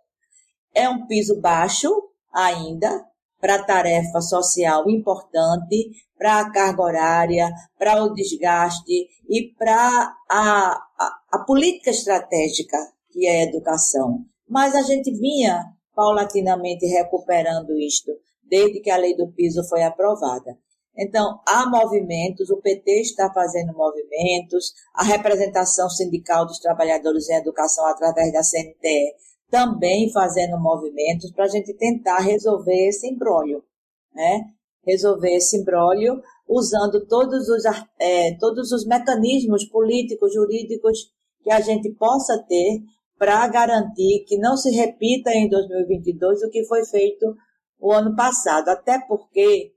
É 0.75 0.89
um 0.89 1.07
piso 1.07 1.39
baixo 1.41 1.91
ainda, 2.33 3.05
para 3.43 3.65
tarefa 3.65 4.21
social 4.21 4.89
importante, 4.89 5.91
para 6.17 6.39
a 6.39 6.53
carga 6.53 6.81
horária, 6.81 7.51
para 7.77 8.05
o 8.05 8.15
desgaste 8.15 9.09
e 9.29 9.53
para 9.59 10.15
a, 10.31 10.81
a, 10.97 11.21
a 11.33 11.39
política 11.41 11.91
estratégica 11.91 12.79
que 13.11 13.27
é 13.27 13.41
a 13.41 13.43
educação. 13.49 14.21
Mas 14.49 14.77
a 14.77 14.83
gente 14.83 15.11
vinha 15.11 15.61
paulatinamente 15.93 16.87
recuperando 16.87 17.77
isto 17.81 18.13
desde 18.45 18.79
que 18.79 18.91
a 18.91 18.97
lei 18.97 19.17
do 19.17 19.33
piso 19.33 19.67
foi 19.69 19.83
aprovada. 19.83 20.57
Então, 20.97 21.41
há 21.49 21.69
movimentos, 21.69 22.49
o 22.49 22.61
PT 22.61 23.01
está 23.01 23.33
fazendo 23.33 23.73
movimentos, 23.73 24.73
a 24.95 25.03
representação 25.03 25.91
sindical 25.91 26.47
dos 26.47 26.61
trabalhadores 26.61 27.29
em 27.29 27.35
educação 27.35 27.85
através 27.87 28.33
da 28.33 28.43
CNTE 28.43 29.15
também 29.53 30.11
fazendo 30.11 30.59
movimentos 30.59 31.31
para 31.31 31.45
a 31.45 31.49
gente 31.49 31.75
tentar 31.75 32.21
resolver 32.21 32.89
esse 32.89 33.07
embrólio, 33.07 33.63
né? 34.15 34.41
Resolver 34.83 35.37
esse 35.37 35.59
embrólio 35.59 36.23
usando 36.49 37.07
todos 37.07 37.51
os, 37.51 37.63
é, 38.01 38.35
todos 38.39 38.73
os 38.73 38.87
mecanismos 38.87 39.67
políticos, 39.67 40.33
jurídicos 40.33 41.13
que 41.43 41.53
a 41.53 41.61
gente 41.61 41.91
possa 41.91 42.43
ter 42.49 42.81
para 43.19 43.47
garantir 43.47 44.25
que 44.27 44.39
não 44.39 44.57
se 44.57 44.71
repita 44.71 45.31
em 45.31 45.51
2022 45.51 46.45
o 46.45 46.51
que 46.51 46.65
foi 46.65 46.87
feito 46.87 47.37
o 47.79 47.93
ano 47.93 48.17
passado, 48.17 48.71
até 48.71 48.99
porque 49.07 49.73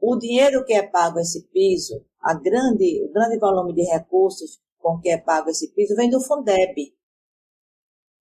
o 0.00 0.16
dinheiro 0.16 0.64
que 0.64 0.72
é 0.72 0.82
pago 0.82 1.20
esse 1.20 1.48
piso, 1.52 2.04
a 2.20 2.34
grande, 2.34 3.04
o 3.04 3.12
grande 3.12 3.38
volume 3.38 3.72
de 3.72 3.82
recursos 3.82 4.58
com 4.80 4.98
que 4.98 5.10
é 5.10 5.16
pago 5.16 5.48
esse 5.48 5.72
piso 5.72 5.94
vem 5.94 6.10
do 6.10 6.20
Fundeb, 6.20 6.92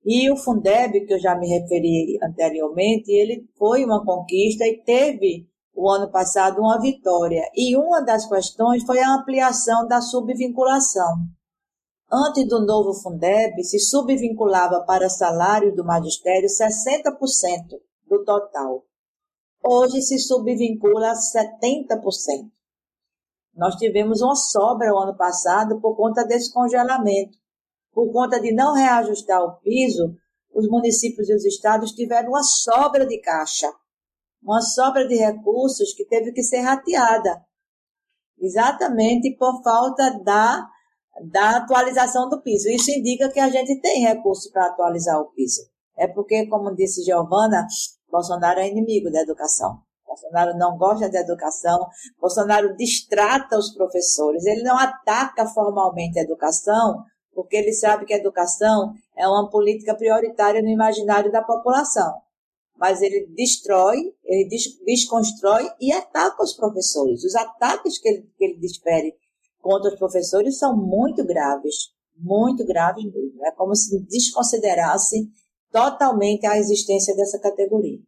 e 0.03 0.31
o 0.31 0.35
Fundeb, 0.35 1.05
que 1.05 1.13
eu 1.13 1.19
já 1.19 1.35
me 1.35 1.47
referi 1.47 2.17
anteriormente, 2.23 3.11
ele 3.11 3.47
foi 3.55 3.85
uma 3.85 4.03
conquista 4.03 4.65
e 4.65 4.81
teve 4.83 5.47
o 5.75 5.89
ano 5.89 6.11
passado 6.11 6.59
uma 6.59 6.81
vitória. 6.81 7.43
E 7.55 7.77
uma 7.77 8.01
das 8.01 8.27
questões 8.27 8.83
foi 8.83 8.99
a 8.99 9.13
ampliação 9.13 9.87
da 9.87 10.01
subvinculação. 10.01 11.17
Antes 12.11 12.47
do 12.47 12.65
novo 12.65 12.93
Fundeb, 12.93 13.63
se 13.63 13.79
subvinculava 13.79 14.83
para 14.85 15.07
salário 15.07 15.73
do 15.75 15.85
magistério 15.85 16.49
60% 16.49 17.79
do 18.09 18.25
total. 18.25 18.83
Hoje 19.63 20.01
se 20.01 20.17
subvincula 20.17 21.13
70%. 21.13 22.49
Nós 23.55 23.75
tivemos 23.75 24.21
uma 24.21 24.35
sobra 24.35 24.93
o 24.93 24.97
ano 24.97 25.15
passado 25.15 25.79
por 25.79 25.95
conta 25.95 26.25
desse 26.25 26.51
congelamento 26.51 27.40
por 27.93 28.11
conta 28.11 28.39
de 28.39 28.53
não 28.53 28.73
reajustar 28.73 29.41
o 29.41 29.57
piso, 29.59 30.15
os 30.53 30.67
municípios 30.67 31.29
e 31.29 31.35
os 31.35 31.45
estados 31.45 31.91
tiveram 31.91 32.29
uma 32.29 32.43
sobra 32.43 33.05
de 33.05 33.19
caixa, 33.19 33.71
uma 34.41 34.61
sobra 34.61 35.07
de 35.07 35.15
recursos 35.15 35.93
que 35.93 36.05
teve 36.05 36.31
que 36.31 36.43
ser 36.43 36.59
rateada, 36.59 37.43
exatamente 38.39 39.35
por 39.37 39.61
falta 39.63 40.19
da, 40.23 40.67
da 41.31 41.57
atualização 41.57 42.29
do 42.29 42.41
piso. 42.41 42.69
Isso 42.69 42.91
indica 42.91 43.29
que 43.29 43.39
a 43.39 43.49
gente 43.49 43.79
tem 43.81 44.01
recursos 44.03 44.51
para 44.51 44.67
atualizar 44.67 45.19
o 45.19 45.31
piso. 45.31 45.61
É 45.97 46.07
porque, 46.07 46.47
como 46.47 46.75
disse 46.75 47.03
Giovana, 47.03 47.67
Bolsonaro 48.09 48.59
é 48.59 48.67
inimigo 48.67 49.11
da 49.11 49.21
educação. 49.21 49.79
Bolsonaro 50.05 50.57
não 50.57 50.77
gosta 50.77 51.09
da 51.09 51.21
educação, 51.21 51.87
Bolsonaro 52.19 52.75
distrata 52.75 53.57
os 53.57 53.73
professores, 53.73 54.45
ele 54.45 54.61
não 54.61 54.77
ataca 54.77 55.47
formalmente 55.47 56.19
a 56.19 56.23
educação, 56.23 57.05
porque 57.33 57.55
ele 57.55 57.73
sabe 57.73 58.05
que 58.05 58.13
a 58.13 58.17
educação 58.17 58.93
é 59.15 59.27
uma 59.27 59.49
política 59.49 59.95
prioritária 59.95 60.61
no 60.61 60.69
imaginário 60.69 61.31
da 61.31 61.41
população. 61.41 62.13
Mas 62.77 63.01
ele 63.01 63.27
destrói, 63.35 64.13
ele 64.23 64.49
desconstrói 64.85 65.69
e 65.79 65.91
ataca 65.91 66.43
os 66.43 66.53
professores. 66.53 67.23
Os 67.23 67.35
ataques 67.35 67.99
que 67.99 68.09
ele, 68.09 68.29
que 68.37 68.43
ele 68.43 68.59
desfere 68.59 69.13
contra 69.61 69.91
os 69.91 69.99
professores 69.99 70.57
são 70.57 70.75
muito 70.75 71.23
graves, 71.25 71.91
muito 72.17 72.65
graves 72.65 73.05
mesmo. 73.05 73.45
É 73.45 73.51
como 73.51 73.75
se 73.75 73.99
desconsiderasse 74.05 75.29
totalmente 75.71 76.45
a 76.45 76.57
existência 76.57 77.15
dessa 77.15 77.39
categoria. 77.39 77.99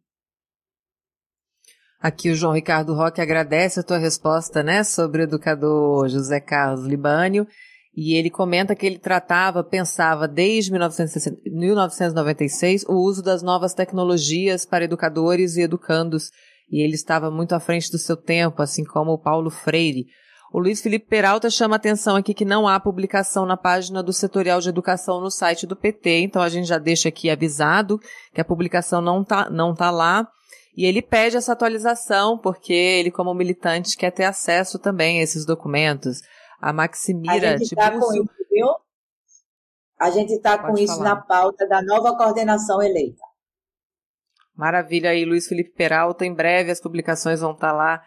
Aqui 1.99 2.29
o 2.29 2.35
João 2.35 2.53
Ricardo 2.53 2.93
Roque 2.93 3.21
agradece 3.21 3.79
a 3.79 3.83
tua 3.83 3.97
resposta, 3.97 4.61
né, 4.61 4.83
sobre 4.83 5.21
o 5.21 5.23
educador 5.23 6.09
José 6.09 6.41
Carlos 6.41 6.85
Libânio, 6.85 7.47
e 7.95 8.15
ele 8.15 8.29
comenta 8.29 8.75
que 8.75 8.85
ele 8.85 8.97
tratava, 8.97 9.63
pensava 9.63 10.27
desde 10.27 10.71
1996 10.71 12.85
o 12.87 12.93
uso 12.93 13.21
das 13.21 13.43
novas 13.43 13.73
tecnologias 13.73 14.65
para 14.65 14.85
educadores 14.85 15.55
e 15.55 15.61
educandos, 15.61 16.31
e 16.71 16.83
ele 16.83 16.95
estava 16.95 17.29
muito 17.29 17.53
à 17.53 17.59
frente 17.59 17.91
do 17.91 17.99
seu 17.99 18.17
tempo, 18.17 18.63
assim 18.63 18.83
como 18.83 19.11
o 19.11 19.19
Paulo 19.19 19.51
Freire. 19.51 20.07
O 20.51 20.59
Luiz 20.59 20.81
Felipe 20.81 21.07
Peralta 21.07 21.49
chama 21.49 21.75
atenção 21.75 22.15
aqui 22.15 22.33
que 22.33 22.45
não 22.45 22.67
há 22.67 22.79
publicação 22.79 23.45
na 23.45 23.57
página 23.57 24.03
do 24.03 24.13
Setorial 24.13 24.59
de 24.59 24.69
Educação 24.69 25.19
no 25.19 25.31
site 25.31 25.67
do 25.67 25.75
PT, 25.75 26.21
então 26.21 26.41
a 26.41 26.49
gente 26.49 26.67
já 26.67 26.77
deixa 26.77 27.09
aqui 27.09 27.29
avisado 27.29 27.99
que 28.33 28.41
a 28.41 28.45
publicação 28.45 29.01
não 29.01 29.23
tá, 29.23 29.49
não 29.49 29.73
tá 29.73 29.89
lá. 29.89 30.27
E 30.75 30.85
ele 30.85 31.01
pede 31.01 31.37
essa 31.37 31.53
atualização 31.53 32.37
porque 32.37 32.73
ele, 32.73 33.11
como 33.11 33.33
militante, 33.33 33.97
quer 33.97 34.11
ter 34.11 34.25
acesso 34.25 34.79
também 34.79 35.19
a 35.19 35.23
esses 35.23 35.45
documentos. 35.45 36.21
A 36.63 36.71
Maximira 36.71 37.55
a 37.55 37.57
gente 37.57 37.75
tá 37.75 37.91
com 37.91 38.13
isso, 38.13 38.29
viu? 38.49 38.67
A 39.99 40.09
gente 40.09 40.31
está 40.31 40.57
com 40.57 40.77
isso 40.77 40.95
falar. 40.95 41.09
na 41.09 41.15
pauta 41.17 41.67
da 41.67 41.81
nova 41.81 42.15
coordenação 42.15 42.81
eleita. 42.81 43.21
Maravilha 44.55 45.09
aí, 45.09 45.25
Luiz 45.25 45.45
Felipe 45.45 45.71
Peralta. 45.71 46.25
Em 46.25 46.33
breve 46.33 46.71
as 46.71 46.79
publicações 46.79 47.41
vão 47.41 47.51
estar 47.51 47.71
tá 47.71 47.73
lá 47.73 48.01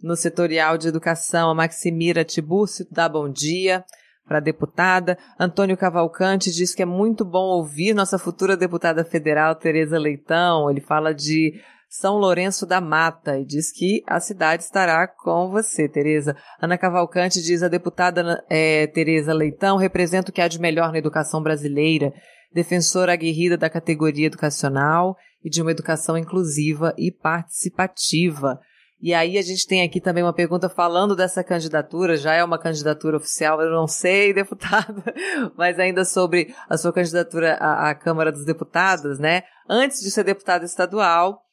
no 0.00 0.14
setorial 0.14 0.78
de 0.78 0.86
educação. 0.86 1.50
A 1.50 1.54
Maximira 1.54 2.24
Tibúrcio 2.24 2.86
dá 2.92 3.08
bom 3.08 3.28
dia 3.28 3.84
para 4.24 4.38
a 4.38 4.40
deputada. 4.40 5.18
Antônio 5.36 5.76
Cavalcante 5.76 6.52
diz 6.52 6.76
que 6.76 6.82
é 6.82 6.86
muito 6.86 7.24
bom 7.24 7.56
ouvir 7.56 7.92
nossa 7.92 8.20
futura 8.20 8.56
deputada 8.56 9.04
federal, 9.04 9.56
Tereza 9.56 9.98
Leitão. 9.98 10.70
Ele 10.70 10.80
fala 10.80 11.12
de 11.12 11.60
são 11.88 12.16
Lourenço 12.16 12.66
da 12.66 12.80
Mata 12.80 13.38
e 13.38 13.44
diz 13.44 13.72
que 13.72 14.02
a 14.06 14.20
cidade 14.20 14.62
estará 14.62 15.06
com 15.06 15.50
você, 15.50 15.88
Tereza. 15.88 16.36
Ana 16.60 16.76
Cavalcante 16.76 17.42
diz 17.42 17.62
a 17.62 17.68
deputada 17.68 18.44
é, 18.50 18.86
Tereza 18.88 19.32
Leitão 19.32 19.76
representa 19.76 20.30
o 20.30 20.32
que 20.32 20.40
há 20.40 20.48
de 20.48 20.60
melhor 20.60 20.92
na 20.92 20.98
educação 20.98 21.42
brasileira, 21.42 22.12
defensora 22.52 23.12
aguerrida 23.12 23.56
da 23.56 23.70
categoria 23.70 24.26
educacional 24.26 25.16
e 25.44 25.48
de 25.48 25.62
uma 25.62 25.70
educação 25.70 26.18
inclusiva 26.18 26.94
e 26.98 27.10
participativa. 27.12 28.58
E 29.00 29.12
aí 29.12 29.36
a 29.36 29.42
gente 29.42 29.66
tem 29.66 29.82
aqui 29.82 30.00
também 30.00 30.24
uma 30.24 30.32
pergunta 30.32 30.68
falando 30.68 31.14
dessa 31.14 31.44
candidatura, 31.44 32.16
já 32.16 32.34
é 32.34 32.42
uma 32.42 32.58
candidatura 32.58 33.18
oficial, 33.18 33.60
eu 33.60 33.70
não 33.70 33.86
sei, 33.86 34.32
deputada, 34.34 35.14
mas 35.56 35.78
ainda 35.78 36.04
sobre 36.04 36.54
a 36.68 36.76
sua 36.78 36.92
candidatura 36.92 37.54
à, 37.54 37.90
à 37.90 37.94
Câmara 37.94 38.32
dos 38.32 38.44
Deputados, 38.44 39.18
né? 39.18 39.42
Antes 39.68 40.00
de 40.00 40.10
ser 40.10 40.24
deputada 40.24 40.64
estadual, 40.64 41.45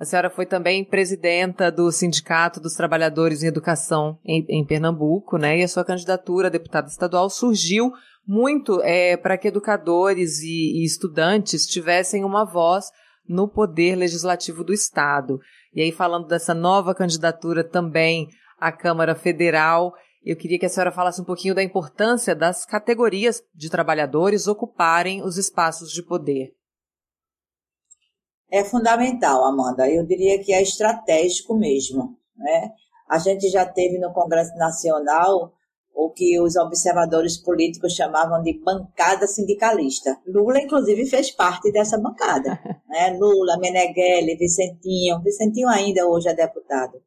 a 0.00 0.04
senhora 0.06 0.30
foi 0.30 0.46
também 0.46 0.82
presidenta 0.82 1.70
do 1.70 1.92
Sindicato 1.92 2.58
dos 2.58 2.72
Trabalhadores 2.72 3.42
em 3.42 3.48
Educação 3.48 4.18
em, 4.24 4.46
em 4.48 4.64
Pernambuco, 4.64 5.36
né? 5.36 5.58
E 5.58 5.62
a 5.62 5.68
sua 5.68 5.84
candidatura 5.84 6.46
a 6.46 6.50
deputada 6.50 6.88
estadual 6.88 7.28
surgiu 7.28 7.92
muito 8.26 8.80
é, 8.80 9.18
para 9.18 9.36
que 9.36 9.48
educadores 9.48 10.40
e, 10.40 10.80
e 10.80 10.84
estudantes 10.86 11.66
tivessem 11.66 12.24
uma 12.24 12.46
voz 12.46 12.86
no 13.28 13.46
poder 13.46 13.94
legislativo 13.94 14.64
do 14.64 14.72
Estado. 14.72 15.38
E 15.74 15.82
aí, 15.82 15.92
falando 15.92 16.26
dessa 16.26 16.54
nova 16.54 16.94
candidatura 16.94 17.62
também 17.62 18.26
à 18.58 18.72
Câmara 18.72 19.14
Federal, 19.14 19.92
eu 20.24 20.34
queria 20.34 20.58
que 20.58 20.64
a 20.64 20.70
senhora 20.70 20.90
falasse 20.90 21.20
um 21.20 21.26
pouquinho 21.26 21.54
da 21.54 21.62
importância 21.62 22.34
das 22.34 22.64
categorias 22.64 23.42
de 23.54 23.68
trabalhadores 23.68 24.46
ocuparem 24.46 25.22
os 25.22 25.36
espaços 25.36 25.92
de 25.92 26.02
poder 26.02 26.54
é 28.50 28.64
fundamental, 28.64 29.44
Amanda. 29.44 29.88
Eu 29.88 30.04
diria 30.04 30.42
que 30.42 30.52
é 30.52 30.62
estratégico 30.62 31.54
mesmo. 31.54 32.16
Né? 32.36 32.72
A 33.08 33.18
gente 33.18 33.48
já 33.48 33.64
teve 33.64 33.98
no 33.98 34.12
Congresso 34.12 34.54
Nacional 34.56 35.52
o 35.94 36.10
que 36.10 36.40
os 36.40 36.56
observadores 36.56 37.36
políticos 37.36 37.92
chamavam 37.92 38.42
de 38.42 38.58
bancada 38.62 39.26
sindicalista. 39.26 40.18
Lula, 40.26 40.60
inclusive, 40.60 41.06
fez 41.06 41.30
parte 41.30 41.70
dessa 41.72 41.98
bancada. 41.98 42.58
Né? 42.90 43.16
Lula, 43.20 43.56
Meneghelli, 43.56 44.34
Vicentinho. 44.36 45.22
Vicentinho 45.22 45.68
ainda 45.68 46.08
hoje 46.08 46.28
é 46.28 46.34
deputado. 46.34 47.00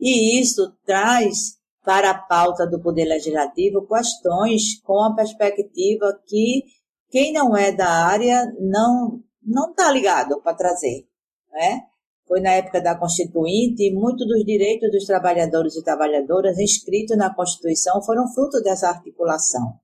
E 0.00 0.40
isso 0.40 0.72
traz 0.86 1.56
para 1.84 2.10
a 2.10 2.18
pauta 2.18 2.64
do 2.64 2.80
Poder 2.80 3.06
Legislativo 3.06 3.84
questões 3.88 4.80
com 4.84 5.02
a 5.02 5.16
perspectiva 5.16 6.16
que 6.24 6.62
quem 7.10 7.32
não 7.32 7.56
é 7.56 7.72
da 7.72 7.88
área 7.88 8.44
não 8.60 9.20
não 9.46 9.70
está 9.70 9.90
ligado 9.90 10.40
para 10.42 10.56
trazer. 10.56 11.06
Né? 11.52 11.82
Foi 12.26 12.40
na 12.40 12.50
época 12.50 12.80
da 12.80 12.96
Constituinte 12.96 13.84
e 13.84 13.94
muitos 13.94 14.26
dos 14.26 14.44
direitos 14.44 14.90
dos 14.90 15.04
trabalhadores 15.04 15.76
e 15.76 15.84
trabalhadoras 15.84 16.58
inscritos 16.58 17.16
na 17.16 17.32
Constituição 17.32 18.02
foram 18.02 18.26
fruto 18.34 18.60
dessa 18.60 18.88
articulação. 18.88 19.78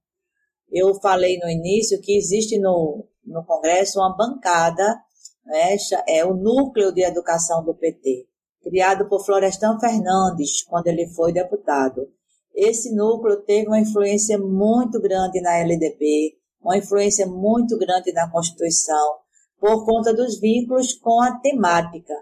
Eu 0.70 0.94
falei 0.96 1.38
no 1.38 1.48
início 1.48 2.00
que 2.00 2.16
existe 2.16 2.58
no, 2.58 3.06
no 3.24 3.44
Congresso 3.44 4.00
uma 4.00 4.16
bancada, 4.16 5.00
né, 5.44 5.76
é 6.08 6.24
o 6.24 6.34
Núcleo 6.34 6.92
de 6.92 7.02
Educação 7.02 7.64
do 7.64 7.74
PT, 7.74 8.26
criado 8.62 9.08
por 9.08 9.24
Florestan 9.24 9.78
Fernandes, 9.78 10.64
quando 10.64 10.88
ele 10.88 11.06
foi 11.08 11.32
deputado. 11.32 12.08
Esse 12.54 12.94
núcleo 12.94 13.42
teve 13.42 13.66
uma 13.66 13.80
influência 13.80 14.38
muito 14.38 15.00
grande 15.00 15.40
na 15.40 15.58
LDB, 15.58 16.36
uma 16.60 16.76
influência 16.76 17.26
muito 17.26 17.78
grande 17.78 18.12
na 18.12 18.30
Constituição, 18.30 19.21
por 19.62 19.86
conta 19.86 20.12
dos 20.12 20.40
vínculos 20.40 20.92
com 20.94 21.22
a 21.22 21.38
temática. 21.38 22.12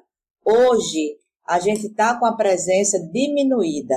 Hoje, 0.44 1.16
a 1.48 1.58
gente 1.58 1.86
está 1.86 2.14
com 2.20 2.26
a 2.26 2.36
presença 2.36 3.00
diminuída. 3.10 3.96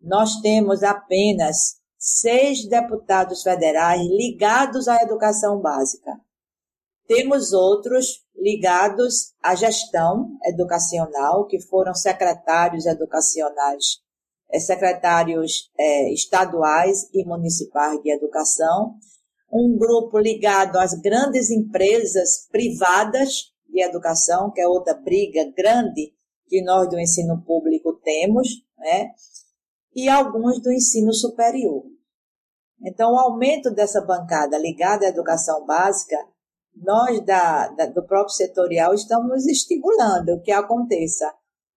Nós 0.00 0.40
temos 0.40 0.82
apenas 0.82 1.76
seis 1.98 2.66
deputados 2.66 3.42
federais 3.42 4.00
ligados 4.00 4.88
à 4.88 4.96
educação 5.02 5.60
básica. 5.60 6.10
Temos 7.06 7.52
outros 7.52 8.24
ligados 8.34 9.34
à 9.42 9.54
gestão 9.54 10.38
educacional, 10.46 11.46
que 11.46 11.60
foram 11.60 11.94
secretários 11.94 12.86
educacionais, 12.86 13.98
eh, 14.50 14.58
secretários 14.58 15.70
é, 15.78 16.10
estaduais 16.14 17.10
e 17.12 17.26
municipais 17.26 18.00
de 18.02 18.10
educação, 18.10 18.94
um 19.52 19.76
grupo 19.76 20.18
ligado 20.18 20.76
às 20.76 20.94
grandes 20.94 21.50
empresas 21.50 22.46
privadas 22.50 23.52
de 23.68 23.82
educação, 23.82 24.50
que 24.50 24.60
é 24.60 24.68
outra 24.68 24.94
briga 24.94 25.44
grande 25.56 26.12
que 26.48 26.62
nós 26.62 26.88
do 26.88 26.98
ensino 26.98 27.42
público 27.44 28.00
temos, 28.02 28.48
né? 28.78 29.10
e 29.94 30.08
alguns 30.08 30.60
do 30.60 30.72
ensino 30.72 31.12
superior. 31.12 31.84
Então, 32.82 33.12
o 33.12 33.18
aumento 33.18 33.70
dessa 33.70 34.00
bancada 34.00 34.58
ligada 34.58 35.06
à 35.06 35.08
educação 35.08 35.64
básica, 35.66 36.16
nós 36.74 37.24
da, 37.24 37.68
da 37.68 37.86
do 37.86 38.04
próprio 38.04 38.34
setorial 38.34 38.94
estamos 38.94 39.46
estimulando 39.46 40.40
que 40.42 40.50
aconteça. 40.50 41.32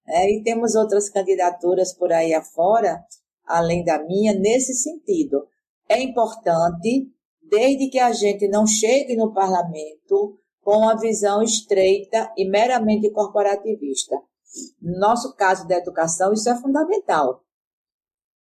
Né? 0.08 0.32
E 0.32 0.44
temos 0.44 0.76
outras 0.76 1.10
candidaturas 1.10 1.94
por 1.94 2.12
aí 2.12 2.34
afora, 2.34 3.04
além 3.46 3.84
da 3.84 4.02
minha, 4.04 4.34
nesse 4.34 4.74
sentido. 4.74 5.46
É 5.90 6.02
importante 6.02 7.12
desde 7.50 7.90
que 7.90 8.00
a 8.00 8.12
gente 8.12 8.48
não 8.48 8.66
chegue 8.66 9.16
no 9.16 9.34
parlamento 9.34 10.38
com 10.62 10.78
uma 10.78 10.98
visão 10.98 11.44
estreita 11.44 12.32
e 12.38 12.50
meramente 12.50 13.12
corporativista. 13.12 14.16
No 14.82 15.00
nosso 15.00 15.36
caso 15.36 15.68
da 15.68 15.78
educação, 15.78 16.32
isso 16.32 16.50
é 16.50 16.56
fundamental, 16.56 17.42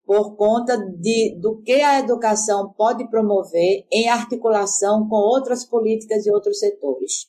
por 0.06 0.36
conta 0.36 0.76
de, 0.78 1.38
do 1.39 1.62
que 1.62 1.82
a 1.82 2.00
educação 2.00 2.74
pode 2.74 3.08
promover 3.10 3.86
em 3.91 4.10
articulação 4.10 5.08
com 5.08 5.16
outras 5.16 5.64
políticas 5.64 6.26
e 6.26 6.32
outros 6.32 6.58
setores. 6.58 7.28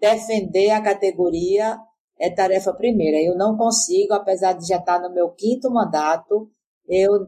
Defender 0.00 0.70
a 0.70 0.82
categoria 0.82 1.78
é 2.18 2.30
tarefa 2.30 2.72
primeira. 2.72 3.18
Eu 3.18 3.36
não 3.36 3.56
consigo, 3.56 4.14
apesar 4.14 4.54
de 4.54 4.66
já 4.66 4.78
estar 4.78 5.00
no 5.00 5.12
meu 5.12 5.30
quinto 5.32 5.70
mandato, 5.70 6.50
eu 6.88 7.26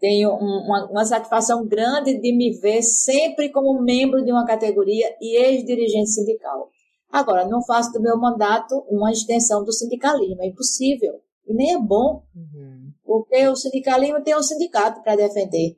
tenho 0.00 0.30
uma, 0.30 0.90
uma, 0.90 1.04
satisfação 1.04 1.66
grande 1.66 2.18
de 2.20 2.36
me 2.36 2.56
ver 2.58 2.82
sempre 2.82 3.50
como 3.50 3.82
membro 3.82 4.24
de 4.24 4.30
uma 4.30 4.46
categoria 4.46 5.16
e 5.20 5.36
ex-dirigente 5.36 6.10
sindical. 6.10 6.70
Agora, 7.10 7.46
não 7.48 7.64
faço 7.64 7.92
do 7.92 8.00
meu 8.00 8.18
mandato 8.18 8.84
uma 8.88 9.10
extensão 9.10 9.64
do 9.64 9.72
sindicalismo, 9.72 10.42
é 10.42 10.46
impossível. 10.46 11.14
E 11.46 11.54
nem 11.54 11.74
é 11.74 11.78
bom, 11.78 12.22
uhum. 12.34 12.92
porque 13.04 13.48
o 13.48 13.56
sindicalismo 13.56 14.22
tem 14.22 14.36
um 14.36 14.42
sindicato 14.42 15.02
para 15.02 15.16
defender. 15.16 15.76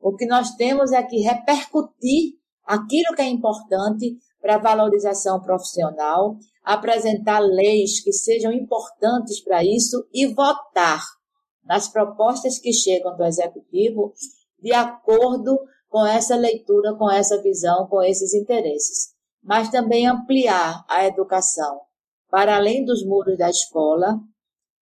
O 0.00 0.16
que 0.16 0.26
nós 0.26 0.54
temos 0.54 0.92
é 0.92 1.02
que 1.02 1.20
repercutir 1.20 2.38
aquilo 2.64 3.14
que 3.14 3.22
é 3.22 3.28
importante 3.28 4.16
para 4.40 4.54
a 4.54 4.58
valorização 4.58 5.40
profissional, 5.42 6.36
apresentar 6.64 7.40
leis 7.40 8.02
que 8.02 8.12
sejam 8.12 8.50
importantes 8.52 9.42
para 9.44 9.62
isso 9.62 10.06
e 10.12 10.26
votar 10.26 11.02
nas 11.64 11.88
propostas 11.88 12.58
que 12.58 12.72
chegam 12.72 13.16
do 13.16 13.24
executivo 13.24 14.12
de 14.60 14.72
acordo 14.72 15.58
com 15.88 16.06
essa 16.06 16.36
leitura, 16.36 16.94
com 16.96 17.10
essa 17.10 17.40
visão, 17.42 17.86
com 17.88 18.02
esses 18.02 18.34
interesses. 18.34 19.14
Mas 19.42 19.70
também 19.70 20.06
ampliar 20.06 20.84
a 20.88 21.06
educação 21.06 21.80
para 22.30 22.56
além 22.56 22.84
dos 22.84 23.04
muros 23.04 23.36
da 23.36 23.50
escola, 23.50 24.20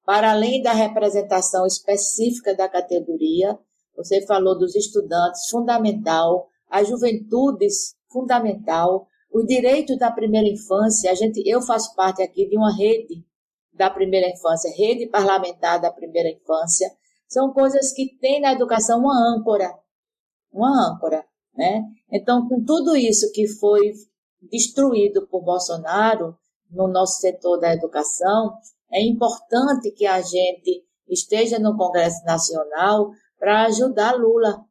para 0.04 0.32
além 0.32 0.62
da 0.62 0.72
representação 0.72 1.66
específica 1.66 2.54
da 2.54 2.68
categoria. 2.68 3.58
Você 3.96 4.24
falou 4.26 4.56
dos 4.58 4.74
estudantes, 4.74 5.48
fundamental, 5.50 6.48
as 6.68 6.88
juventudes, 6.88 7.94
fundamental, 8.10 9.06
os 9.32 9.46
direitos 9.46 9.98
da 9.98 10.10
primeira 10.10 10.48
infância. 10.48 11.10
A 11.10 11.14
gente, 11.14 11.42
eu 11.46 11.62
faço 11.62 11.94
parte 11.94 12.22
aqui 12.22 12.48
de 12.48 12.56
uma 12.56 12.74
rede 12.74 13.24
da 13.78 13.88
primeira 13.88 14.28
infância, 14.28 14.74
rede 14.76 15.06
parlamentar 15.06 15.80
da 15.80 15.90
primeira 15.90 16.28
infância. 16.28 16.90
São 17.28 17.52
coisas 17.52 17.92
que 17.92 18.18
têm 18.18 18.40
na 18.40 18.52
educação 18.52 18.98
uma 18.98 19.36
âncora, 19.36 19.72
uma 20.52 20.90
âncora, 20.90 21.24
né? 21.54 21.84
Então, 22.10 22.48
com 22.48 22.62
tudo 22.64 22.96
isso 22.96 23.30
que 23.32 23.46
foi 23.46 23.92
destruído 24.50 25.26
por 25.28 25.42
Bolsonaro 25.42 26.36
no 26.70 26.88
nosso 26.88 27.20
setor 27.20 27.58
da 27.58 27.72
educação, 27.72 28.52
é 28.90 29.00
importante 29.02 29.92
que 29.92 30.06
a 30.06 30.20
gente 30.20 30.84
esteja 31.08 31.58
no 31.58 31.76
Congresso 31.76 32.24
Nacional 32.24 33.10
para 33.38 33.66
ajudar 33.66 34.16
Lula. 34.16 34.64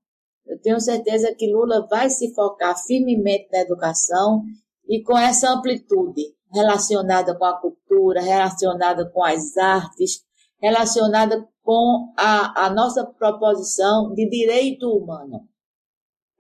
Eu 0.46 0.60
tenho 0.60 0.80
certeza 0.80 1.34
que 1.34 1.52
Lula 1.52 1.88
vai 1.88 2.10
se 2.10 2.34
focar 2.34 2.78
firmemente 2.86 3.48
na 3.52 3.60
educação 3.60 4.44
e 4.88 5.02
com 5.02 5.18
essa 5.18 5.52
amplitude 5.52 6.37
relacionada 6.52 7.38
com 7.38 7.46
a 7.46 7.60
cultura, 7.60 8.22
relacionada 8.22 9.10
com 9.10 9.24
as 9.24 9.58
artes, 9.58 10.24
relacionada 10.60 11.48
com 11.64 12.14
a, 12.18 12.66
a 12.66 12.70
nossa 12.70 13.06
proposição 13.06 14.14
de 14.14 14.30
direito 14.30 14.90
humano. 14.90 15.48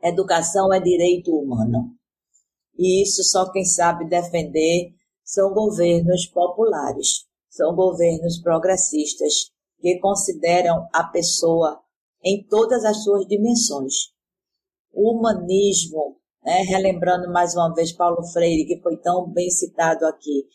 Educação 0.01 0.73
é 0.73 0.79
direito 0.79 1.35
humano. 1.35 1.93
E 2.77 3.01
isso 3.03 3.23
só 3.23 3.51
quem 3.51 3.65
sabe 3.65 4.07
defender 4.07 4.93
são 5.23 5.53
governos 5.53 6.27
populares, 6.27 7.25
são 7.49 7.75
governos 7.75 8.39
progressistas 8.39 9.51
que 9.81 9.99
consideram 9.99 10.87
a 10.93 11.03
pessoa 11.03 11.81
em 12.23 12.45
todas 12.47 12.85
as 12.85 13.03
suas 13.03 13.25
dimensões. 13.27 14.11
O 14.93 15.11
humanismo, 15.11 16.17
né, 16.47 16.61
relembrando 16.61 17.29
mais 17.29 17.53
uma 17.55 17.73
vez 17.73 17.91
Paulo 17.91 18.23
Freire, 18.31 18.65
que 18.65 18.81
foi 18.81 18.95
tão 18.95 19.29
bem 19.29 19.49
citado 19.49 20.05
aqui, 20.05 20.45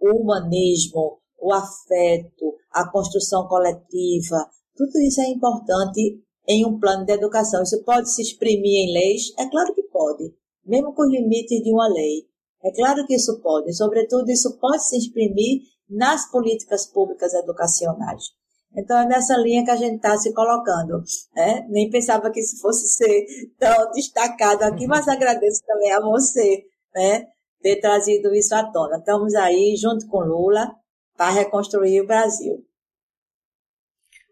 o 0.00 0.22
humanismo, 0.22 1.18
o 1.40 1.52
afeto, 1.52 2.54
a 2.70 2.88
construção 2.88 3.48
coletiva, 3.48 4.48
tudo 4.76 4.96
isso 5.00 5.20
é 5.20 5.28
importante 5.28 6.22
em 6.46 6.64
um 6.64 6.78
plano 6.78 7.04
de 7.04 7.12
educação. 7.12 7.64
Isso 7.64 7.82
pode 7.82 8.14
se 8.14 8.22
exprimir 8.22 8.88
em 8.88 8.92
leis? 8.92 9.32
É 9.36 9.50
claro 9.50 9.74
que 9.74 9.82
pode, 9.82 10.32
mesmo 10.64 10.94
com 10.94 11.02
os 11.02 11.10
limites 11.10 11.60
de 11.64 11.72
uma 11.72 11.88
lei. 11.88 12.28
É 12.62 12.72
claro 12.72 13.04
que 13.06 13.16
isso 13.16 13.40
pode, 13.40 13.74
sobretudo 13.74 14.30
isso 14.30 14.56
pode 14.58 14.84
se 14.84 14.96
exprimir 14.96 15.62
nas 15.88 16.30
políticas 16.30 16.86
públicas 16.86 17.34
educacionais. 17.34 18.26
Então 18.76 18.98
é 18.98 19.06
nessa 19.06 19.36
linha 19.36 19.64
que 19.64 19.70
a 19.70 19.76
gente 19.76 19.96
está 19.96 20.16
se 20.16 20.32
colocando. 20.32 21.02
Né? 21.34 21.66
Nem 21.68 21.90
pensava 21.90 22.30
que 22.30 22.40
isso 22.40 22.60
fosse 22.60 22.86
ser 22.88 23.26
tão 23.58 23.90
destacado 23.92 24.62
aqui, 24.62 24.86
mas 24.86 25.08
agradeço 25.08 25.62
também 25.66 25.92
a 25.92 26.00
você 26.00 26.64
né, 26.94 27.26
ter 27.60 27.80
trazido 27.80 28.32
isso 28.34 28.54
à 28.54 28.70
tona. 28.70 28.98
Estamos 28.98 29.34
aí 29.34 29.74
junto 29.76 30.06
com 30.06 30.20
Lula 30.20 30.72
para 31.16 31.30
reconstruir 31.30 32.00
o 32.00 32.06
Brasil. 32.06 32.64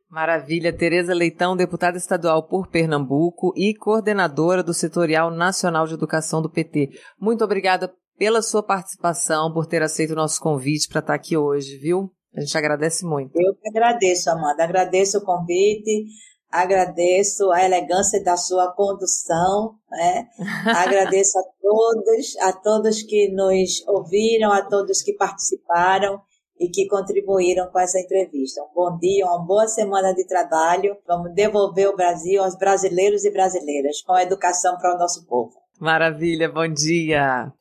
Maravilha. 0.08 0.72
Tereza 0.72 1.12
Leitão, 1.12 1.54
deputada 1.54 1.98
estadual 1.98 2.46
por 2.48 2.68
Pernambuco 2.68 3.52
e 3.54 3.74
coordenadora 3.74 4.62
do 4.62 4.72
Setorial 4.72 5.30
Nacional 5.30 5.86
de 5.86 5.94
Educação 5.94 6.40
do 6.40 6.48
PT. 6.48 6.90
Muito 7.20 7.44
obrigada 7.44 7.92
pela 8.16 8.40
sua 8.40 8.62
participação, 8.62 9.52
por 9.52 9.66
ter 9.66 9.82
aceito 9.82 10.12
o 10.12 10.16
nosso 10.16 10.40
convite 10.40 10.88
para 10.88 11.00
estar 11.00 11.14
aqui 11.14 11.36
hoje, 11.36 11.76
viu? 11.76 12.10
A 12.36 12.40
gente 12.40 12.56
agradece 12.56 13.04
muito. 13.04 13.32
Eu 13.34 13.54
que 13.54 13.68
agradeço, 13.68 14.30
Amanda. 14.30 14.62
Agradeço 14.62 15.18
o 15.18 15.24
convite, 15.24 16.06
agradeço 16.50 17.50
a 17.50 17.64
elegância 17.64 18.22
da 18.22 18.36
sua 18.36 18.72
condução, 18.72 19.74
né? 19.90 20.28
agradeço 20.76 21.38
a 21.38 21.42
todos, 21.60 22.36
a 22.40 22.52
todos 22.52 23.02
que 23.02 23.30
nos 23.32 23.86
ouviram, 23.86 24.52
a 24.52 24.62
todos 24.62 25.02
que 25.02 25.14
participaram 25.14 26.20
e 26.60 26.68
que 26.68 26.88
contribuíram 26.88 27.70
com 27.70 27.78
essa 27.78 27.98
entrevista. 28.00 28.62
Um 28.62 28.74
bom 28.74 28.98
dia, 28.98 29.26
uma 29.26 29.44
boa 29.44 29.66
semana 29.68 30.12
de 30.12 30.26
trabalho. 30.26 30.96
Vamos 31.06 31.32
devolver 31.34 31.88
o 31.88 31.96
Brasil 31.96 32.42
aos 32.42 32.56
brasileiros 32.56 33.24
e 33.24 33.30
brasileiras 33.30 34.02
com 34.02 34.12
a 34.12 34.22
educação 34.22 34.76
para 34.76 34.94
o 34.94 34.98
nosso 34.98 35.26
povo. 35.26 35.52
Maravilha, 35.80 36.50
bom 36.50 36.66
dia. 36.66 37.52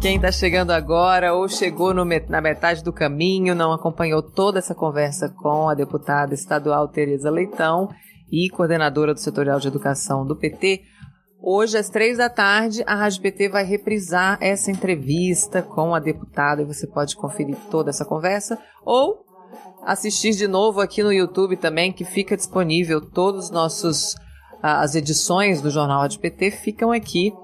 Quem 0.00 0.16
está 0.16 0.30
chegando 0.30 0.70
agora 0.70 1.34
ou 1.34 1.48
chegou 1.48 1.92
no, 1.92 2.04
na 2.28 2.40
metade 2.40 2.82
do 2.82 2.92
caminho, 2.92 3.54
não 3.54 3.72
acompanhou 3.72 4.22
toda 4.22 4.58
essa 4.58 4.74
conversa 4.74 5.28
com 5.28 5.68
a 5.68 5.74
deputada 5.74 6.32
estadual 6.34 6.88
Tereza 6.88 7.30
Leitão 7.30 7.88
e 8.30 8.48
coordenadora 8.50 9.14
do 9.14 9.20
Setorial 9.20 9.58
de 9.58 9.68
Educação 9.68 10.26
do 10.26 10.36
PT, 10.36 10.82
hoje 11.40 11.76
às 11.76 11.88
três 11.88 12.18
da 12.18 12.28
tarde 12.28 12.82
a 12.86 12.94
Rádio 12.94 13.22
PT 13.22 13.48
vai 13.48 13.64
reprisar 13.64 14.38
essa 14.40 14.70
entrevista 14.70 15.62
com 15.62 15.94
a 15.94 16.00
deputada 16.00 16.62
e 16.62 16.66
você 16.66 16.86
pode 16.86 17.16
conferir 17.16 17.56
toda 17.70 17.90
essa 17.90 18.04
conversa 18.04 18.58
ou 18.84 19.24
assistir 19.84 20.32
de 20.32 20.48
novo 20.48 20.80
aqui 20.80 21.02
no 21.02 21.12
YouTube 21.12 21.56
também, 21.56 21.92
que 21.92 22.04
fica 22.04 22.36
disponível 22.36 23.00
todos 23.00 23.46
os 23.46 23.50
nossos 23.50 24.14
as 24.62 24.94
edições 24.94 25.60
do 25.60 25.70
Jornal 25.70 26.00
Rádio 26.00 26.20
PT 26.20 26.50
ficam 26.50 26.90
aqui 26.90 27.34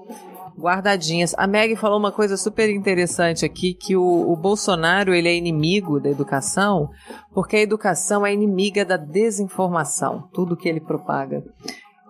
guardadinhas. 0.57 1.33
A 1.37 1.47
Meg 1.47 1.75
falou 1.75 1.99
uma 1.99 2.11
coisa 2.11 2.37
super 2.37 2.69
interessante 2.69 3.45
aqui, 3.45 3.73
que 3.73 3.95
o, 3.95 4.31
o, 4.31 4.35
Bolsonaro 4.35 5.13
ele 5.13 5.27
é 5.27 5.35
inimigo 5.35 5.99
da 5.99 6.09
educação, 6.09 6.89
porque 7.33 7.57
a 7.57 7.61
educação 7.61 8.25
é 8.25 8.33
inimiga 8.33 8.83
da 8.85 8.97
desinformação, 8.97 10.29
tudo 10.33 10.57
que 10.57 10.69
ele 10.69 10.79
propaga. 10.79 11.43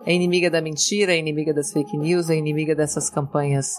É 0.04 0.12
inimiga 0.12 0.50
da 0.50 0.60
mentira, 0.60 1.14
é 1.14 1.18
inimiga 1.18 1.54
das 1.54 1.72
fake 1.72 1.96
news, 1.96 2.28
é 2.28 2.34
inimiga 2.34 2.74
dessas 2.74 3.08
campanhas 3.08 3.76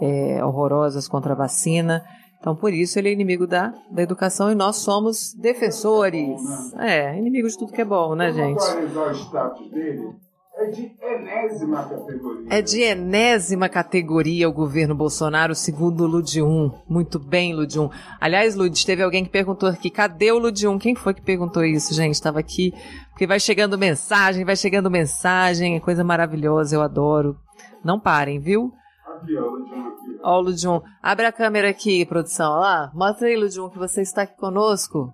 é, 0.00 0.44
horrorosas 0.44 1.08
contra 1.08 1.32
a 1.32 1.36
vacina. 1.36 2.04
Então, 2.38 2.54
por 2.54 2.74
isso, 2.74 2.98
ele 2.98 3.08
é 3.08 3.12
inimigo 3.12 3.46
da, 3.46 3.72
da 3.90 4.02
educação 4.02 4.52
e 4.52 4.54
nós 4.54 4.76
somos 4.76 5.32
defensores. 5.34 6.38
É, 6.78 7.16
inimigo 7.16 7.48
de 7.48 7.56
tudo 7.56 7.72
que 7.72 7.80
é 7.80 7.84
bom, 7.84 8.14
né, 8.14 8.32
gente? 8.32 8.62
atualizar 8.62 9.08
o 9.08 9.14
status 9.14 9.70
dele? 9.70 10.23
É 10.56 10.66
de 10.66 10.96
enésima 11.02 11.82
categoria. 11.82 12.46
É 12.48 12.62
de 12.62 12.80
enésima 12.80 13.68
categoria 13.68 14.48
o 14.48 14.52
governo 14.52 14.94
Bolsonaro, 14.94 15.52
segundo 15.52 16.04
o 16.04 16.06
Ludium. 16.06 16.70
Muito 16.88 17.18
bem, 17.18 17.52
Ludium. 17.52 17.90
Aliás, 18.20 18.54
Lud, 18.54 18.86
teve 18.86 19.02
alguém 19.02 19.24
que 19.24 19.30
perguntou 19.30 19.68
aqui, 19.68 19.90
cadê 19.90 20.30
o 20.30 20.38
Ludium? 20.38 20.78
Quem 20.78 20.94
foi 20.94 21.12
que 21.12 21.22
perguntou 21.22 21.64
isso, 21.64 21.92
gente? 21.92 22.14
Estava 22.14 22.38
aqui, 22.38 22.72
porque 23.10 23.26
vai 23.26 23.40
chegando 23.40 23.76
mensagem, 23.76 24.44
vai 24.44 24.54
chegando 24.54 24.88
mensagem, 24.88 25.74
é 25.74 25.80
coisa 25.80 26.04
maravilhosa, 26.04 26.76
eu 26.76 26.82
adoro. 26.82 27.36
Não 27.84 27.98
parem, 27.98 28.38
viu? 28.38 28.72
Aqui, 29.06 29.36
ó, 29.36 29.42
o 29.42 29.50
Ludium 29.50 29.88
aqui. 29.88 30.20
Ó, 30.22 30.38
o 30.38 30.40
Ludium. 30.40 30.82
Abre 31.02 31.26
a 31.26 31.32
câmera 31.32 31.68
aqui, 31.68 32.06
produção. 32.06 32.52
Ó 32.52 32.60
lá, 32.60 32.92
mostra 32.94 33.26
aí, 33.26 33.36
Ludium, 33.36 33.70
que 33.70 33.78
você 33.78 34.02
está 34.02 34.22
aqui 34.22 34.36
conosco. 34.36 35.12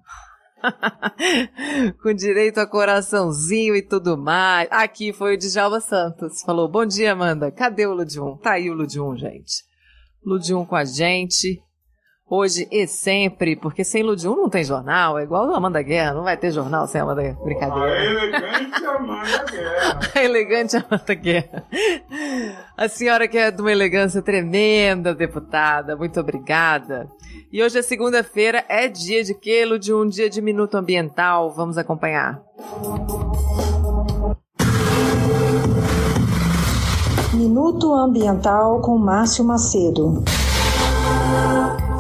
com 2.03 2.13
direito 2.13 2.59
a 2.59 2.67
coraçãozinho 2.67 3.75
e 3.75 3.83
tudo 3.83 4.17
mais. 4.17 4.69
Aqui 4.71 5.13
foi 5.13 5.35
o 5.35 5.39
Djalma 5.39 5.81
Santos. 5.81 6.43
Falou: 6.43 6.69
Bom 6.69 6.85
dia, 6.85 7.13
Amanda. 7.13 7.51
Cadê 7.51 7.87
o 7.87 7.95
Ludium? 7.95 8.37
Tá 8.37 8.53
aí 8.53 8.71
o 8.71 8.75
Ludium, 8.75 9.17
gente. 9.17 9.65
Ludium 10.25 10.65
com 10.65 10.77
a 10.77 10.85
gente. 10.85 11.63
Hoje 12.33 12.69
e 12.71 12.87
sempre, 12.87 13.57
porque 13.57 13.83
sem 13.83 14.05
Ludium 14.05 14.37
não 14.37 14.49
tem 14.49 14.63
jornal, 14.63 15.19
é 15.19 15.25
igual 15.25 15.53
a 15.53 15.57
Amanda 15.57 15.83
Guerra, 15.83 16.15
não 16.15 16.23
vai 16.23 16.37
ter 16.37 16.53
jornal 16.53 16.87
sem 16.87 17.01
Amanda 17.01 17.23
Guerra. 17.23 17.39
Brincadeira. 17.43 17.91
A 17.91 18.05
elegante 18.05 18.87
Amanda 18.87 19.45
Guerra. 19.51 20.01
a 20.15 20.23
elegante 20.23 20.77
Amanda 20.77 21.15
Guerra. 21.15 21.67
A 22.77 22.89
senhora 22.89 23.27
que 23.27 23.37
é 23.37 23.51
de 23.51 23.61
uma 23.61 23.73
elegância 23.73 24.23
tremenda, 24.23 25.13
deputada, 25.13 25.97
muito 25.97 26.21
obrigada. 26.21 27.11
E 27.53 27.63
hoje 27.63 27.79
é 27.79 27.83
segunda-feira, 27.83 28.65
é 28.69 28.89
dia 28.89 29.23
de 29.23 29.35
quê, 29.35 29.65
de 29.79 29.93
um 29.93 30.09
dia 30.09 30.29
de 30.29 30.41
minuto 30.41 30.77
ambiental. 30.77 31.51
Vamos 31.51 31.79
acompanhar. 31.79 32.43
Minuto 37.35 37.95
Ambiental 37.95 38.81
com 38.81 38.99
Márcio 38.99 39.45
Macedo. 39.45 40.23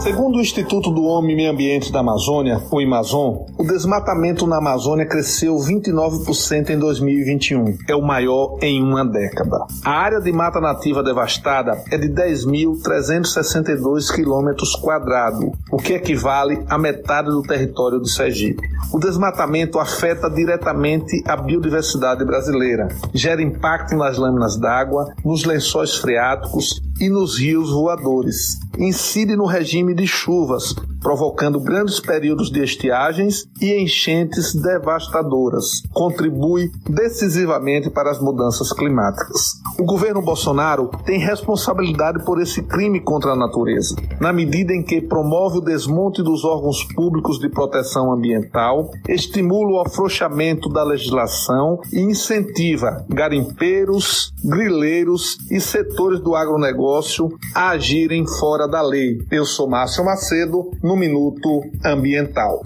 Segundo 0.00 0.38
o 0.38 0.40
Instituto 0.40 0.90
do 0.90 1.04
Homem 1.04 1.32
e 1.32 1.36
Meio 1.36 1.50
Ambiente 1.50 1.92
da 1.92 2.00
Amazônia, 2.00 2.58
o 2.70 2.80
Amazon, 2.80 3.44
o 3.58 3.62
desmatamento 3.62 4.46
na 4.46 4.56
Amazônia 4.56 5.04
cresceu 5.04 5.56
29% 5.56 6.70
em 6.70 6.78
2021. 6.78 7.76
É 7.86 7.94
o 7.94 8.00
maior 8.00 8.56
em 8.62 8.82
uma 8.82 9.04
década. 9.04 9.58
A 9.84 9.90
área 9.90 10.18
de 10.18 10.32
mata 10.32 10.58
nativa 10.58 11.02
devastada 11.02 11.84
é 11.92 11.98
de 11.98 12.08
10.362 12.08 14.10
quilômetros 14.14 14.74
quadrados, 14.74 15.50
o 15.70 15.76
que 15.76 15.92
equivale 15.92 16.64
a 16.66 16.78
metade 16.78 17.28
do 17.28 17.42
território 17.42 17.98
do 17.98 18.08
Sergipe. 18.08 18.66
O 18.94 18.98
desmatamento 18.98 19.78
afeta 19.78 20.30
diretamente 20.30 21.22
a 21.26 21.36
biodiversidade 21.36 22.24
brasileira, 22.24 22.88
gera 23.12 23.42
impacto 23.42 23.94
nas 23.96 24.16
lâminas 24.16 24.58
d'água, 24.58 25.12
nos 25.22 25.44
lençóis 25.44 25.96
freáticos 25.96 26.80
e 27.00 27.08
nos 27.08 27.38
rios 27.38 27.70
voadores. 27.70 28.58
Incide 28.78 29.36
no 29.36 29.46
regime 29.46 29.89
de 29.94 30.06
chuvas, 30.06 30.74
provocando 31.00 31.60
grandes 31.60 32.00
períodos 32.00 32.50
de 32.50 32.62
estiagens 32.62 33.44
e 33.60 33.74
enchentes 33.82 34.54
devastadoras. 34.54 35.82
Contribui 35.92 36.70
decisivamente 36.88 37.90
para 37.90 38.10
as 38.10 38.20
mudanças 38.20 38.72
climáticas. 38.72 39.60
O 39.78 39.84
governo 39.84 40.22
Bolsonaro 40.22 40.90
tem 41.04 41.18
responsabilidade 41.18 42.24
por 42.24 42.40
esse 42.40 42.62
crime 42.62 43.00
contra 43.00 43.32
a 43.32 43.36
natureza, 43.36 43.96
na 44.20 44.32
medida 44.32 44.74
em 44.74 44.82
que 44.82 45.00
promove 45.00 45.58
o 45.58 45.62
desmonte 45.62 46.22
dos 46.22 46.44
órgãos 46.44 46.84
públicos 46.94 47.38
de 47.38 47.48
proteção 47.48 48.12
ambiental, 48.12 48.90
estimula 49.08 49.72
o 49.72 49.80
afrouxamento 49.80 50.68
da 50.68 50.84
legislação 50.84 51.80
e 51.92 52.00
incentiva 52.00 53.04
garimpeiros, 53.08 54.32
grileiros 54.44 55.38
e 55.50 55.60
setores 55.60 56.20
do 56.20 56.34
agronegócio 56.34 57.28
a 57.54 57.70
agirem 57.70 58.26
fora 58.26 58.66
da 58.66 58.82
lei. 58.82 59.18
Eu 59.30 59.44
sou 59.44 59.68
Márcio 59.80 60.04
Macedo, 60.04 60.70
no 60.82 60.94
Minuto 60.94 61.62
Ambiental. 61.82 62.60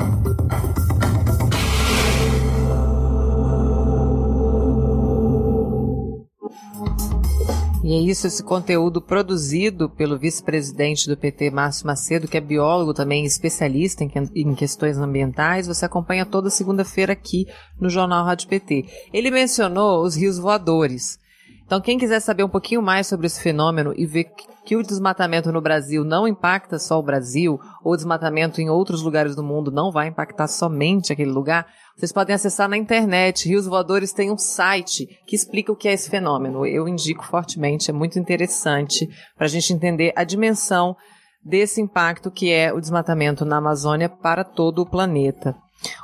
E 7.85 7.93
é 7.93 8.01
isso, 8.01 8.27
esse 8.27 8.43
conteúdo 8.43 9.01
produzido 9.01 9.89
pelo 9.89 10.19
vice-presidente 10.19 11.09
do 11.09 11.17
PT, 11.17 11.53
Márcio 11.53 11.87
Macedo, 11.87 12.27
que 12.27 12.37
é 12.37 12.41
biólogo 12.41 12.93
também, 12.93 13.25
especialista 13.25 14.03
em, 14.03 14.55
questões 14.57 14.99
ambientais. 14.99 15.69
Você 15.69 15.85
acompanha 15.85 16.27
toda 16.27 16.51
segunda-feira 16.51 17.13
aqui 17.13 17.47
no 17.81 17.89
Jornal 17.89 18.25
Rádio 18.25 18.49
PT. 18.49 18.87
Ele 19.13 19.31
mencionou 19.31 20.03
os 20.03 20.17
rios 20.17 20.37
voadores. 20.37 21.23
Então, 21.67 21.81
quem 21.81 21.99
quiser 21.99 22.21
saber 22.21 22.45
um 22.45 22.49
pouquinho 22.49 22.83
mais 22.83 23.07
sobre 23.07 23.27
esse 23.27 23.41
fenômeno 23.41 23.95
e 23.97 24.05
ver 24.05 24.27
que 24.65 24.77
o 24.77 24.83
desmatamento 24.83 25.51
no 25.51 25.61
Brasil 25.61 26.05
não 26.05 26.29
impacta 26.29 26.79
só 26.79 26.99
o 26.99 27.03
Brasil, 27.03 27.59
ou 27.83 27.93
o 27.93 27.97
desmatamento 27.97 28.61
em 28.61 28.69
outros 28.69 29.03
lugares 29.03 29.35
do 29.35 29.43
mundo 29.43 29.71
não 29.71 29.91
vai 29.91 30.09
impactar 30.09 30.47
somente 30.47 31.13
aquele 31.13 31.31
lugar, 31.31 31.67
vocês 31.97 32.13
podem 32.13 32.35
acessar 32.35 32.69
na 32.69 32.77
internet. 32.77 33.49
Rios 33.49 33.67
Voadores 33.67 34.13
tem 34.13 34.31
um 34.31 34.39
site 34.39 35.07
que 35.27 35.37
explica 35.37 35.73
o 35.73 35.77
que 35.77 35.89
é 35.89 35.93
esse 35.93 36.11
fenômeno. 36.11 36.67
Eu 36.67 36.89
indico 36.89 37.25
fortemente, 37.25 37.91
é 37.91 37.95
muito 37.95 38.19
interessante 38.19 39.09
para 39.37 39.47
a 39.47 39.51
gente 39.51 39.73
entender 39.73 40.13
a 40.17 40.25
dimensão 40.25 40.97
desse 41.45 41.81
impacto 41.81 42.31
que 42.31 42.51
é 42.51 42.73
o 42.73 42.81
desmatamento 42.81 43.45
na 43.45 43.59
Amazônia 43.59 44.09
para 44.09 44.45
todo 44.45 44.81
o 44.81 44.87
planeta. 44.87 45.55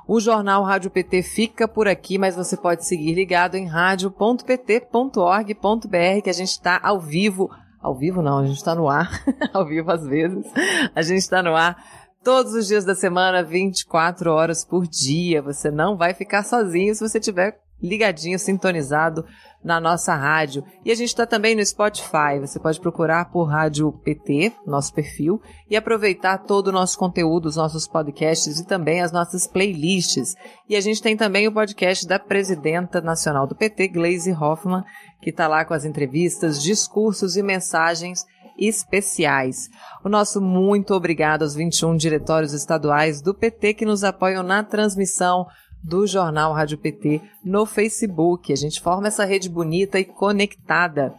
O 0.06 0.20
jornal 0.20 0.64
Rádio 0.64 0.90
PT 0.90 1.22
fica 1.22 1.68
por 1.68 1.86
aqui, 1.86 2.18
mas 2.18 2.36
você 2.36 2.56
pode 2.56 2.86
seguir 2.86 3.14
ligado 3.14 3.54
em 3.54 3.66
radio.pt.org.br 3.66 6.22
que 6.22 6.30
a 6.30 6.34
gente 6.34 6.50
está 6.50 6.80
ao 6.82 7.00
vivo. 7.00 7.50
Ao 7.80 7.96
vivo 7.96 8.20
não, 8.20 8.38
a 8.38 8.46
gente 8.46 8.58
está 8.58 8.74
no 8.74 8.88
ar, 8.88 9.24
ao 9.54 9.66
vivo 9.66 9.90
às 9.90 10.06
vezes. 10.06 10.44
A 10.94 11.02
gente 11.02 11.20
está 11.20 11.42
no 11.42 11.54
ar 11.54 11.76
todos 12.22 12.52
os 12.52 12.66
dias 12.66 12.84
da 12.84 12.94
semana, 12.94 13.42
24 13.42 14.32
horas 14.32 14.64
por 14.64 14.86
dia. 14.86 15.40
Você 15.40 15.70
não 15.70 15.96
vai 15.96 16.12
ficar 16.12 16.44
sozinho 16.44 16.94
se 16.94 17.08
você 17.08 17.18
tiver 17.18 17.58
ligadinho, 17.82 18.38
sintonizado 18.38 19.24
na 19.62 19.78
nossa 19.78 20.14
rádio. 20.14 20.64
E 20.84 20.90
a 20.90 20.94
gente 20.94 21.08
está 21.08 21.26
também 21.26 21.54
no 21.54 21.64
Spotify. 21.64 22.38
Você 22.40 22.58
pode 22.58 22.80
procurar 22.80 23.30
por 23.30 23.44
Rádio 23.44 23.92
PT, 23.92 24.52
nosso 24.66 24.92
perfil, 24.92 25.40
e 25.68 25.76
aproveitar 25.76 26.38
todo 26.38 26.68
o 26.68 26.72
nosso 26.72 26.98
conteúdo, 26.98 27.46
os 27.46 27.56
nossos 27.56 27.86
podcasts 27.86 28.58
e 28.58 28.66
também 28.66 29.00
as 29.00 29.12
nossas 29.12 29.46
playlists. 29.46 30.34
E 30.68 30.76
a 30.76 30.80
gente 30.80 31.02
tem 31.02 31.16
também 31.16 31.46
o 31.46 31.52
podcast 31.52 32.06
da 32.06 32.18
presidenta 32.18 33.00
nacional 33.00 33.46
do 33.46 33.54
PT, 33.54 33.88
Glaise 33.88 34.32
Hoffmann, 34.32 34.84
que 35.20 35.30
está 35.30 35.46
lá 35.46 35.64
com 35.64 35.74
as 35.74 35.84
entrevistas, 35.84 36.62
discursos 36.62 37.36
e 37.36 37.42
mensagens 37.42 38.24
especiais. 38.58 39.70
O 40.04 40.08
nosso 40.08 40.40
muito 40.40 40.94
obrigado 40.94 41.42
aos 41.42 41.54
21 41.54 41.96
diretórios 41.96 42.52
estaduais 42.52 43.22
do 43.22 43.34
PT 43.34 43.74
que 43.74 43.86
nos 43.86 44.04
apoiam 44.04 44.42
na 44.42 44.62
transmissão 44.62 45.46
do 45.82 46.06
Jornal 46.06 46.52
Rádio 46.52 46.78
PT 46.78 47.20
no 47.44 47.64
Facebook. 47.66 48.52
A 48.52 48.56
gente 48.56 48.80
forma 48.80 49.08
essa 49.08 49.24
rede 49.24 49.48
bonita 49.48 49.98
e 49.98 50.04
conectada. 50.04 51.14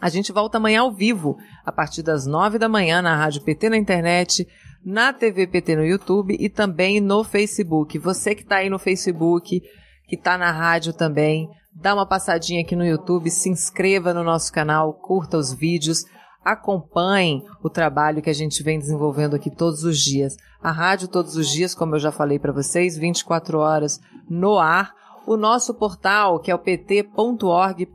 A 0.00 0.08
gente 0.08 0.32
volta 0.32 0.58
amanhã 0.58 0.82
ao 0.82 0.92
vivo, 0.92 1.36
a 1.64 1.72
partir 1.72 2.02
das 2.02 2.26
nove 2.26 2.58
da 2.58 2.68
manhã, 2.68 3.00
na 3.00 3.16
Rádio 3.16 3.42
PT 3.42 3.70
na 3.70 3.76
internet, 3.76 4.46
na 4.84 5.12
TV 5.12 5.46
PT 5.46 5.76
no 5.76 5.84
YouTube 5.84 6.36
e 6.38 6.48
também 6.48 7.00
no 7.00 7.24
Facebook. 7.24 7.98
Você 7.98 8.34
que 8.34 8.42
está 8.42 8.56
aí 8.56 8.68
no 8.68 8.78
Facebook, 8.78 9.60
que 10.06 10.14
está 10.14 10.36
na 10.36 10.52
rádio 10.52 10.92
também, 10.92 11.48
dá 11.74 11.94
uma 11.94 12.06
passadinha 12.06 12.60
aqui 12.60 12.76
no 12.76 12.84
YouTube, 12.84 13.30
se 13.30 13.48
inscreva 13.48 14.12
no 14.12 14.22
nosso 14.22 14.52
canal, 14.52 14.92
curta 14.94 15.36
os 15.38 15.52
vídeos 15.52 16.04
acompanhem 16.46 17.44
o 17.60 17.68
trabalho 17.68 18.22
que 18.22 18.30
a 18.30 18.34
gente 18.34 18.62
vem 18.62 18.78
desenvolvendo 18.78 19.34
aqui 19.34 19.50
todos 19.50 19.82
os 19.82 19.98
dias. 19.98 20.36
A 20.62 20.70
rádio 20.70 21.08
todos 21.08 21.34
os 21.36 21.48
dias, 21.50 21.74
como 21.74 21.96
eu 21.96 21.98
já 21.98 22.12
falei 22.12 22.38
para 22.38 22.52
vocês, 22.52 22.96
24 22.96 23.58
horas 23.58 24.00
no 24.30 24.56
ar. 24.56 24.94
O 25.26 25.36
nosso 25.36 25.74
portal, 25.74 26.38
que 26.38 26.52
é 26.52 26.54
o 26.54 26.58
pt.org.br, 26.58 27.90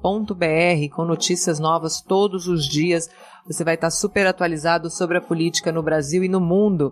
com 0.93 1.05
notícias 1.05 1.59
novas 1.59 2.01
todos 2.01 2.49
os 2.49 2.65
dias. 2.65 3.09
Você 3.47 3.63
vai 3.63 3.75
estar 3.75 3.89
super 3.89 4.27
atualizado 4.27 4.89
sobre 4.89 5.17
a 5.17 5.21
política 5.21 5.71
no 5.71 5.81
Brasil 5.81 6.21
e 6.21 6.27
no 6.27 6.41
mundo. 6.41 6.91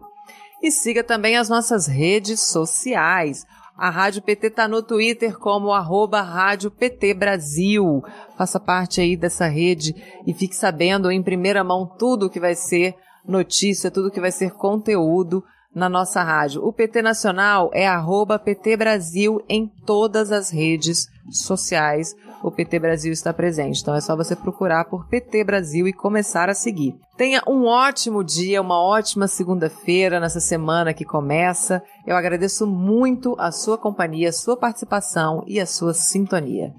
E 0.64 0.72
siga 0.72 1.04
também 1.04 1.36
as 1.36 1.50
nossas 1.50 1.88
redes 1.88 2.40
sociais. 2.40 3.46
A 3.80 3.90
Rádio 3.90 4.22
PT 4.22 4.48
está 4.48 4.68
no 4.68 4.84
Twitter 4.84 5.40
como 5.40 5.72
arroba 5.72 6.20
Rádio 6.22 6.70
PT 6.70 7.14
Brasil. 7.14 8.04
Faça 8.38 8.60
parte 8.60 9.00
aí 9.00 9.16
dessa 9.16 9.48
rede 9.48 9.96
e 10.28 10.34
fique 10.34 10.54
sabendo 10.54 11.10
em 11.10 11.24
primeira 11.24 11.64
mão 11.64 11.88
tudo 11.98 12.30
que 12.30 12.42
vai 12.42 12.56
ser 12.56 12.94
notícia, 13.26 13.90
tudo 13.90 14.12
que 14.12 14.20
vai 14.20 14.34
ser 14.34 14.52
conteúdo 14.52 15.42
na 15.74 15.88
nossa 15.88 16.22
rádio. 16.22 16.62
O 16.62 16.74
PT 16.74 17.02
Nacional 17.02 17.72
é 17.74 17.88
arroba 17.88 18.38
PT 18.38 18.76
Brasil 18.76 19.42
em 19.48 19.66
todas 19.86 20.30
as 20.34 20.50
redes 20.50 21.08
sociais 21.32 22.14
o 22.44 22.52
PT 22.52 22.80
Brasil 22.80 23.12
está 23.12 23.34
presente. 23.34 23.82
Então 23.82 23.96
é 23.96 24.02
só 24.02 24.16
você 24.16 24.36
procurar 24.36 24.86
por 24.86 25.08
PT 25.08 25.44
Brasil 25.44 25.88
e 25.88 25.94
começar 25.94 26.50
a 26.50 26.54
seguir. 26.54 26.96
Tenha 27.18 27.42
um 27.48 27.66
ótimo 27.66 28.24
dia, 28.24 28.62
uma 28.62 28.82
ótima 28.82 29.28
segunda-feira 29.28 30.20
nessa 30.20 30.40
semana 30.40 30.94
que 30.94 31.06
começa. 31.06 31.82
Eu 32.06 32.16
agradeço 32.16 32.66
muito 32.66 33.36
a 33.38 33.52
sua 33.52 33.78
companhia, 33.78 34.30
a 34.30 34.34
sua 34.34 34.58
participação 34.58 35.44
e 35.48 35.60
a 35.60 35.66
sua 35.66 35.94
sintonia. 35.94 36.74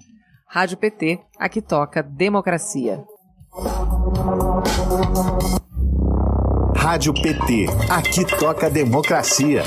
Rádio 0.46 0.78
PT, 0.78 1.20
aqui 1.38 1.62
toca 1.62 2.02
democracia. 2.02 3.04
Rádio 6.76 7.14
PT, 7.14 7.66
aqui 7.88 8.24
toca 8.38 8.68
democracia. 8.68 9.62